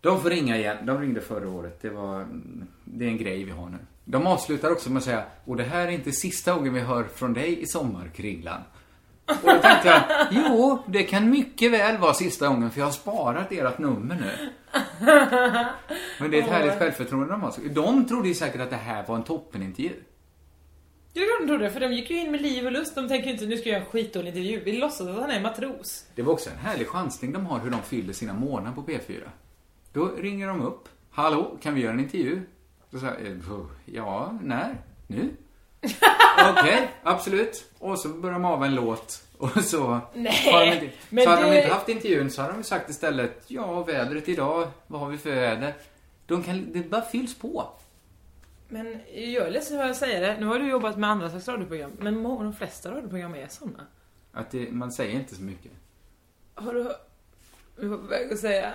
De 0.00 0.20
får 0.20 0.30
ringa 0.30 0.56
igen. 0.56 0.86
De 0.86 1.00
ringde 1.00 1.20
förra 1.20 1.48
året. 1.48 1.78
Det 1.82 1.90
var... 1.90 2.26
Det 2.84 3.04
är 3.04 3.08
en 3.08 3.18
grej 3.18 3.44
vi 3.44 3.50
har 3.50 3.68
nu. 3.68 3.78
De 4.04 4.26
avslutar 4.26 4.70
också 4.70 4.90
med 4.90 4.98
att 4.98 5.04
säga, 5.04 5.24
och 5.44 5.56
det 5.56 5.64
här 5.64 5.86
är 5.86 5.90
inte 5.90 6.12
sista 6.12 6.54
gången 6.54 6.74
vi 6.74 6.80
hör 6.80 7.04
från 7.04 7.34
dig 7.34 7.62
i 7.62 7.66
sommar, 7.66 8.10
Kringlan. 8.14 8.60
Och 9.42 9.54
då 9.54 9.58
tänkte 9.58 9.88
jag, 9.88 10.02
jo, 10.30 10.82
det 10.86 11.02
kan 11.02 11.30
mycket 11.30 11.72
väl 11.72 11.98
vara 11.98 12.14
sista 12.14 12.48
gången 12.48 12.70
för 12.70 12.78
jag 12.78 12.86
har 12.86 12.92
sparat 12.92 13.52
ert 13.52 13.78
nummer 13.78 14.14
nu. 14.14 14.50
Men 16.20 16.30
det 16.30 16.38
är 16.38 16.42
ett 16.42 16.48
härligt 16.48 16.78
självförtroende 16.78 17.32
de 17.32 17.42
har. 17.42 17.54
De 17.68 18.08
trodde 18.08 18.28
ju 18.28 18.34
säkert 18.34 18.60
att 18.60 18.70
det 18.70 18.76
här 18.76 19.06
var 19.06 19.16
en 19.16 19.22
toppenintervju. 19.22 19.92
Det 21.12 21.20
är 21.20 21.40
de 21.40 21.46
trodde 21.46 21.64
det, 21.64 21.70
för 21.70 21.80
de 21.80 21.92
gick 21.92 22.10
ju 22.10 22.20
in 22.20 22.30
med 22.30 22.42
liv 22.42 22.66
och 22.66 22.72
lust. 22.72 22.94
De 22.94 23.08
tänker 23.08 23.30
inte, 23.30 23.46
nu 23.46 23.56
ska 23.56 23.68
jag 23.68 23.72
göra 23.72 23.84
en 23.84 23.90
skitdålig 23.90 24.28
intervju. 24.28 24.60
Vi 24.64 24.72
låtsas 24.72 25.08
att 25.08 25.16
han 25.16 25.30
är 25.30 25.40
matros. 25.40 26.04
Det 26.14 26.22
var 26.22 26.32
också 26.32 26.50
en 26.50 26.56
härlig 26.56 26.88
chansning 26.88 27.32
de 27.32 27.46
har 27.46 27.58
hur 27.58 27.70
de 27.70 27.82
fyller 27.82 28.12
sina 28.12 28.32
månader 28.32 28.74
på 28.74 28.82
P4. 28.82 29.20
Då 29.92 30.06
ringer 30.18 30.48
de 30.48 30.62
upp. 30.62 30.88
Hallå, 31.10 31.58
kan 31.62 31.74
vi 31.74 31.80
göra 31.80 31.92
en 31.92 32.00
intervju? 32.00 32.42
Då 32.90 32.98
säger 32.98 33.14
jag, 33.14 33.30
eh, 33.30 33.66
ja, 33.84 34.38
när? 34.42 34.76
Nu? 35.06 35.30
Okej, 36.50 36.90
absolut. 37.02 37.64
Och 37.78 37.98
så 37.98 38.08
börjar 38.08 38.32
de 38.32 38.44
av 38.44 38.64
en 38.64 38.74
låt. 38.74 39.22
Och 39.38 39.64
så... 39.64 40.00
Nej, 40.14 40.50
har 40.52 40.66
de 40.66 40.72
inte, 40.72 40.90
men 41.08 41.24
så 41.24 41.30
hade 41.30 41.42
de 41.42 41.50
det- 41.50 41.62
inte 41.62 41.74
haft 41.74 41.88
intervjun 41.88 42.30
så 42.30 42.42
hade 42.42 42.54
de 42.54 42.62
sagt 42.64 42.90
istället, 42.90 43.44
ja, 43.46 43.82
vädret 43.82 44.28
idag, 44.28 44.68
vad 44.86 45.00
har 45.00 45.08
vi 45.08 45.18
för 45.18 45.30
väder? 45.30 45.74
De 46.26 46.42
kan, 46.42 46.72
det 46.72 46.90
bara 46.90 47.02
fylls 47.02 47.38
på. 47.38 47.66
Men 48.68 49.00
jag 49.14 49.46
är 49.46 49.50
ledsen 49.50 49.80
att 49.80 49.96
säga 49.96 50.20
det. 50.20 50.40
Nu 50.40 50.46
har 50.46 50.58
du 50.58 50.68
jobbat 50.70 50.98
med 50.98 51.10
andra 51.10 51.30
slags 51.30 51.48
radioprogram. 51.48 51.92
Men 51.98 52.22
de 52.22 52.54
flesta 52.54 52.90
radioprogram 52.90 53.34
är 53.34 53.46
såna. 53.48 53.86
Att 54.32 54.50
det, 54.50 54.72
man 54.72 54.92
säger 54.92 55.14
inte 55.14 55.34
så 55.34 55.42
mycket. 55.42 55.72
Har 56.54 56.74
du... 56.74 56.90
Vi 57.76 57.88
var 57.88 57.96
på 57.98 58.06
väg 58.06 58.32
att 58.32 58.38
säga... 58.38 58.72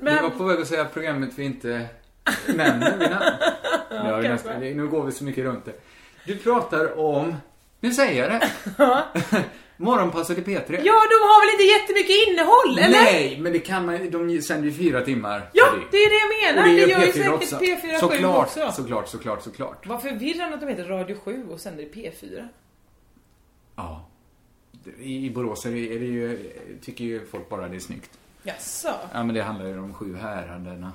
Vi 0.00 0.14
var 0.14 0.30
på 0.30 0.44
väg 0.44 0.60
att 0.60 0.68
säga 0.68 0.84
programmet 0.84 1.30
vi 1.36 1.44
inte 1.44 1.86
nämner 2.54 2.96
vid 2.98 3.10
namn. 3.10 4.22
Nästan, 4.22 4.60
nu 4.60 4.88
går 4.88 5.04
vi 5.04 5.12
så 5.12 5.24
mycket 5.24 5.44
runt 5.44 5.64
det. 5.64 5.72
Du 6.26 6.36
pratar 6.36 6.98
om, 6.98 7.36
nu 7.80 7.94
säger 7.94 8.22
jag 8.22 8.40
det. 8.40 8.50
Morgonpasset 9.76 10.38
i 10.38 10.40
P3. 10.40 10.80
Ja, 10.84 11.02
de 11.10 11.18
har 11.28 11.46
väl 11.46 11.52
inte 11.52 11.64
jättemycket 11.64 12.28
innehåll, 12.28 12.78
eller? 12.78 13.04
Nej, 13.04 13.38
men 13.40 13.52
det 13.52 13.58
kan 13.58 13.86
man 13.86 14.10
de 14.10 14.42
sänder 14.42 14.68
ju 14.68 14.74
fyra 14.74 15.00
timmar. 15.00 15.50
Ja, 15.52 15.64
det 15.90 15.96
är 15.96 16.10
det 16.10 16.16
jag 16.16 16.54
menar. 16.54 16.68
Och 16.68 16.76
det 16.76 16.86
Det 16.86 16.92
gör 16.92 17.00
ju 17.00 17.06
P4 17.06 17.12
säkert 17.12 17.32
också. 17.32 17.56
P4 17.56 17.92
7 17.92 17.98
såklart, 17.98 18.46
också. 18.46 18.72
Såklart, 18.72 19.08
såklart, 19.08 19.42
såklart. 19.42 19.86
Vad 19.86 20.02
förvirrande 20.02 20.54
att 20.54 20.60
de 20.60 20.68
heter 20.68 20.84
Radio 20.84 21.16
7 21.24 21.46
och 21.50 21.60
sänder 21.60 21.82
i 21.82 21.90
P4. 21.90 22.48
Ja. 23.76 24.06
I 24.98 25.30
Borås 25.30 25.66
är 25.66 25.70
det, 25.70 25.94
är 25.94 25.98
det 25.98 26.06
ju, 26.06 26.52
tycker 26.84 27.04
ju 27.04 27.26
folk 27.26 27.48
bara 27.48 27.68
det 27.68 27.76
är 27.76 27.80
snyggt. 27.80 28.10
Jaså? 28.42 28.92
Ja, 29.12 29.24
men 29.24 29.34
det 29.34 29.42
handlar 29.42 29.66
ju 29.66 29.78
om 29.78 29.94
sju 29.94 30.16
häraderna 30.16 30.92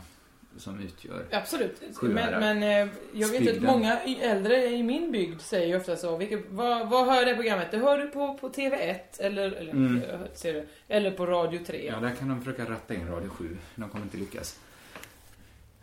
som 0.60 0.80
utgör 0.84 1.26
Absolut. 1.32 1.82
Men, 2.02 2.40
men 2.40 2.64
eh, 2.64 2.94
jag 3.14 3.28
vet 3.28 3.58
att 3.58 3.64
många 3.64 4.00
äldre 4.22 4.66
i 4.66 4.84
min 4.84 5.12
bygd 5.12 5.42
säger 5.42 5.78
ofta 5.78 5.96
så. 5.96 6.18
Vilket, 6.18 6.40
vad, 6.50 6.90
vad 6.90 7.06
hör 7.06 7.26
det 7.26 7.36
programmet? 7.36 7.68
Det 7.72 7.78
hör 7.78 7.98
du 7.98 8.08
på, 8.08 8.34
på 8.42 8.50
TV1 8.50 8.96
eller, 9.20 9.52
eller, 9.52 9.72
Mm. 9.72 10.02
eh, 10.10 10.20
ser 10.34 10.54
du, 10.54 10.68
eller 10.88 11.12
på 11.12 11.26
Radio 11.26 11.60
3. 11.68 11.86
Ja, 11.86 12.00
där 12.00 12.12
kan 12.16 12.30
de 12.30 12.40
försöka 12.44 12.72
ratta 12.72 12.94
in 12.94 13.08
Radio 13.08 13.30
7. 13.30 13.58
De 13.76 13.90
kommer 13.90 14.06
inte 14.06 14.18
lyckas. 14.18 14.60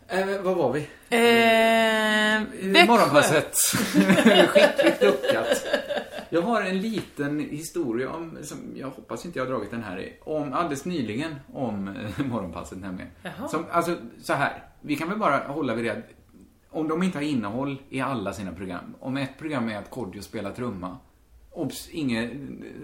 Eh, 0.07 0.27
vad 0.41 0.55
var 0.55 0.71
vi? 0.73 0.79
Eh, 1.09 2.43
Växjö. 2.71 2.85
Morgonpasset. 2.91 3.55
Skickligt 4.47 4.99
duckat. 4.99 5.65
Jag 6.29 6.41
har 6.41 6.61
en 6.61 6.81
liten 6.81 7.39
historia 7.39 8.11
om, 8.11 8.37
som 8.43 8.57
jag 8.75 8.87
hoppas 8.87 9.25
inte 9.25 9.39
jag 9.39 9.45
har 9.45 9.51
dragit 9.51 9.71
den 9.71 9.83
här 9.83 9.99
i, 9.99 10.13
om 10.23 10.53
alldeles 10.53 10.85
nyligen 10.85 11.35
om 11.53 11.87
eh, 11.87 12.25
Morgonpasset 12.25 12.77
nämligen. 12.79 13.11
Jaha. 13.21 13.47
Som, 13.47 13.65
alltså, 13.71 13.95
så 14.21 14.33
här. 14.33 14.63
Vi 14.81 14.95
kan 14.95 15.09
väl 15.09 15.17
bara 15.19 15.37
hålla 15.37 15.75
vid 15.75 15.85
det. 15.85 16.03
Om 16.69 16.87
de 16.87 17.03
inte 17.03 17.17
har 17.17 17.23
innehåll 17.23 17.81
i 17.89 18.01
alla 18.01 18.33
sina 18.33 18.51
program. 18.51 18.95
Om 18.99 19.17
ett 19.17 19.37
program 19.39 19.69
är 19.69 19.77
att 19.77 19.89
Kodjo 19.89 20.21
spelar 20.21 20.51
trumma. 20.51 20.97
Obs, 21.51 21.89
inget 21.89 22.31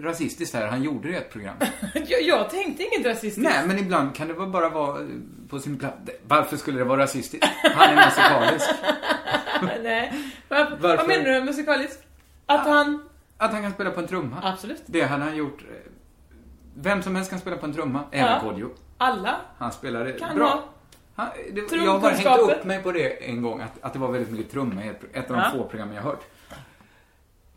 rasistiskt 0.00 0.54
här. 0.54 0.66
Han 0.66 0.82
gjorde 0.82 1.08
det 1.08 1.14
i 1.14 1.16
ett 1.16 1.32
program. 1.32 1.56
jag, 1.94 2.22
jag 2.22 2.50
tänkte 2.50 2.82
inget 2.82 3.06
rasistiskt. 3.06 3.38
Nej, 3.38 3.66
men 3.66 3.78
ibland 3.78 4.14
kan 4.14 4.28
det 4.28 4.34
väl 4.34 4.48
bara 4.48 4.68
vara 4.68 5.00
eh, 5.00 5.06
på 5.48 5.58
sin 5.58 5.78
plats. 5.78 5.96
Varför 6.26 6.56
skulle 6.56 6.78
det 6.78 6.84
vara 6.84 7.02
rasistiskt? 7.02 7.46
Han 7.62 7.98
är 7.98 8.04
musikalisk. 8.04 8.70
Nej. 9.82 10.12
Vad, 10.48 10.70
Varför? 10.70 10.96
vad 10.96 11.08
menar 11.08 11.24
du 11.24 11.30
med 11.30 11.44
musikalisk? 11.44 11.98
Att 12.46 12.66
han... 12.66 13.08
Att 13.36 13.52
han 13.52 13.62
kan 13.62 13.72
spela 13.72 13.90
på 13.90 14.00
en 14.00 14.06
trumma. 14.08 14.40
Absolut. 14.42 14.82
Det 14.86 15.02
hade 15.02 15.24
han 15.24 15.36
gjort. 15.36 15.64
Vem 16.74 17.02
som 17.02 17.16
helst 17.16 17.30
kan 17.30 17.38
spela 17.40 17.56
på 17.56 17.66
en 17.66 17.72
trumma, 17.72 18.04
även 18.10 18.32
Ja. 18.32 18.40
Kodjo. 18.40 18.70
Alla 18.98 19.40
Han 19.56 19.72
spelade 19.72 20.12
kan 20.12 20.36
bra. 20.36 20.46
ha 20.48 20.64
Han, 21.14 21.28
det, 21.52 21.76
jag 21.76 21.92
har 21.92 22.00
bara 22.00 22.12
hängt 22.12 22.40
upp 22.58 22.64
mig 22.64 22.82
på 22.82 22.92
det 22.92 23.28
en 23.28 23.42
gång, 23.42 23.60
att, 23.60 23.72
att 23.80 23.92
det 23.92 23.98
var 23.98 24.12
väldigt 24.12 24.30
mycket 24.32 24.52
trumma 24.52 24.84
i 24.84 24.88
ett, 24.88 25.00
ett 25.12 25.30
av 25.30 25.36
de 25.36 25.42
Ja. 25.42 25.50
få 25.50 25.64
program 25.64 25.92
jag 25.92 26.02
hört. 26.02 26.24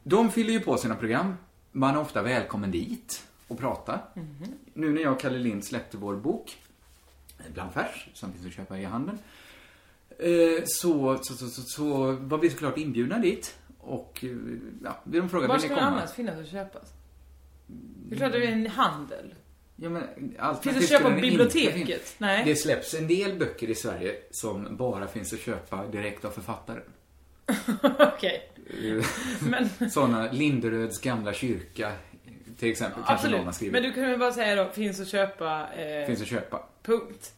De 0.04 0.32
fyller 0.32 0.54
ju 0.54 0.60
på 0.60 0.78
sina 0.78 0.96
program. 0.96 1.34
Man 1.72 1.96
är 1.96 2.00
ofta 2.00 2.22
välkommen 2.22 2.72
dit 2.72 3.24
och 3.48 3.58
prata. 3.60 4.00
Mhm. 4.14 4.46
Nu 4.74 4.92
när 4.94 5.02
jag 5.02 5.14
och 5.14 5.20
Kalle 5.20 5.38
Lind 5.38 5.66
släppte 5.66 5.98
vår 5.98 6.16
bok, 6.16 6.58
eh, 7.40 7.46
Bland 7.54 7.72
färs, 7.74 8.10
som 8.14 8.34
finns 8.34 8.46
att 8.46 8.54
köpa 8.54 8.78
i 8.78 8.84
handeln. 8.86 9.18
eh, 10.20 10.64
Så, 10.66 11.18
så, 11.22 11.34
så, 11.34 11.48
så, 11.48 11.62
så 11.62 12.12
var 12.12 12.38
vi 12.38 12.50
såklart 12.50 12.78
inbjudna 12.78 13.18
dit. 13.20 13.56
Och 13.88 14.24
eh, 14.24 14.30
ja, 14.84 15.02
de 15.04 15.30
frågade, 15.30 15.54
Var 15.54 15.60
ska 15.60 15.68
komma? 15.70 15.82
annars 15.82 16.12
finnas 16.12 16.40
att 16.40 16.48
köpas? 16.48 16.94
Det 17.68 18.16
är 18.16 18.18
klart 18.18 18.32
det 18.32 18.46
är 18.46 18.52
en 18.52 18.68
handel. 18.68 19.34
Ja, 19.76 19.90
men 19.90 20.04
Finns 20.62 20.78
att 20.78 20.90
köpa 20.90 21.04
på 21.04 21.10
den 21.10 21.18
inte 21.18 21.30
biblioteket? 21.30 22.16
Nej. 22.18 22.46
Det 22.46 22.56
släpps 22.56 22.94
en 22.94 23.08
del 23.08 23.40
böcker 23.40 23.70
i 23.70 23.76
Sverige 23.76 24.16
som 24.32 24.78
bara 24.78 25.08
finns 25.08 25.34
att 25.34 25.40
köpa 25.40 25.88
direkt 25.88 26.26
av 26.26 26.32
författaren. 26.32 26.84
Okej. 28.00 28.52
Men... 29.42 29.70
Sådana, 29.92 30.32
Linderöds 30.32 31.02
gamla 31.02 31.34
kyrka, 31.34 31.92
till 32.60 32.72
exempel. 32.72 33.04
Kanske 33.08 33.30
någon 33.30 33.46
har 33.46 33.52
skrivit. 33.52 33.74
Men 33.74 33.84
du 33.84 33.94
kan 33.94 34.04
väl 34.04 34.20
bara 34.20 34.34
säga 34.34 34.64
då, 34.64 34.72
finns 34.72 35.00
att 35.00 35.08
köpa... 35.08 35.74
Eh, 35.74 36.06
Finns 36.08 36.22
att 36.22 36.28
köpa. 36.28 36.64
Punkt. 36.84 37.34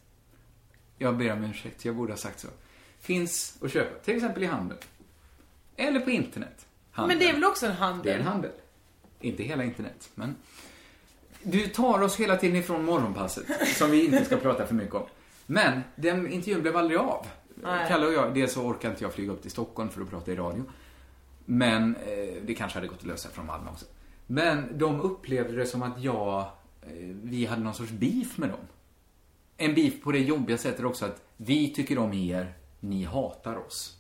Jag 0.98 1.18
ber 1.18 1.32
om 1.34 1.44
ursäkt, 1.44 1.86
jag 1.86 1.96
borde 1.96 2.12
ha 2.12 2.18
sagt 2.18 2.40
så. 2.40 2.48
Finns 3.00 3.58
att 3.62 3.72
köpa, 3.74 4.00
till 4.00 4.16
exempel 4.16 4.44
i 4.44 4.46
handeln. 4.46 4.80
Eller 5.80 6.00
på 6.00 6.10
internet. 6.10 6.66
Handel. 6.92 7.18
Men 7.18 7.26
det 7.26 7.30
är 7.30 7.34
väl 7.34 7.46
också 7.46 7.66
en 7.66 7.72
handel? 7.72 8.06
Det 8.06 8.12
är 8.12 8.20
en 8.20 8.26
handel. 8.26 8.52
Inte 9.20 9.44
hela 9.44 9.64
internet, 9.64 10.10
men... 10.16 10.36
Du 11.44 11.68
tar 11.68 12.02
oss 12.02 12.20
hela 12.20 12.38
tiden 12.38 12.56
ifrån 12.56 12.86
morgonpasset, 12.86 13.46
som 13.78 13.92
vi 13.92 14.06
inte 14.06 14.26
ska 14.26 14.38
prata 14.38 14.66
för 14.66 14.76
mycket 14.76 14.96
om. 14.96 15.06
Men 15.46 15.82
den 15.96 16.32
intervjun 16.32 16.62
blev 16.62 16.78
aldrig 16.78 17.00
av. 17.00 17.26
Nej. 17.56 17.88
Kalle 17.88 18.08
och 18.08 18.14
jag, 18.14 18.34
dels 18.34 18.54
så 18.54 18.62
orkar 18.62 18.90
inte 18.90 19.04
jag 19.04 19.14
flyga 19.14 19.32
upp 19.32 19.42
till 19.42 19.52
Stockholm 19.52 19.90
för 19.90 20.02
att 20.02 20.10
prata 20.10 20.32
i 20.32 20.36
radio. 20.36 20.64
Men 21.46 21.96
eh, 21.96 22.44
det 22.46 22.56
kanske 22.56 22.78
hade 22.78 22.88
gått 22.88 23.00
att 23.00 23.06
lösa 23.06 23.30
från 23.30 23.46
Malmö 23.46 23.70
också. 23.72 23.86
Men 24.28 24.78
de 24.78 25.02
upplevde 25.02 25.56
det 25.56 25.66
som 25.66 25.84
att 25.84 26.04
jag, 26.04 26.40
eh, 26.82 27.16
vi 27.24 27.46
hade 27.46 27.62
någon 27.62 27.74
sorts 27.74 27.92
beef 27.92 28.38
med 28.38 28.50
dem. 28.50 28.68
En 29.58 29.76
beef 29.76 29.94
på 30.04 30.12
det 30.12 30.20
jobbiga 30.20 30.58
sättet 30.58 30.86
också 30.86 31.06
att 31.06 31.22
vi 31.38 31.74
tycker 31.74 31.98
om 31.98 32.14
er, 32.14 32.54
ni 32.80 33.04
hatar 33.04 33.56
oss. 33.56 33.99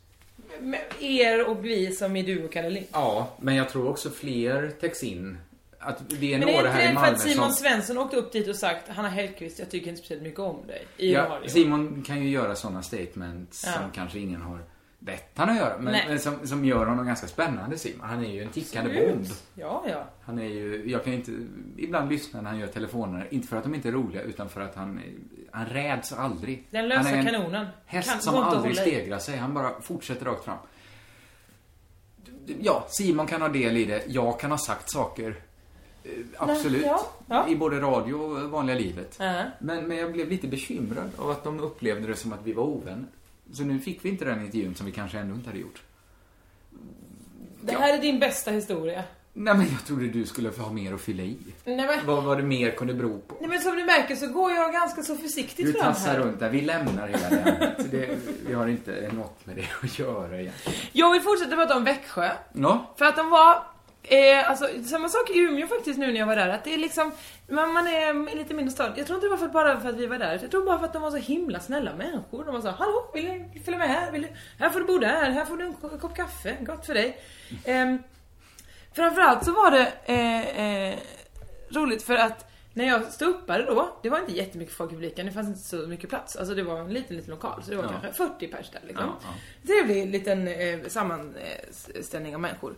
Er 1.00 1.50
och 1.50 1.66
vi 1.66 1.92
som 1.92 2.16
är 2.16 2.24
du 2.24 2.46
och 2.46 2.52
Kalle 2.52 2.70
Lind. 2.70 2.86
Ja, 2.92 3.36
men 3.40 3.56
jag 3.56 3.70
tror 3.70 3.90
också 3.90 4.10
fler 4.10 4.72
täcks 4.82 5.04
in. 5.04 5.38
Att 5.82 6.10
det 6.10 6.34
är 6.34 6.40
Men 6.40 6.50
är 6.50 6.54
några 6.54 6.68
inte 6.68 6.70
här 6.82 6.92
i 6.92 6.94
Malmö 6.94 7.10
att 7.12 7.22
Simon 7.22 7.46
som... 7.54 7.54
Svensson 7.54 7.98
åkte 7.98 8.18
upp 8.18 8.32
dit 8.32 8.48
och 8.48 8.56
sagt 8.56 8.90
Hanna 8.90 9.10
Hellquist, 9.10 9.60
jag 9.60 9.70
tycker 9.72 9.88
inte 9.90 10.00
speciellt 10.00 10.24
mycket 10.24 10.40
om 10.40 10.68
dig. 10.68 10.86
I 10.98 11.14
Ja. 11.14 11.40
Simon 11.48 12.04
kan 12.08 12.24
ju 12.24 12.30
göra 12.30 12.56
sådana 12.56 12.82
statements 12.84 13.64
Ja. 13.66 13.74
som 13.74 13.92
kanske 13.92 14.20
ingen 14.20 14.42
har 14.42 14.60
bett 15.00 15.32
han 15.36 15.50
att 15.50 15.56
göra. 15.56 15.78
Men, 15.78 16.20
som, 16.20 16.48
som 16.48 16.66
gör 16.66 16.86
honom 16.86 17.06
ganska 17.06 17.28
spännande, 17.28 17.78
Simon. 17.78 18.10
Han 18.10 18.26
är 18.26 18.30
ju 18.30 18.44
en 18.44 18.50
tickande 18.50 19.08
bomb. 19.10 19.26
Ja, 19.56 19.84
ja. 19.90 20.04
Han 20.22 20.40
är 20.40 20.46
ju, 20.46 20.90
jag 20.92 21.04
kan 21.04 21.14
inte, 21.14 21.32
ibland 21.78 22.10
lyssna 22.12 22.42
när 22.42 22.50
han 22.50 22.60
gör 22.60 22.68
telefoner. 22.68 23.28
Inte 23.32 23.48
för 23.48 23.58
att 23.58 23.64
de 23.64 23.76
inte 23.76 23.88
är 23.88 23.92
roliga, 23.92 24.22
utan 24.22 24.50
för 24.50 24.62
att 24.62 24.76
han, 24.76 25.02
han 25.52 25.66
räds 25.66 26.14
aldrig. 26.14 26.68
Den 26.72 26.88
lösa 26.88 27.02
han 27.10 27.14
är 27.14 27.18
en 27.18 27.26
kanonen. 27.26 27.68
Häst 27.86 28.10
Kan- 28.12 28.22
som 28.22 28.36
aldrig 28.36 28.76
stegrar 28.78 29.20
sig. 29.20 29.38
Han 29.38 29.54
bara 29.54 29.82
fortsätter 29.82 30.26
rakt 30.26 30.46
fram. 30.46 30.58
Ja, 32.62 32.86
Simon 32.90 33.28
kan 33.28 33.42
ha 33.42 33.50
del 33.50 33.78
i 33.78 33.86
det. 33.86 34.04
Jag 34.08 34.40
kan 34.40 34.52
ha 34.52 34.58
sagt 34.58 34.92
saker. 34.92 35.36
eh, 36.04 36.12
Absolut. 36.38 36.86
ja, 36.86 37.06
ja. 37.28 37.48
I 37.50 37.56
både 37.56 37.80
radio 37.82 38.14
och 38.14 38.50
vanliga 38.50 38.78
livet. 38.78 39.16
Ja. 39.20 39.44
Men, 39.60 39.88
men 39.88 39.98
jag 39.98 40.12
blev 40.14 40.30
lite 40.30 40.48
bekymrad 40.48 41.10
av 41.18 41.30
att 41.30 41.44
de 41.44 41.60
upplevde 41.60 42.08
det 42.08 42.16
som 42.16 42.34
att 42.34 42.40
vi 42.44 42.54
var 42.54 42.64
ovänner. 42.64 43.06
Så 43.54 43.64
nu 43.64 43.80
fick 43.80 44.06
vi 44.06 44.10
inte 44.10 44.26
den 44.26 44.42
intervjun 44.46 44.76
som 44.76 44.86
vi 44.86 44.92
kanske 44.92 45.20
ändå 45.20 45.36
inte 45.36 45.50
hade 45.50 45.60
gjort. 45.60 45.82
Det 47.62 47.76
här 47.76 47.94
är 47.98 48.02
din 48.02 48.20
bästa 48.20 48.52
historia. 48.52 49.04
Nej 49.34 49.54
men 49.58 49.66
jag 49.72 49.86
trodde 49.86 50.08
du 50.08 50.26
skulle 50.26 50.52
få 50.52 50.62
ha 50.62 50.72
mer 50.74 50.94
att 50.94 51.02
fylla 51.02 51.24
i. 51.24 51.38
Nej 51.66 51.76
men, 51.76 52.06
Vad, 52.06 52.24
vad 52.24 52.38
det 52.38 52.44
mer 52.44 52.72
kunde 52.72 52.94
bero 52.94 53.20
på. 53.20 53.36
nej 53.40 53.50
men 53.50 53.62
som 53.62 53.76
du 53.76 53.86
märker 53.86 54.16
så 54.16 54.28
går 54.28 54.52
jag 54.52 54.74
ganska 54.74 55.04
så 55.04 55.16
försiktigt 55.16 55.66
Du 55.66 55.74
fram 55.74 55.82
tassar 55.94 56.12
här. 56.12 56.20
runt 56.20 56.40
där. 56.40 56.50
Vi 56.50 56.62
lämnar 56.62 57.08
hela 57.08 57.30
det 57.30 57.76
det, 57.92 58.18
Vi 58.48 58.54
har 58.54 58.68
inte 58.68 59.12
något 59.14 59.46
med 59.46 59.56
det 59.56 59.66
att 59.84 60.00
göra 60.00 60.42
egentligen. 60.42 60.80
Jag 60.92 61.12
vill 61.12 61.22
fortsätta 61.22 61.56
prata 61.56 61.78
om 61.78 61.84
Växjö. 61.84 62.32
Ja. 62.54 62.94
För 62.98 63.06
att 63.06 63.16
de 63.16 63.30
var, 63.30 63.64
eh, 64.04 64.50
alltså 64.50 64.68
samma 64.86 65.10
sak 65.10 65.30
i 65.30 65.40
Umeå 65.40 65.68
faktiskt 65.68 66.00
nu 66.00 66.08
när 66.12 66.20
jag 66.20 66.26
var 66.28 66.36
där. 66.36 66.50
Att 66.50 66.64
det 66.64 66.74
är 66.74 66.78
liksom, 66.78 67.12
man, 67.50 67.74
man 67.74 67.88
är 67.88 68.36
lite 68.36 68.54
mindre 68.54 68.72
stad. 68.72 68.94
Jag 68.98 69.06
tror 69.08 69.18
inte 69.18 69.26
det 69.28 69.32
var 69.32 69.38
för 69.38 69.48
bara 69.48 69.80
för 69.80 69.90
att 69.90 69.96
vi 69.96 70.06
var 70.06 70.18
där. 70.18 70.40
Jag 70.42 70.52
tror 70.52 70.66
bara 70.66 70.80
för 70.80 70.86
att 70.86 70.94
de 70.94 71.02
var 71.02 71.12
så 71.12 71.18
himla 71.18 71.60
snälla 71.60 71.96
människor. 71.96 72.46
De 72.46 72.54
var 72.54 72.62
så, 72.62 72.70
hallå, 72.70 73.12
vill 73.14 73.44
du 73.54 73.60
följa 73.60 73.78
med 73.78 73.90
här? 73.90 74.12
Vill 74.12 74.22
du, 74.22 74.28
här 74.60 74.70
får 74.70 74.80
du 74.80 74.86
bo 74.86 74.98
där, 74.98 75.30
här 75.32 75.46
får 75.46 75.58
du 75.58 75.66
en 75.66 75.74
ko- 75.74 75.98
kopp 75.98 76.16
kaffe, 76.16 76.58
gott 76.62 76.86
för 76.86 76.94
dig. 76.94 77.18
Ehm, 77.66 78.04
framförallt 78.94 79.46
så 79.46 79.52
var 79.52 79.72
det 79.72 79.92
eh, 80.06 80.60
eh, 80.92 81.00
roligt 81.70 82.04
för 82.04 82.16
att 82.16 82.46
när 82.74 82.88
jag 82.88 83.04
ståuppade 83.14 83.66
då, 83.66 83.98
det 84.04 84.10
var 84.10 84.20
inte 84.20 84.32
jättemycket 84.32 84.76
folk 84.76 84.92
i 84.92 84.96
publiken, 84.96 85.26
det 85.26 85.32
fanns 85.32 85.48
inte 85.48 85.60
så 85.60 85.76
mycket 85.76 86.10
plats. 86.10 86.36
Alltså 86.36 86.56
det 86.56 86.64
var 86.64 86.80
en 86.80 86.94
liten, 86.94 87.16
liten 87.16 87.32
lokal, 87.32 87.64
så 87.64 87.70
det 87.72 87.78
var 87.78 87.84
Ja. 87.84 87.90
kanske 87.90 88.14
40 88.14 88.48
pers 88.48 88.70
där 88.70 88.82
liksom. 88.88 89.06
Ja, 89.06 89.30
ja. 89.64 89.68
Trevlig 89.68 90.10
liten 90.12 90.48
eh, 90.48 90.80
sammanställning 90.88 92.36
av 92.36 92.42
människor. 92.42 92.74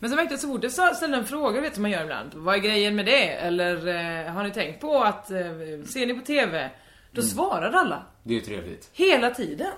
Men 0.00 0.10
så 0.10 0.16
märkte 0.16 0.32
jag 0.32 0.40
så 0.40 0.48
fort 0.48 0.62
jag 0.62 0.96
ställde 0.96 1.16
en 1.16 1.26
fråga, 1.26 1.60
vet 1.60 1.74
som 1.74 1.82
man 1.82 1.90
gör 1.90 2.02
ibland, 2.02 2.30
vad 2.34 2.54
är 2.54 2.58
grejen 2.58 2.96
med 2.96 3.06
det? 3.06 3.28
Eller 3.28 3.74
eh, 3.88 4.32
har 4.32 4.44
ni 4.44 4.50
tänkt 4.50 4.80
på 4.80 5.02
att, 5.02 5.30
eh, 5.30 5.38
ser 5.86 6.06
ni 6.06 6.14
på 6.14 6.26
TV? 6.26 6.70
Då 7.10 7.22
svarade 7.22 7.78
alla. 7.78 8.02
Det 8.22 8.34
är 8.34 8.38
ju 8.38 8.40
trevligt. 8.44 8.90
Hela 8.92 9.30
tiden. 9.30 9.72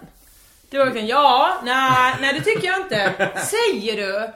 Det 0.70 0.78
var 0.78 0.84
verkligen, 0.84 1.08
ja, 1.08 1.60
nej, 1.64 2.14
nej 2.20 2.34
det 2.38 2.44
tycker 2.44 2.66
jag 2.66 2.80
inte. 2.80 3.30
Säger 3.36 3.96
du? 3.96 4.32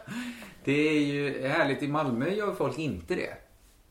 Det 0.65 0.89
är 0.89 1.01
ju 1.01 1.49
härligt. 1.49 1.83
I 1.83 1.89
Malmö 1.89 2.31
gör 2.31 2.55
folk 2.55 2.79
inte 2.79 3.15
det. 3.15 3.46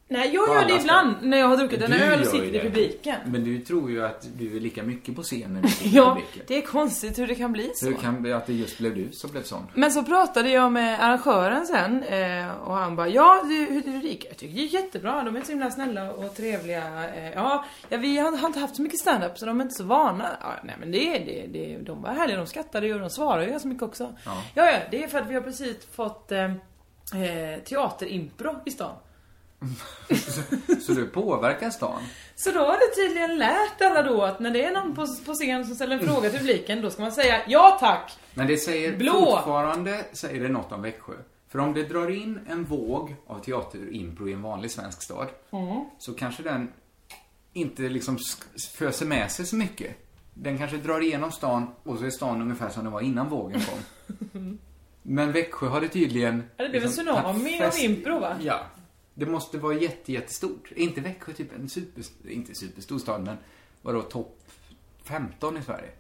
Nej, 0.08 0.34
jag 0.34 0.47
gör 0.47 0.66
det 0.66 0.76
ibland 0.82 1.16
när 1.22 1.38
jag 1.38 1.47
har 1.47 1.58
druckit 1.58 1.82
en 1.82 1.91
Du 1.91 1.97
öl 1.97 2.22
och 2.22 2.28
sitter 2.28 2.56
i 2.56 2.60
publiken. 2.60 3.16
Men 3.26 3.43
du 3.43 3.60
tror 3.60 3.91
ju 3.91 4.06
att 4.06 4.28
du 4.38 4.56
är 4.58 4.60
lika 4.60 4.84
mycket 4.84 5.16
på 5.16 5.24
scen 5.24 5.53
när 5.53 5.62
du 5.62 5.68
Ja, 5.97 6.16
publiken. 6.16 6.43
det 6.47 6.58
är 6.58 6.62
konstigt 6.62 7.20
hur 7.20 7.28
det 7.28 7.36
kan 7.36 7.51
bli 7.51 7.72
så. 7.76 7.86
Hur 7.86 7.93
kan 7.93 8.24
det 8.24 8.34
att 8.34 8.45
det 8.45 8.53
just 8.53 8.78
blev 8.78 8.95
du 8.95 9.12
som 9.12 9.32
blev 9.32 9.43
sån? 9.43 9.68
Men 9.74 9.91
så 9.91 10.03
pratade 10.03 10.49
jag 10.49 10.72
med 10.72 11.03
arrangören 11.03 11.66
sen 11.66 12.03
eh, 12.03 12.51
och 12.51 12.76
han 12.76 12.95
bara 12.95 13.08
Ja, 13.08 13.43
det, 13.43 13.56
hur, 13.74 13.82
det 14.01 14.08
gick? 14.08 14.26
Jag 14.30 14.38
tycker 14.38 14.53
det 14.56 14.62
gick 14.62 14.74
jättebra, 14.74 15.24
de 15.24 15.36
är 15.36 15.41
så 15.41 15.51
himla 15.51 15.72
snälla 15.72 16.12
och 16.12 16.36
trevliga 16.36 17.16
eh, 17.16 17.32
ja, 17.34 17.66
vi 17.89 18.18
har, 18.18 18.38
har 18.38 18.47
inte 18.47 18.60
haft 18.60 18.76
så 18.76 18.82
mycket 18.82 18.99
stand-up 18.99 19.38
så 19.38 19.45
de 19.45 19.60
är 19.60 19.64
inte 19.64 19.76
så 19.76 19.84
vana 19.84 20.38
ja, 20.41 20.53
Nej 20.64 20.76
men 20.80 20.91
det, 20.91 21.18
det, 21.20 21.47
det, 21.53 21.78
de 21.78 22.01
var 22.01 22.10
härliga, 22.14 22.38
de 22.38 22.47
skrattade 22.47 22.88
ju 22.88 22.93
och 22.93 22.99
de 22.99 23.10
svarade 23.10 23.45
ju 23.45 23.51
ganska 23.51 23.68
mycket 23.70 23.84
också 23.84 24.14
Ja. 24.26 24.43
ja, 24.53 24.66
ja, 24.72 24.78
det 24.91 25.03
är 25.03 25.08
för 25.08 25.18
att 25.20 25.30
vi 25.30 25.34
har 25.34 25.41
precis 25.41 25.86
fått 25.95 26.32
eh, 26.32 26.43
eh, 26.43 27.60
teaterimpro 27.66 28.56
i 28.66 28.72
stan 28.72 28.95
Så 30.86 30.91
du 30.93 31.05
påverkar 31.07 31.70
stan? 31.70 32.01
Så 32.36 32.51
då 32.51 32.59
har 32.59 32.74
det 32.78 32.95
tydligen 33.03 33.38
lärt 33.38 33.82
alla 33.82 34.01
då 34.03 34.22
att 34.22 34.39
när 34.39 34.51
det 34.51 34.63
är 34.66 34.72
någon 34.72 34.95
på, 34.95 35.07
på 35.26 35.34
scen 35.34 35.66
som 35.66 35.76
ställer 35.76 35.97
en 35.99 36.07
fråga 36.07 36.30
till 36.30 36.39
publiken 36.39 36.82
då 36.82 36.89
ska 36.89 37.01
man 37.01 37.11
säga 37.11 37.41
Ja 37.47 37.78
tack! 37.80 38.11
Men 38.34 38.47
det 38.47 38.57
säger 38.57 38.97
Blå. 38.97 39.13
fortfarande 39.36 40.05
säger 40.13 40.43
det 40.43 40.49
något 40.49 40.72
om 40.72 40.82
Växjö. 40.82 41.13
För 41.49 41.59
om 41.59 41.74
det 41.74 41.84
drar 41.84 42.09
in 42.11 42.39
en 42.49 42.63
våg 42.63 43.16
av 43.28 43.39
teaterimpro 43.39 44.30
i 44.30 44.34
en 44.34 44.41
vanlig 44.41 44.72
svensk 44.72 45.01
stad 45.01 45.28
Mm. 45.51 45.84
så 45.97 46.13
kanske 46.13 46.43
den 46.43 46.72
inte 47.53 47.82
liksom 47.82 48.18
föser 48.78 49.05
med 49.05 49.32
sig 49.32 49.45
så 49.45 49.55
mycket. 49.55 49.95
Den 50.34 50.57
kanske 50.57 50.78
drar 50.78 51.01
igenom 51.03 51.32
stan 51.32 51.68
och 51.84 51.97
så 51.97 52.05
är 52.05 52.09
stan 52.09 52.41
ungefär 52.41 52.70
som 52.70 52.84
den 52.84 52.93
var 52.93 53.01
innan 53.01 53.30
vågen 53.30 53.61
kom. 53.61 54.57
Men 55.01 55.32
Växjö 55.32 55.68
har 55.68 55.82
det 55.82 55.88
tydligen... 55.88 56.43
Ja, 56.57 56.63
det 56.63 56.70
blev 56.70 56.82
en 56.84 56.88
liksom 56.89 57.05
tsunami 57.05 57.57
tagit 57.57 57.74
av 57.74 57.80
impro 57.80 58.20
va? 58.20 58.36
Ja. 58.41 58.59
Det 59.18 59.26
måste 59.26 59.57
vara 59.57 59.74
jätte, 59.74 60.13
jättestort. 60.13 60.72
Är 60.72 60.80
inte 60.80 61.01
Växjö 61.01 61.34
typ 61.34 61.55
en 61.55 61.70
super... 61.70 62.03
Inte 62.30 62.55
superstor 62.55 62.99
stad, 62.99 63.24
men 63.24 63.38
vadå, 63.82 64.01
topp 64.01 64.41
15 65.03 65.57
i 65.57 65.61
Sverige? 65.61 65.91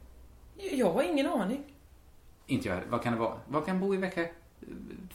Jag 0.71 0.93
har 0.93 1.03
ingen 1.03 1.27
aning. 1.27 1.63
Inte 2.47 2.67
jag 2.69 2.81
Vad 2.89 3.03
kan 3.03 3.13
det 3.13 3.19
vara? 3.19 3.39
Vad 3.47 3.65
kan 3.65 3.79
bo 3.79 3.93
i 3.93 3.97
Växjö? 3.97 4.27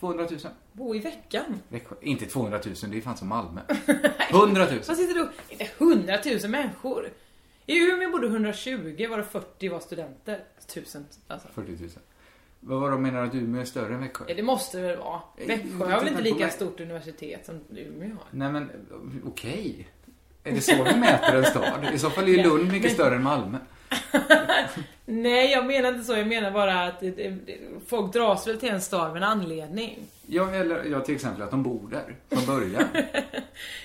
200 0.00 0.26
000? 0.30 0.40
Bo 0.72 0.94
i 0.94 0.98
veckan. 0.98 1.44
Växjö. 1.68 1.94
Inte 2.00 2.26
200 2.26 2.60
000, 2.66 2.74
det 2.90 2.96
är 2.96 3.00
fan 3.00 3.16
som 3.16 3.28
Malmö. 3.28 3.60
100 4.30 4.66
000. 4.66 4.80
Vad 4.88 4.96
sitter 4.96 5.14
du? 5.14 5.30
Inte 5.48 5.64
100 5.78 6.18
000 6.42 6.50
människor. 6.50 7.08
I 7.66 7.78
Umeå 7.78 8.10
bodde 8.10 8.26
120, 8.26 9.06
var 9.10 9.18
det 9.18 9.24
40 9.24 9.68
var 9.68 9.80
studenter. 9.80 10.44
Tusen, 10.74 11.06
alltså. 11.26 11.48
40 11.48 11.72
000. 11.72 11.90
Vad 12.60 12.80
var 12.80 12.90
det 12.90 12.98
menar 12.98 13.24
att 13.24 13.34
Umeå 13.34 13.60
är 13.60 13.64
större 13.64 13.94
än 13.94 14.00
Växjö? 14.00 14.24
Ja, 14.28 14.34
det 14.34 14.42
måste 14.42 14.78
det 14.78 14.86
väl 14.88 14.98
vara. 14.98 15.20
Eh, 15.36 15.46
Växjö 15.46 15.84
har 15.84 15.98
väl 15.98 16.08
inte 16.08 16.22
lika 16.22 16.38
mig. 16.38 16.50
stort 16.50 16.80
universitet 16.80 17.46
som 17.46 17.60
Umeå 17.70 18.08
har. 18.08 18.24
Nej 18.30 18.52
men, 18.52 18.70
okej. 19.26 19.88
Är 20.44 20.52
det 20.52 20.60
så 20.60 20.84
vi 20.84 20.96
mäter 20.96 21.36
en 21.36 21.44
stad? 21.44 21.90
I 21.94 21.98
så 21.98 22.10
fall 22.10 22.24
är 22.24 22.28
ju 22.28 22.42
Lund 22.42 22.72
mycket 22.72 22.92
större 22.92 23.16
än 23.16 23.22
Malmö. 23.22 23.58
Nej, 25.04 25.50
jag 25.50 25.66
menar 25.66 25.88
inte 25.88 26.04
så. 26.04 26.16
Jag 26.16 26.26
menar 26.26 26.50
bara 26.50 26.82
att 26.82 27.00
det, 27.00 27.10
det, 27.10 27.58
folk 27.86 28.12
dras 28.12 28.46
väl 28.46 28.58
till 28.60 28.68
en 28.68 28.80
stad 28.80 29.10
av 29.10 29.16
en 29.16 29.22
anledning. 29.22 29.98
Ja, 30.26 30.50
eller 30.50 30.84
ja, 30.84 31.00
till 31.00 31.14
exempel 31.14 31.42
att 31.42 31.50
de 31.50 31.62
bor 31.62 31.90
där 31.90 32.16
från 32.30 32.56
början. 32.56 32.84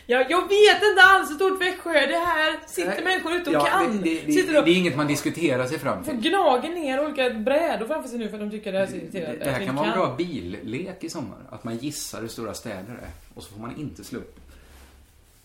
Ja, 0.08 0.26
jag 0.30 0.42
vet 0.42 0.84
inte 0.84 1.02
alls 1.04 1.30
hur 1.30 1.36
stort 1.36 1.62
Växjö 1.62 1.90
är. 1.90 2.08
Det 2.08 2.18
här 2.18 2.60
sitter 2.68 3.04
människor 3.04 3.34
ute 3.34 3.50
och 3.50 3.56
ja, 3.56 3.66
kan. 3.66 4.02
Det, 4.02 4.22
det, 4.26 4.32
sitter 4.32 4.54
det, 4.54 4.60
och 4.60 4.66
det 4.66 4.72
är 4.72 4.76
inget 4.76 4.96
man 4.96 5.08
diskuterar 5.08 5.68
sig 5.68 5.80
fram 5.80 6.04
till. 6.04 6.14
gnager 6.14 6.70
ner 6.70 7.06
olika 7.06 7.30
brädor 7.30 7.86
framför 7.86 8.10
sig 8.10 8.20
nu 8.20 8.28
för 8.30 8.36
att 8.36 8.42
de 8.42 8.52
tycker 8.52 8.72
det 8.72 8.78
här 8.78 8.86
är 8.86 8.90
så 8.90 8.96
irriterande. 8.96 9.46
Det 9.46 9.52
här 9.52 9.60
Att 9.60 9.66
kan 9.66 9.76
vara 9.76 9.88
en 9.88 9.94
bra 9.94 10.16
billek 10.18 11.04
i 11.04 11.10
sommar. 11.10 11.38
Att 11.50 11.64
man 11.64 11.78
gissar 11.78 12.22
hur 12.22 12.28
stora 12.28 12.54
städer 12.54 12.94
är. 12.94 13.10
Och 13.34 13.44
så 13.44 13.54
får 13.54 13.62
man 13.62 13.80
inte 13.80 14.04
slå 14.04 14.20
upp. 14.20 14.40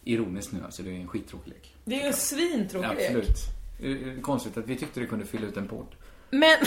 Ironiskt 0.05 0.53
nu 0.53 0.59
alltså, 0.65 0.83
det 0.83 0.91
är 0.91 0.95
en 0.95 1.09
skittråkig 1.09 1.49
lek. 1.49 1.75
Det 1.85 1.95
är 1.95 2.01
ju 2.01 2.07
en 2.07 2.13
svintråkig 2.13 2.89
lek. 2.89 3.07
Absolut. 3.07 3.60
Eh, 3.83 4.21
Konstigt 4.23 4.57
att 4.57 4.67
vi 4.67 4.77
tyckte 4.77 5.01
det 5.01 5.07
kunde 5.07 5.27
fylla 5.27 5.47
ut 5.47 5.57
en 5.57 5.69
podd. 5.69 5.95
Men... 6.31 6.59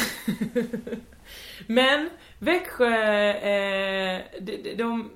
Men 1.68 2.10
Växjö, 2.40 2.86
eh, 3.32 4.22
de, 4.40 4.74
de, 4.76 5.12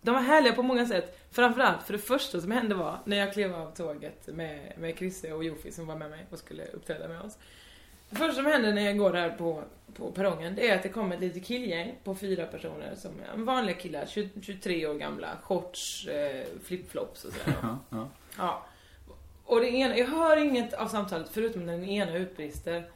de 0.00 0.14
var 0.14 0.22
härliga 0.22 0.52
på 0.52 0.62
många 0.62 0.86
sätt. 0.86 1.18
Framförallt, 1.30 1.82
för 1.82 1.92
det 1.92 1.98
första 1.98 2.40
som 2.40 2.50
hände 2.50 2.74
var 2.74 2.98
när 3.04 3.16
jag 3.16 3.32
klev 3.32 3.54
av 3.54 3.74
tåget 3.74 4.26
med, 4.26 4.72
med 4.78 4.96
Chrisse 4.98 5.32
och 5.32 5.44
Jofi 5.44 5.72
som 5.72 5.86
var 5.86 5.96
med 5.96 6.10
mig 6.10 6.26
och 6.30 6.38
skulle 6.38 6.66
uppträda 6.66 7.08
med 7.08 7.20
oss. 7.20 7.38
Det 8.10 8.16
första 8.16 8.34
som 8.34 8.46
hände 8.46 8.72
när 8.72 8.82
jag 8.82 8.98
går 8.98 9.12
där 9.12 9.30
på, 9.30 9.62
på 9.94 10.12
perrongen, 10.12 10.54
det 10.54 10.68
är 10.68 10.76
att 10.76 10.82
det 10.82 10.88
kommer 10.88 11.14
ett 11.14 11.20
litet 11.20 11.44
killgäng 11.44 11.98
på 12.04 12.14
fyra 12.14 12.46
personer 12.46 12.94
som 12.94 13.10
är 13.32 13.44
vanliga 13.44 13.76
killar, 13.76 14.06
20, 14.06 14.30
23 14.42 14.86
år 14.86 14.94
gamla, 14.94 15.28
shorts, 15.42 16.06
eh, 16.06 16.46
flipflops 16.64 17.24
och 17.24 17.32
sådär. 17.32 17.56
Ja, 17.62 17.78
ja. 17.90 18.08
Ja. 18.38 18.66
Och 19.46 19.60
det 19.60 19.68
ena, 19.68 19.98
jag 19.98 20.06
hör 20.06 20.36
inget 20.36 20.72
av 20.72 20.88
samtalet 20.88 21.30
förutom 21.32 21.66
den 21.66 21.84
ena 21.84 22.16
utbrister. 22.16 22.90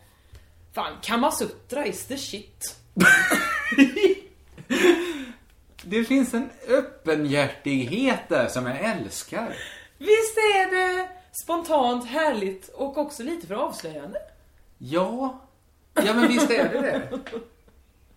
Fan, 0.73 0.93
Kamasutra 1.03 1.87
is 1.87 2.07
the 2.07 2.19
shit. 2.19 2.77
Det 5.83 6.05
finns 6.05 6.35
en 6.35 6.51
öppenhjärtighet 6.69 8.29
där 8.29 8.49
som 8.49 8.67
jag 8.67 8.81
älskar. 8.81 9.57
Visst 9.99 10.37
är 10.37 10.71
det 10.71 11.09
spontant, 11.43 12.09
härligt 12.09 12.69
och 12.69 12.99
också 12.99 13.23
lite 13.23 13.47
för 13.47 13.55
avslöjande? 13.55 14.19
Ja, 14.79 15.41
ja 15.95 16.15
men 16.15 16.29
visst 16.29 16.51
är 16.51 16.69
det 16.69 16.81
det. 16.81 17.21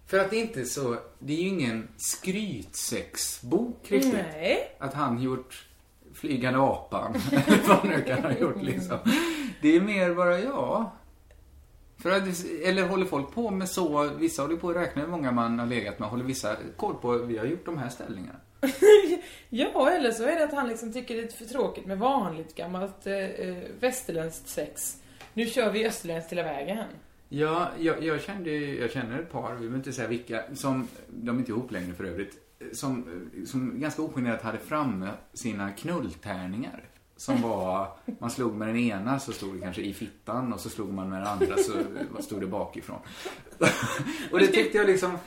För 0.08 0.20
att 0.20 0.30
det 0.30 0.36
är 0.36 0.42
inte 0.42 0.66
så, 0.66 0.98
det 1.20 1.34
är 1.34 1.38
ju 1.38 1.48
ingen 1.48 1.88
skrytsexbok 1.98 3.92
riktigt. 3.92 4.14
Nej. 4.14 4.76
Att 4.80 4.94
han 4.94 5.22
gjort 5.22 5.66
Flygande 6.24 6.60
apan, 6.60 7.16
eller 7.32 7.68
vad 7.68 7.86
nu 7.86 8.02
kan 8.02 8.24
ha 8.24 8.32
gjort 8.32 8.62
liksom. 8.62 8.98
Det 9.62 9.76
är 9.76 9.82
mer 9.82 10.14
bara, 10.14 10.40
ja. 10.40 10.94
För 11.98 12.12
att, 12.12 12.24
eller 12.66 12.88
håller 12.88 13.06
folk 13.06 13.32
på 13.32 13.52
med 13.52 13.70
så, 13.70 14.10
vissa 14.18 14.42
håller 14.42 14.56
på 14.56 14.70
att 14.70 14.76
räkna 14.76 15.02
hur 15.02 15.10
många 15.10 15.32
man 15.32 15.60
har 15.60 15.66
legat 15.66 16.00
med, 16.00 16.10
håller 16.10 16.24
vissa 16.24 16.56
koll 16.78 16.96
på, 16.96 17.18
vi 17.18 17.38
har 17.38 17.46
gjort 17.46 17.66
de 17.66 17.78
här 17.78 17.90
ställningarna. 17.90 18.40
Ja, 19.50 19.92
eller 19.92 20.12
så 20.12 20.24
är 20.24 20.36
det 20.36 20.44
att 20.44 20.54
han 20.54 20.68
liksom 20.68 20.94
tycker 20.94 21.16
det 21.16 21.24
är 21.24 21.28
för 21.28 21.46
tråkigt 21.46 21.86
med 21.86 22.00
vanligt 22.00 22.56
gammalt 22.56 23.08
eh, 23.08 23.16
eh, 23.16 23.58
västerländskt 23.80 24.48
sex. 24.48 24.98
Nu 25.34 25.46
kör 25.46 25.72
vi 25.72 25.88
österländskt 25.88 26.32
hela 26.32 26.44
vägen. 26.44 26.86
Ja, 27.30 27.72
jag, 27.80 28.04
jag 28.04 28.22
kände, 28.22 28.52
jag 28.52 28.92
känner 28.92 29.20
ett 29.20 29.32
par, 29.32 29.52
vi 29.52 29.58
behöver 29.58 29.78
inte 29.78 29.94
säga 29.94 30.08
vilka, 30.08 30.44
som, 30.56 30.88
de 31.08 31.36
är 31.36 31.40
inte 31.40 31.52
ihop 31.52 31.72
längre 31.72 31.94
för 31.94 32.04
övrigt, 32.04 32.43
som, 32.72 33.06
som 33.46 33.80
ganska 33.80 34.02
ogenerat 34.02 34.42
hade 34.42 34.58
framme 34.58 35.10
sina 35.34 35.72
knulltärningar. 35.72 36.84
Som 37.18 37.42
var, 37.42 37.88
man 38.20 38.32
slog 38.32 38.56
med 38.56 38.68
den 38.68 38.78
ena 38.78 39.20
så 39.20 39.32
stod 39.32 39.56
det 39.56 39.62
kanske 39.62 39.82
i 39.82 39.94
fittan 39.94 40.54
och 40.54 40.60
så 40.60 40.70
slog 40.70 40.94
man 40.94 41.10
med 41.10 41.20
den 41.20 41.28
andra 41.28 41.58
så 41.58 41.74
stod 42.22 42.42
det 42.42 42.48
bakifrån. 42.48 43.00
och 44.32 44.40
det 44.40 44.48
tyckte 44.48 44.78
jag 44.78 44.88
liksom, 44.88 45.18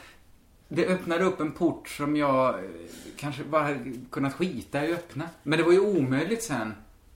det 0.69 0.87
öppnade 0.87 1.25
upp 1.25 1.41
en 1.41 1.53
port 1.53 1.89
som 1.89 2.17
jag 2.17 2.55
eh, 2.55 2.71
kanske 3.17 3.45
bara 3.45 3.63
hade 3.63 3.93
kunnat 4.11 4.35
skita 4.35 4.87
i 4.87 4.93
att 4.93 4.99
öppna. 4.99 5.29
Men 5.43 5.59
det 5.59 5.65
var 5.65 5.73
ju 5.73 5.81
omöjligt 5.81 6.43
sen 6.43 6.75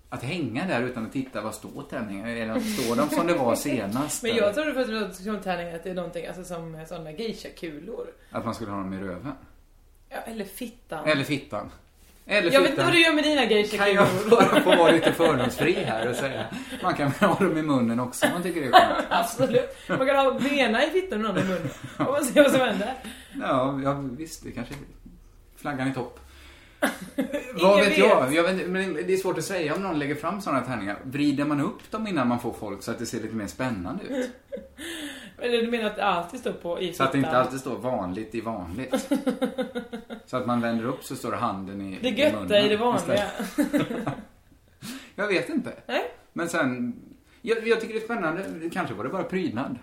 att 0.08 0.22
hänga 0.22 0.66
där 0.66 0.82
utan 0.82 1.06
att 1.06 1.12
titta 1.12 1.40
vad 1.40 1.54
står 1.54 1.82
tärningarna, 1.90 2.30
eller 2.30 2.60
står 2.60 2.96
de 2.96 3.08
som 3.08 3.26
det 3.26 3.34
var 3.34 3.54
senast? 3.54 4.22
Men 4.22 4.36
jag 4.36 4.54
trodde 4.54 4.74
först 4.74 4.90
att 4.90 5.24
krontärningar 5.24 5.76
att 5.76 5.84
det 5.84 5.90
är 5.90 5.94
någonting, 5.94 6.26
alltså 6.26 6.44
som 6.44 6.84
sådana 6.88 7.10
geisha-kulor. 7.12 8.06
Att 8.30 8.44
man 8.44 8.54
skulle 8.54 8.70
ha 8.70 8.78
dem 8.78 8.92
i 8.92 9.00
röven? 9.00 9.32
Ja, 10.10 10.16
eller 10.26 10.44
fittan. 10.44 11.04
Eller 11.08 11.24
fittan. 11.24 11.70
Eller 12.26 12.52
Jag 12.52 12.60
vet 12.60 12.70
inte 12.70 12.84
vad 12.84 12.92
du 12.92 13.02
gör 13.02 13.12
med 13.12 13.24
dina 13.24 13.40
Kan 13.46 13.50
geisha-kulor. 13.50 13.94
jag 13.94 14.30
bara 14.30 14.60
få 14.60 14.76
vara 14.76 14.92
lite 14.92 15.12
fördomsfri 15.12 15.72
här 15.72 16.08
och 16.08 16.16
säga. 16.16 16.46
Man 16.82 16.94
kan 16.94 17.10
väl 17.10 17.28
ha 17.30 17.38
dem 17.44 17.58
i 17.58 17.62
munnen 17.62 18.00
också 18.00 18.26
om 18.26 18.32
man 18.32 18.42
tycker 18.42 18.60
det 18.60 18.66
är 18.66 18.72
skönt. 18.72 19.06
Absolut. 19.10 19.76
Man 19.88 20.06
kan 20.06 20.16
ha 20.16 20.30
den 20.30 20.46
ena 20.54 20.84
i 20.86 20.90
fittan 20.90 21.24
och 21.24 21.28
andra 21.28 21.42
i 21.42 21.44
munnen. 21.44 21.70
Och 21.98 22.04
man 22.04 22.24
ser 22.24 22.42
vad 22.42 22.52
som 22.52 22.60
händer. 22.60 22.94
Ja, 23.40 23.80
ja 23.84 23.92
visst, 24.18 24.44
det 24.44 24.50
kanske 24.50 24.74
flaggan 25.56 25.88
i 25.88 25.94
topp. 25.94 26.20
Vad 27.54 27.78
vet 27.78 27.88
vet. 27.88 27.98
jag? 27.98 28.34
jag 28.34 28.42
vet, 28.42 28.68
men 28.68 28.94
det 28.94 29.12
är 29.12 29.16
svårt 29.16 29.38
att 29.38 29.44
säga 29.44 29.74
om 29.74 29.82
någon 29.82 29.98
lägger 29.98 30.14
fram 30.14 30.40
sådana 30.40 30.60
tärningar. 30.60 30.98
Vrider 31.04 31.44
man 31.44 31.60
upp 31.60 31.90
dem 31.90 32.06
innan 32.06 32.28
man 32.28 32.40
får 32.40 32.52
folk 32.52 32.82
så 32.82 32.90
att 32.90 32.98
det 32.98 33.06
ser 33.06 33.20
lite 33.20 33.34
mer 33.34 33.46
spännande 33.46 34.04
ut? 34.04 34.30
Eller 35.40 35.62
du 35.62 35.70
menar 35.70 35.86
att 35.90 35.96
det 35.96 36.04
alltid 36.04 36.40
står 36.40 36.52
på 36.52 36.80
i 36.80 36.92
Så 36.92 37.02
att 37.02 37.12
det 37.12 37.18
inte 37.18 37.30
alltid 37.30 37.60
står 37.60 37.78
vanligt 37.78 38.34
i 38.34 38.40
vanligt. 38.40 38.94
Så 40.26 40.36
att 40.36 40.46
man 40.46 40.60
vänder 40.60 40.84
upp 40.84 41.04
så 41.04 41.16
står 41.16 41.30
det 41.30 41.36
handen 41.36 41.80
i, 41.80 41.98
Det 42.02 42.08
i 42.08 42.12
götta 42.12 42.40
munnen 42.40 42.64
i 42.64 42.68
det 42.68 42.76
vanliga. 42.76 43.26
Jag 45.14 45.28
vet 45.28 45.48
inte. 45.48 45.72
Nej. 45.86 46.10
Men 46.32 46.48
sen, 46.48 46.94
jag, 47.42 47.68
jag 47.68 47.80
tycker 47.80 47.94
det 47.94 48.00
är 48.00 48.04
spännande. 48.04 48.70
Kanske 48.72 48.94
var 48.94 49.04
det 49.04 49.10
bara 49.10 49.24
prydnad. 49.24 49.78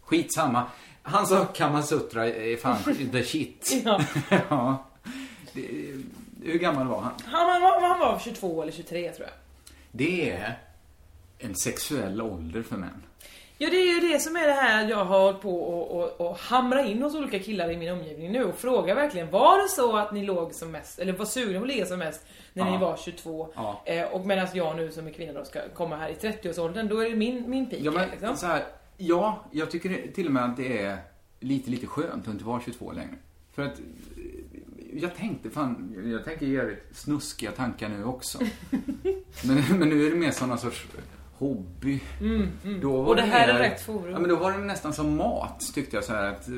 Skitsamma. 0.00 0.66
Han 1.02 1.26
sa 1.26 1.44
Kamasutra 1.44 2.26
är 2.26 2.56
fan 2.56 2.78
the 3.12 3.22
shit. 3.22 3.82
Ja. 3.84 4.00
ja. 4.48 4.84
Det, 5.52 5.62
hur 6.42 6.58
gammal 6.58 6.86
var 6.86 7.00
han? 7.00 7.12
Han, 7.24 7.62
var, 7.62 7.88
han 7.88 7.98
var 7.98 8.18
22 8.18 8.62
eller 8.62 8.72
23 8.72 9.12
tror 9.12 9.28
jag. 9.28 9.36
Det 9.92 10.30
är 10.30 10.58
en 11.38 11.56
sexuell 11.56 12.22
ålder 12.22 12.62
för 12.62 12.76
män. 12.76 13.02
Ja, 13.60 13.70
det 13.70 13.76
är 13.76 13.94
ju 14.02 14.08
det 14.12 14.18
som 14.20 14.36
är 14.36 14.46
det 14.46 14.52
här 14.52 14.88
jag 14.88 15.04
har 15.04 15.20
hållit 15.22 15.40
på 15.40 15.60
och, 15.62 16.00
och, 16.02 16.26
och 16.30 16.36
hamra 16.38 16.84
in 16.86 17.02
hos 17.02 17.14
olika 17.14 17.38
killar 17.38 17.70
i 17.70 17.76
min 17.76 17.92
omgivning 17.92 18.32
nu 18.32 18.44
och 18.44 18.54
fråga 18.58 18.94
verkligen, 18.94 19.30
var 19.30 19.62
det 19.62 19.68
så 19.68 19.96
att 19.96 20.12
ni 20.12 20.24
låg 20.24 20.54
som 20.54 20.70
mest, 20.70 20.98
eller 20.98 21.12
var 21.12 21.24
sugna 21.24 21.58
på 21.58 21.64
att 21.64 21.68
ligga 21.68 21.86
som 21.86 21.98
mest 21.98 22.26
när 22.52 22.64
Ja. 22.66 22.70
ni 22.72 22.78
var 22.78 22.96
22? 22.96 23.48
Ja. 23.54 23.82
Eh, 23.84 24.04
och 24.04 24.26
medan 24.26 24.46
jag 24.54 24.76
nu 24.76 24.90
som 24.92 25.06
är 25.06 25.10
kvinna 25.10 25.32
då 25.32 25.44
ska 25.44 25.60
komma 25.74 25.96
här 25.96 26.08
i 26.08 26.14
30-årsåldern, 26.14 26.88
då 26.88 26.98
är 27.00 27.10
det 27.10 27.16
min, 27.16 27.50
min 27.50 27.70
peak 27.70 27.82
Ja, 27.84 27.90
men, 27.90 28.10
liksom. 28.10 28.36
så 28.36 28.46
här, 28.46 28.64
ja, 28.96 29.44
jag 29.52 29.70
tycker 29.70 30.12
till 30.14 30.26
och 30.26 30.32
med 30.32 30.44
att 30.44 30.56
det 30.56 30.82
är 30.82 30.96
lite, 31.40 31.70
lite 31.70 31.86
skönt 31.86 32.28
att 32.28 32.32
inte 32.34 32.44
vara 32.44 32.60
22 32.64 32.92
längre. 32.92 33.14
För 33.54 33.62
att 33.62 33.78
eh, 33.78 34.24
jag 34.92 35.14
tänkte, 35.16 35.50
fan, 35.50 35.94
jag 36.12 36.24
tänker 36.24 36.46
jävligt 36.46 36.96
snuskiga 36.96 37.50
tankar 37.52 37.88
nu 37.88 38.04
också. 38.04 38.38
men, 39.44 39.78
men 39.78 39.88
nu 39.88 40.06
är 40.06 40.10
det 40.10 40.16
mer 40.16 40.30
sådana 40.30 40.56
sorts 40.56 40.86
hobby. 41.38 42.00
Mm, 42.20 42.50
mm. 42.64 42.80
Då 42.80 43.02
var 43.02 43.08
Och 43.08 43.16
det 43.16 43.22
här 43.22 43.46
mer- 43.46 43.54
är 43.54 43.58
rätt 43.58 43.80
forum. 43.82 44.10
Ja, 44.12 44.18
men 44.18 44.28
då 44.30 44.36
var 44.36 44.52
det 44.52 44.58
nästan 44.58 44.92
som 44.92 45.16
mat, 45.16 45.60
tyckte 45.74 45.96
jag 45.96 46.04
så 46.04 46.12
här 46.14 46.24
att, 46.28 46.48
eh, 46.48 46.54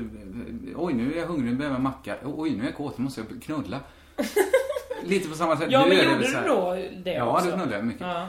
oj, 0.77 0.93
nu 0.93 1.13
är 1.13 1.19
jag 1.19 1.27
hungrig, 1.27 1.51
nu 1.51 1.57
behöver 1.57 1.75
jag 1.77 1.83
macka. 1.83 2.17
Oj, 2.25 2.51
nu 2.51 2.63
är 2.63 2.67
jag 2.67 2.75
kåt, 2.77 2.99
nu 2.99 3.05
måste 3.05 3.21
jag 3.31 3.43
knulla. 3.43 3.81
Lite 5.05 5.29
på 5.29 5.35
samma 5.35 5.57
sätt. 5.57 5.67
Ja, 5.71 5.83
Nu 5.87 5.89
men 5.89 6.05
gjorde 6.05 6.27
du 6.27 6.49
då 6.49 6.77
det 7.05 7.13
Ja, 7.13 7.33
också? 7.33 7.47
det 7.47 7.53
knullade 7.53 7.75
jag 7.77 7.85
mycket. 7.85 8.01
Ja. 8.01 8.29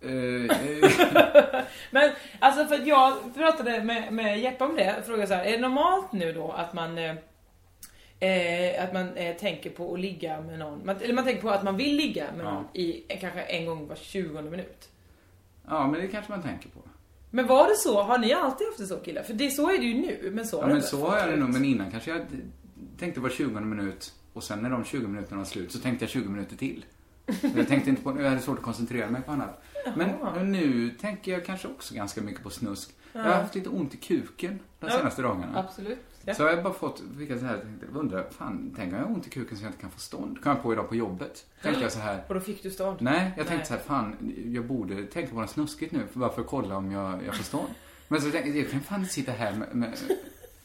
Eh, 0.00 0.44
eh, 0.44 1.62
Men 1.90 2.10
alltså 2.38 2.64
för 2.64 2.74
att 2.74 2.86
jag 2.86 3.14
pratade 3.34 3.84
med, 3.84 4.12
med 4.12 4.40
Jeppe 4.40 4.64
om 4.64 4.76
det, 4.76 5.02
frågade 5.06 5.26
så 5.28 5.34
här, 5.34 5.44
är 5.44 5.52
det 5.52 5.58
normalt 5.58 6.12
nu 6.12 6.32
då 6.32 6.52
att 6.52 6.72
man 6.74 6.98
eh, 6.98 8.84
att 8.84 8.92
man 8.92 9.16
eh, 9.16 9.36
tänker 9.36 9.70
på 9.70 9.94
att 9.94 10.00
ligga 10.00 10.40
med 10.40 10.58
någon, 10.58 10.86
man, 10.86 10.96
eller 11.00 11.14
man 11.14 11.24
tänker 11.24 11.42
på 11.42 11.50
att 11.50 11.62
man 11.62 11.76
vill 11.76 11.96
ligga 11.96 12.24
med 12.36 12.46
Ja. 12.46 12.50
någon 12.52 12.64
i 12.74 13.04
eh, 13.08 13.20
kanske 13.20 13.40
en 13.40 13.66
gång 13.66 13.88
var 13.88 13.96
20 13.96 14.42
minut. 14.42 14.88
Ja, 15.68 15.86
men 15.90 16.00
det 16.00 16.06
kanske 16.08 16.32
man 16.32 16.42
tänker 16.42 16.68
på. 16.68 16.80
Men 17.30 17.46
var 17.46 17.68
det 17.68 17.76
så? 17.76 18.02
Har 18.02 18.18
ni 18.18 18.32
alltid 18.32 18.66
haft 18.66 18.78
det 18.78 18.86
så 18.86 18.96
killar? 18.96 19.22
För 19.22 19.34
det, 19.34 19.50
så 19.50 19.70
är 19.70 19.78
det 19.78 19.84
ju 19.84 19.94
nu, 20.00 20.30
men 20.34 20.46
så 20.46 20.56
Ja, 20.56 20.60
har 20.60 20.68
det 20.68 20.74
men 20.74 20.82
så 20.82 21.06
har 21.08 21.18
jag 21.18 21.28
det 21.28 21.36
nog. 21.36 21.48
Men 21.52 21.64
innan 21.64 21.90
kanske 21.90 22.10
jag 22.10 22.20
tänkte 22.98 23.20
var 23.20 23.28
20 23.28 23.60
minut 23.60 24.12
och 24.32 24.42
sen 24.44 24.58
när 24.58 24.70
de 24.70 24.84
20 24.84 25.06
minuterna 25.08 25.36
var 25.38 25.44
slut 25.44 25.72
så 25.72 25.78
tänkte 25.78 26.04
jag 26.04 26.10
20 26.10 26.28
minuter 26.28 26.56
till. 26.56 26.84
Jag 27.56 27.68
tänkte 27.68 27.90
inte 27.90 28.02
på, 28.02 28.20
jag 28.22 28.28
hade 28.28 28.40
svårt 28.40 28.58
att 28.58 28.64
koncentrera 28.64 29.10
mig 29.10 29.22
på 29.22 29.32
annat. 29.32 29.62
Men 29.96 30.10
Jaha. 30.20 30.42
nu 30.42 30.90
tänker 30.90 31.32
jag 31.32 31.44
kanske 31.46 31.68
också 31.68 31.94
ganska 31.94 32.20
mycket 32.20 32.42
på 32.42 32.50
snusk. 32.50 32.90
Jag 33.12 33.22
har 33.22 33.28
Ja. 33.30 33.34
haft 33.36 33.54
lite 33.54 33.68
ont 33.68 33.94
i 33.94 33.96
kuken 33.96 34.58
de 34.80 34.86
Ja, 34.86 34.98
senaste 34.98 35.22
dagarna. 35.22 35.58
Absolut. 35.58 35.98
Ja. 36.24 36.34
Så 36.34 36.42
har 36.42 36.50
jag 36.50 36.62
bara 36.62 36.72
fått, 36.72 37.02
vilka 37.16 37.38
så 37.38 37.44
här, 37.44 37.58
tänkte, 37.58 37.86
undrar, 37.98 38.30
fan, 38.30 38.74
tänk 38.76 38.92
om 38.92 38.98
jag 38.98 39.06
har 39.06 39.14
ont 39.14 39.26
i 39.26 39.30
kuken 39.30 39.58
så 39.58 39.64
jag 39.64 39.68
inte 39.68 39.80
kan 39.80 39.90
få 39.90 40.00
stånd. 40.00 40.42
Kom 40.42 40.52
jag 40.52 40.62
på 40.62 40.72
idag 40.72 40.88
på 40.88 40.96
jobbet. 40.96 41.46
Tänkte 41.62 41.82
jag 41.82 41.92
så 41.92 41.98
här. 41.98 42.24
Och 42.28 42.34
då 42.34 42.40
fick 42.40 42.62
du 42.62 42.70
stånd? 42.70 42.98
Nej, 43.00 43.32
jag 43.36 43.46
tänkte 43.46 43.54
Nej. 43.56 43.66
så 43.66 43.72
här, 43.74 43.80
fan, 43.80 44.34
jag 44.46 44.64
borde 44.64 45.04
tänka 45.04 45.34
på 45.34 45.40
något 45.40 45.50
snuskigt 45.50 45.92
nu, 45.92 46.06
för 46.12 46.18
bara 46.18 46.32
för 46.32 46.40
att 46.40 46.46
kolla 46.46 46.76
om 46.76 46.92
jag, 46.92 47.20
jag 47.26 47.36
får 47.36 47.44
stånd. 47.44 47.68
Men 48.08 48.20
så 48.20 48.30
tänkte 48.30 48.50
jag, 48.50 48.58
jag 48.58 48.70
kan 48.70 48.80
fan 48.80 49.00
inte 49.00 49.12
sitta 49.12 49.32
här 49.32 49.52
med, 49.52 49.74
med 49.74 49.92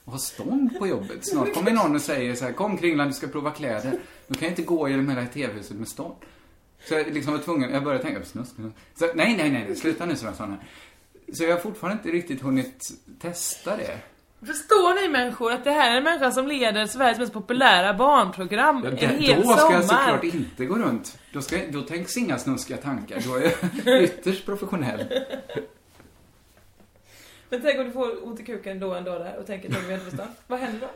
och 0.08 0.14
ha 0.14 0.20
stånd 0.20 0.80
på 0.80 0.88
jobbet. 0.88 1.26
Snart 1.26 1.54
kommer 1.54 1.72
någon 1.72 1.96
och 1.96 2.02
säger 2.02 2.36
så 2.36 2.46
här, 2.46 2.54
kom 2.54 2.78
Kringland, 2.78 3.10
du 3.10 3.14
ska 3.14 3.28
prova 3.28 3.52
kläder. 3.52 4.00
Då 4.28 4.34
kan 4.34 4.44
jag 4.44 4.52
inte 4.52 4.62
gå 4.62 4.90
genom 4.90 5.10
hela 5.10 5.26
TV-huset 5.26 5.78
med 5.78 5.88
stånd. 5.88 6.16
Så 6.88 6.94
jag 6.94 7.14
liksom 7.14 7.34
var 7.34 7.40
tvungen, 7.40 7.72
jag 7.72 7.84
började 7.84 8.04
tänka 8.04 8.20
på 8.20 8.26
snusk. 8.26 8.52
Så, 8.96 9.06
nej, 9.16 9.38
nej, 9.38 9.52
nej, 9.52 9.76
sluta 9.76 10.06
nu, 10.06 10.14
här. 10.14 10.58
Så 11.34 11.44
jag 11.44 11.52
har 11.52 11.60
fortfarande 11.60 11.98
inte 12.04 12.18
riktigt 12.18 12.42
hunnit 12.42 12.92
testa 13.20 13.78
det. 13.78 14.00
Förstår 14.48 15.02
ni 15.02 15.08
människor 15.08 15.52
att 15.52 15.64
det 15.64 15.72
här 15.72 15.92
är 15.92 15.98
en 15.98 16.04
människa 16.04 16.32
som 16.32 16.48
leder 16.48 16.86
Sveriges 16.86 17.20
mest 17.20 17.34
populära 17.34 17.94
barnprogram 17.94 18.82
Ja, 18.84 18.90
en 18.90 18.96
det, 18.96 19.08
hel 19.08 19.42
då 19.42 19.48
ska 19.48 19.58
sommar? 19.58 19.74
jag 19.74 19.86
såklart 19.86 20.24
inte 20.24 20.66
gå 20.66 20.76
runt. 20.76 21.20
Då, 21.34 21.42
ska, 21.42 21.58
då 21.72 21.82
tänks 21.82 22.18
inga 22.18 22.38
snuskiga 22.38 22.78
tankar. 22.78 23.22
Då 23.28 23.36
är 23.36 23.52
jag 23.86 24.04
ytterst 24.04 24.46
professionell. 24.46 25.06
Men 27.50 27.62
tänk 27.62 27.80
om 27.80 27.86
du 27.86 27.92
får 27.92 28.28
ont 28.28 28.40
i 28.40 28.44
kuken 28.44 28.80
då 28.80 28.94
en 28.94 29.04
dag 29.04 29.22
där 29.22 29.38
och 29.40 29.46
tänker 29.46 29.70
att 29.70 29.90
vi 29.90 29.94
inte. 29.94 30.28
Vad 30.48 30.60
händer 30.60 30.80
då? 30.82 30.88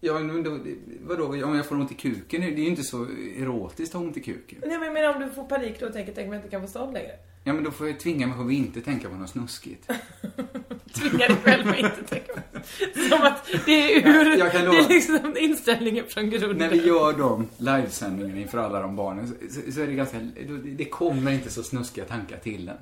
Ja, 0.00 0.18
men 0.18 0.42
då, 0.42 0.58
vadå, 1.00 1.26
om 1.26 1.56
jag 1.56 1.66
får 1.66 1.76
ont 1.76 1.92
i 1.92 1.94
kuken? 1.94 2.40
Det 2.40 2.46
är 2.46 2.50
ju 2.50 2.66
inte 2.66 2.82
så 2.82 3.06
erotiskt 3.36 3.94
att 3.94 4.00
ha 4.00 4.06
ont 4.06 4.16
i 4.16 4.20
kuken. 4.20 4.58
Nej 4.66 4.78
men 4.78 4.82
jag 4.82 4.94
menar 4.94 5.14
om 5.14 5.20
du 5.20 5.30
får 5.30 5.44
panik 5.44 5.80
då 5.80 5.86
och 5.86 5.92
tänker 5.92 6.12
tänk 6.14 6.26
om 6.26 6.32
jag 6.32 6.38
inte 6.40 6.50
kan 6.50 6.60
få 6.62 6.68
stånd 6.68 6.92
längre. 6.92 7.12
Ja, 7.44 7.52
men 7.52 7.64
då 7.64 7.70
får 7.70 7.88
jag 7.88 8.00
tvinga 8.00 8.26
mig 8.26 8.36
själv 8.36 8.48
att 8.48 8.52
inte 8.54 8.80
tänka 8.80 9.08
på 9.08 9.14
något 9.14 9.30
snuskigt. 9.30 9.86
Tvinga 10.94 11.26
dig 11.28 11.36
själv 11.44 11.68
att 11.68 11.78
inte 11.78 12.02
tänka 12.04 12.32
på 12.32 12.40
Som 13.08 13.22
att 13.22 13.46
det 13.66 13.72
är 13.94 14.08
ur... 14.08 14.50
Kan 14.50 14.64
det 14.64 14.78
är 14.78 14.88
liksom 14.88 15.36
inställningen 15.38 16.04
från 16.08 16.30
grunden. 16.30 16.58
När 16.58 16.68
vi 16.70 16.86
gör 16.86 17.12
de 17.12 17.48
livesändningarna 17.58 18.40
inför 18.40 18.58
alla 18.58 18.80
de 18.80 18.96
barnen 18.96 19.28
så, 19.28 19.72
så 19.72 19.80
är 19.80 19.86
det 19.86 19.92
ganska, 19.92 20.18
det 20.64 20.84
kommer 20.84 21.32
inte 21.32 21.50
så 21.50 21.62
snuskiga 21.62 22.04
tankar 22.04 22.36
till 22.38 22.66
den. 22.66 22.76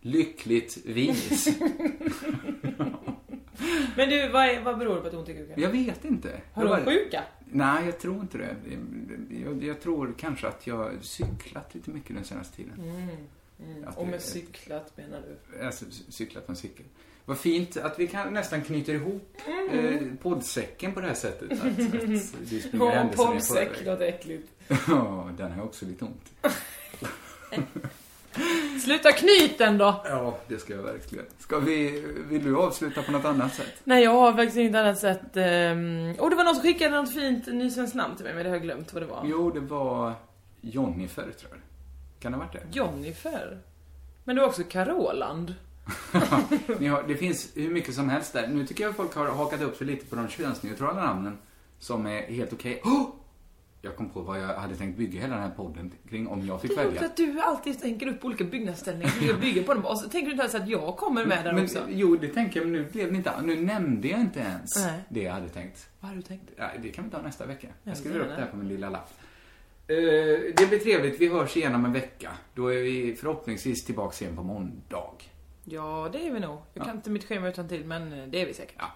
Lyckligtvis. 0.00 1.48
Men 3.96 4.08
du, 4.08 4.28
vad, 4.28 4.44
är, 4.48 4.60
vad 4.64 4.78
beror 4.78 4.94
det 4.94 5.00
på 5.00 5.06
att 5.06 5.14
hon 5.14 5.24
tycker 5.26 5.40
du 5.40 5.46
kan? 5.46 5.62
Jag 5.62 5.70
vet 5.70 6.04
inte. 6.04 6.40
Har 6.52 6.62
hon 6.62 6.70
bara- 6.70 6.84
sjuka? 6.84 7.22
Nej, 7.50 7.84
jag 7.84 7.98
tror 8.00 8.20
inte 8.20 8.38
det. 8.38 8.56
Jag, 9.44 9.64
jag 9.64 9.80
tror 9.80 10.14
kanske 10.18 10.46
att 10.48 10.66
jag 10.66 10.90
cyklat 11.00 11.74
lite 11.74 11.90
mycket 11.90 12.16
den 12.16 12.24
senaste 12.24 12.56
tiden. 12.56 12.80
Mm. 12.80 13.08
Mm. 13.60 13.84
Och 13.96 14.06
med 14.06 14.22
cyklat 14.22 14.96
menar 14.96 15.22
du? 15.52 15.64
Alltså, 15.64 15.84
cyklat 16.08 16.48
en 16.48 16.56
cykel. 16.56 16.84
Vad 17.24 17.38
fint 17.38 17.76
att 17.76 17.98
vi 17.98 18.06
kan 18.06 18.34
nästan 18.34 18.62
knyter 18.62 18.94
ihop 18.94 19.36
eh, 19.72 20.00
poddsäcken 20.22 20.92
på 20.92 21.00
det 21.00 21.06
här 21.06 21.14
sättet. 21.14 21.52
Att, 21.52 21.66
att 21.66 21.76
du 22.50 22.60
springer 22.60 22.86
Ja, 22.86 22.90
händelserna 22.90 23.30
i 23.30 23.34
poddsäck 23.34 23.68
förväg. 23.68 23.86
låter 23.86 24.04
äckligt. 24.04 24.48
Ja, 24.88 25.30
den 25.36 25.52
har 25.52 25.64
också 25.64 25.86
lite 25.86 26.04
ont. 26.04 26.32
Sluta 28.84 29.12
knyt 29.12 29.58
den 29.58 29.78
då! 29.78 30.02
Ja, 30.04 30.38
det 30.48 30.58
ska 30.58 30.74
jag 30.74 30.82
verkligen. 30.82 31.24
Ska 31.38 31.58
vi, 31.58 32.04
vill 32.28 32.44
du 32.44 32.56
avsluta 32.56 33.02
på 33.02 33.12
något 33.12 33.24
annat 33.24 33.54
sätt? 33.54 33.72
Nej, 33.84 34.04
jag 34.04 34.10
har 34.10 34.32
faktiskt 34.32 34.56
inget 34.56 34.74
annat 34.74 34.98
sätt. 34.98 35.20
Um... 35.22 36.14
Och 36.18 36.30
det 36.30 36.36
var 36.36 36.44
någon 36.44 36.54
som 36.54 36.62
skickade 36.62 36.96
något 36.96 37.14
fint 37.14 37.46
nysvenskt 37.46 37.94
namn 37.96 38.16
till 38.16 38.24
mig, 38.24 38.34
men 38.34 38.44
det 38.44 38.50
har 38.50 38.56
jag 38.56 38.62
glömt 38.62 38.92
vad 38.92 39.02
det 39.02 39.06
var. 39.06 39.22
Jo, 39.24 39.50
det 39.50 39.60
var 39.60 40.12
Jonnifer, 40.60 41.22
tror 41.22 41.50
jag. 41.52 41.60
Kan 42.24 42.32
det 42.32 42.38
ha 42.38 42.44
varit 42.44 42.52
det? 42.52 42.78
Jonnifer. 42.78 43.58
Men 44.24 44.36
det 44.36 44.42
var 44.42 44.48
också 44.48 44.62
Caroland. 44.64 45.54
Har, 46.12 47.08
det 47.08 47.16
finns 47.16 47.52
hur 47.54 47.70
mycket 47.70 47.94
som 47.94 48.08
helst 48.08 48.32
där. 48.32 48.48
Nu 48.48 48.66
tycker 48.66 48.84
jag 48.84 48.90
att 48.90 48.96
folk 48.96 49.14
har 49.14 49.26
hakat 49.26 49.62
upp 49.62 49.76
sig 49.76 49.86
lite 49.86 50.06
på 50.06 50.16
de 50.16 50.28
könsneutrala 50.28 51.04
namnen 51.06 51.38
som 51.78 52.06
är 52.06 52.22
helt 52.22 52.52
okej. 52.52 52.80
Oh! 52.84 53.06
Jag 53.82 53.96
kom 53.96 54.08
på 54.10 54.20
vad 54.20 54.40
jag 54.40 54.48
hade 54.48 54.76
tänkt 54.76 54.98
bygga 54.98 55.20
hela 55.20 55.34
den 55.34 55.42
här 55.42 55.50
podden 55.50 55.92
kring 56.10 56.28
om 56.28 56.46
jag 56.46 56.60
fick 56.60 56.70
Det 56.70 56.74
är 56.74 56.84
välja. 56.84 56.90
roligt 57.00 57.10
att 57.10 57.16
du 57.16 57.40
alltid 57.40 57.80
tänker 57.80 58.06
upp 58.06 58.24
olika 58.24 58.44
byggnadsställningar 58.44 59.06
och 59.08 59.12
försöker 59.12 59.40
bygga 59.40 59.62
på 59.62 59.74
dem. 59.74 59.84
Och 59.84 59.98
så 59.98 60.08
tänker 60.08 60.26
du 60.26 60.30
inte 60.32 60.42
ens 60.42 60.54
att 60.54 60.68
jag 60.68 60.96
kommer 60.96 61.26
med 61.26 61.44
där 61.44 61.52
men, 61.52 61.64
också. 61.64 61.78
Jo, 61.88 62.16
det 62.16 62.28
tänker 62.28 62.60
jag, 62.60 62.70
men 62.70 62.82
nu 62.82 62.88
blev 62.92 63.12
det 63.12 63.16
inte 63.16 63.32
Nu 63.42 63.60
nämnde 63.60 64.08
jag 64.08 64.20
inte 64.20 64.40
ens 64.40 64.76
Nej. 64.76 65.00
det 65.08 65.22
jag 65.22 65.32
hade 65.32 65.48
tänkt. 65.48 65.88
Vad 66.00 66.08
har 66.10 66.16
du 66.16 66.22
tänkt? 66.22 66.50
Ja, 66.56 66.70
det 66.82 66.88
kan 66.88 67.04
vi 67.04 67.10
ta 67.10 67.22
nästa 67.22 67.46
vecka. 67.46 67.66
Ja, 67.70 67.74
Jag 67.82 67.96
skriver 67.96 68.20
upp 68.20 68.28
det 68.28 68.42
här 68.42 68.46
på 68.46 68.56
min 68.56 68.68
lilla 68.68 68.90
lapp. 68.90 69.10
Eh, 69.86 69.96
det 70.56 70.68
blir 70.68 70.78
trevligt. 70.78 71.20
Vi 71.20 71.28
hörs 71.28 71.56
igen 71.56 71.74
om 71.74 71.84
en 71.84 71.92
vecka. 71.92 72.30
Då 72.54 72.72
är 72.72 72.82
vi 72.82 73.16
förhoppningsvis 73.20 73.84
tillbaka 73.84 74.24
igen 74.24 74.36
på 74.36 74.42
måndag. 74.42 75.10
Ja, 75.64 76.08
det 76.12 76.26
är 76.26 76.32
vi 76.32 76.40
nog. 76.40 76.58
Jag 76.74 76.86
kan 76.86 76.96
inte 76.96 77.10
mitt 77.10 77.24
schema 77.24 77.48
utan 77.48 77.68
till 77.68 77.84
men 77.84 78.12
eh, 78.12 78.26
det 78.26 78.42
är 78.42 78.46
vi 78.46 78.54
säkert. 78.54 78.76
Ja. 78.78 78.92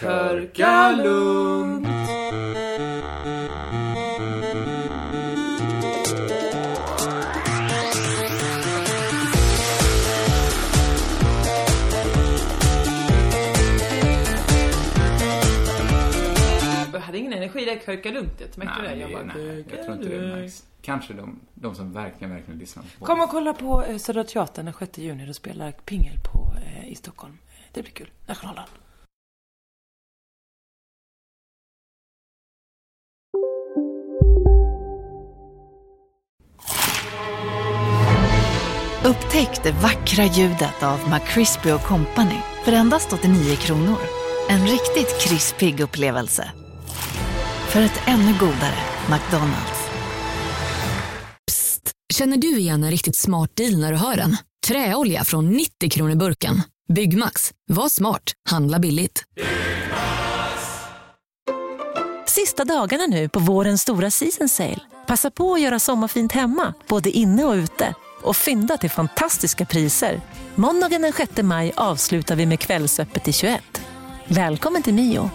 Körka 0.00 0.90
lugnt! 0.96 1.88
Hade 17.12 17.18
ingen 17.18 17.32
energi 17.32 17.64
där, 17.64 17.76
körka 17.76 18.10
lugnt. 18.10 18.56
Märkte 18.56 18.82
du 18.82 18.88
det? 18.88 18.94
Nej, 18.94 19.00
Jag 19.00 19.12
bara, 19.12 19.34
nej, 19.34 19.64
jag 19.70 19.82
tror 19.84 19.96
inte 19.96 20.08
det 20.08 20.26
märks. 20.26 20.64
Kanske 20.82 21.14
de, 21.14 21.40
de 21.54 21.74
som 21.74 21.92
verkligen, 21.92 22.34
verkligen 22.34 22.58
lyssnar 22.60 22.84
på 22.98 23.04
Kom 23.04 23.20
och 23.20 23.28
kolla 23.30 23.52
på 23.52 23.84
eh, 23.84 23.96
Södra 23.96 24.24
Teatern 24.24 24.64
den 24.64 24.74
6 24.74 24.98
juni. 24.98 25.26
Då 25.26 25.32
spelar 25.32 25.72
Pingel 25.72 26.16
på, 26.32 26.54
eh, 26.66 26.88
i 26.88 26.94
Stockholm. 26.94 27.38
Det 27.72 27.82
blir 27.82 27.92
kul. 27.92 28.10
Nationaldagen. 28.26 28.68
Upptäck 39.04 39.62
det 39.62 39.72
vackra 39.72 40.24
ljudet 40.24 40.82
av 40.82 40.98
McCrispy 41.10 41.70
Company 41.78 42.38
för 42.64 42.72
endast 42.72 43.12
89 43.12 43.56
kronor. 43.56 43.98
En 44.48 44.66
riktigt 44.66 45.20
krispig 45.20 45.80
upplevelse. 45.80 46.61
För 47.72 47.80
ett 47.80 48.00
ännu 48.06 48.38
godare 48.40 48.78
McDonalds. 49.10 49.88
Känner 52.14 52.36
du 52.36 52.58
igen 52.58 52.84
en 52.84 52.90
riktigt 52.90 53.16
smart 53.16 53.56
deal 53.56 53.80
när 53.80 53.92
du 53.92 53.98
hör 53.98 54.16
den? 54.16 54.36
Träolja 54.66 55.24
från 55.24 55.50
90 55.50 55.90
kronor 55.90 56.14
burken. 56.14 56.62
Byggmax. 56.88 57.52
Var 57.70 57.88
smart. 57.88 58.22
Handla 58.50 58.78
billigt. 58.78 59.24
Sista 62.26 62.64
dagarna 62.64 63.06
nu 63.06 63.28
på 63.28 63.40
vårens 63.40 63.82
stora 63.82 64.10
season 64.10 64.48
sale. 64.48 64.80
Passa 65.06 65.30
på 65.30 65.54
att 65.54 65.60
göra 65.60 65.78
sommarfint 65.78 66.32
hemma, 66.32 66.74
både 66.88 67.10
inne 67.10 67.44
och 67.44 67.54
ute. 67.54 67.94
Och 68.22 68.36
fynda 68.36 68.76
till 68.76 68.90
fantastiska 68.90 69.64
priser. 69.64 70.20
Måndagen 70.54 71.02
den 71.02 71.12
6 71.12 71.42
maj 71.42 71.72
avslutar 71.76 72.36
vi 72.36 72.46
med 72.46 72.60
Kvällsöppet 72.60 73.28
i 73.28 73.32
21. 73.32 73.62
Välkommen 74.28 74.82
till 74.82 74.94
Mio. 74.94 75.30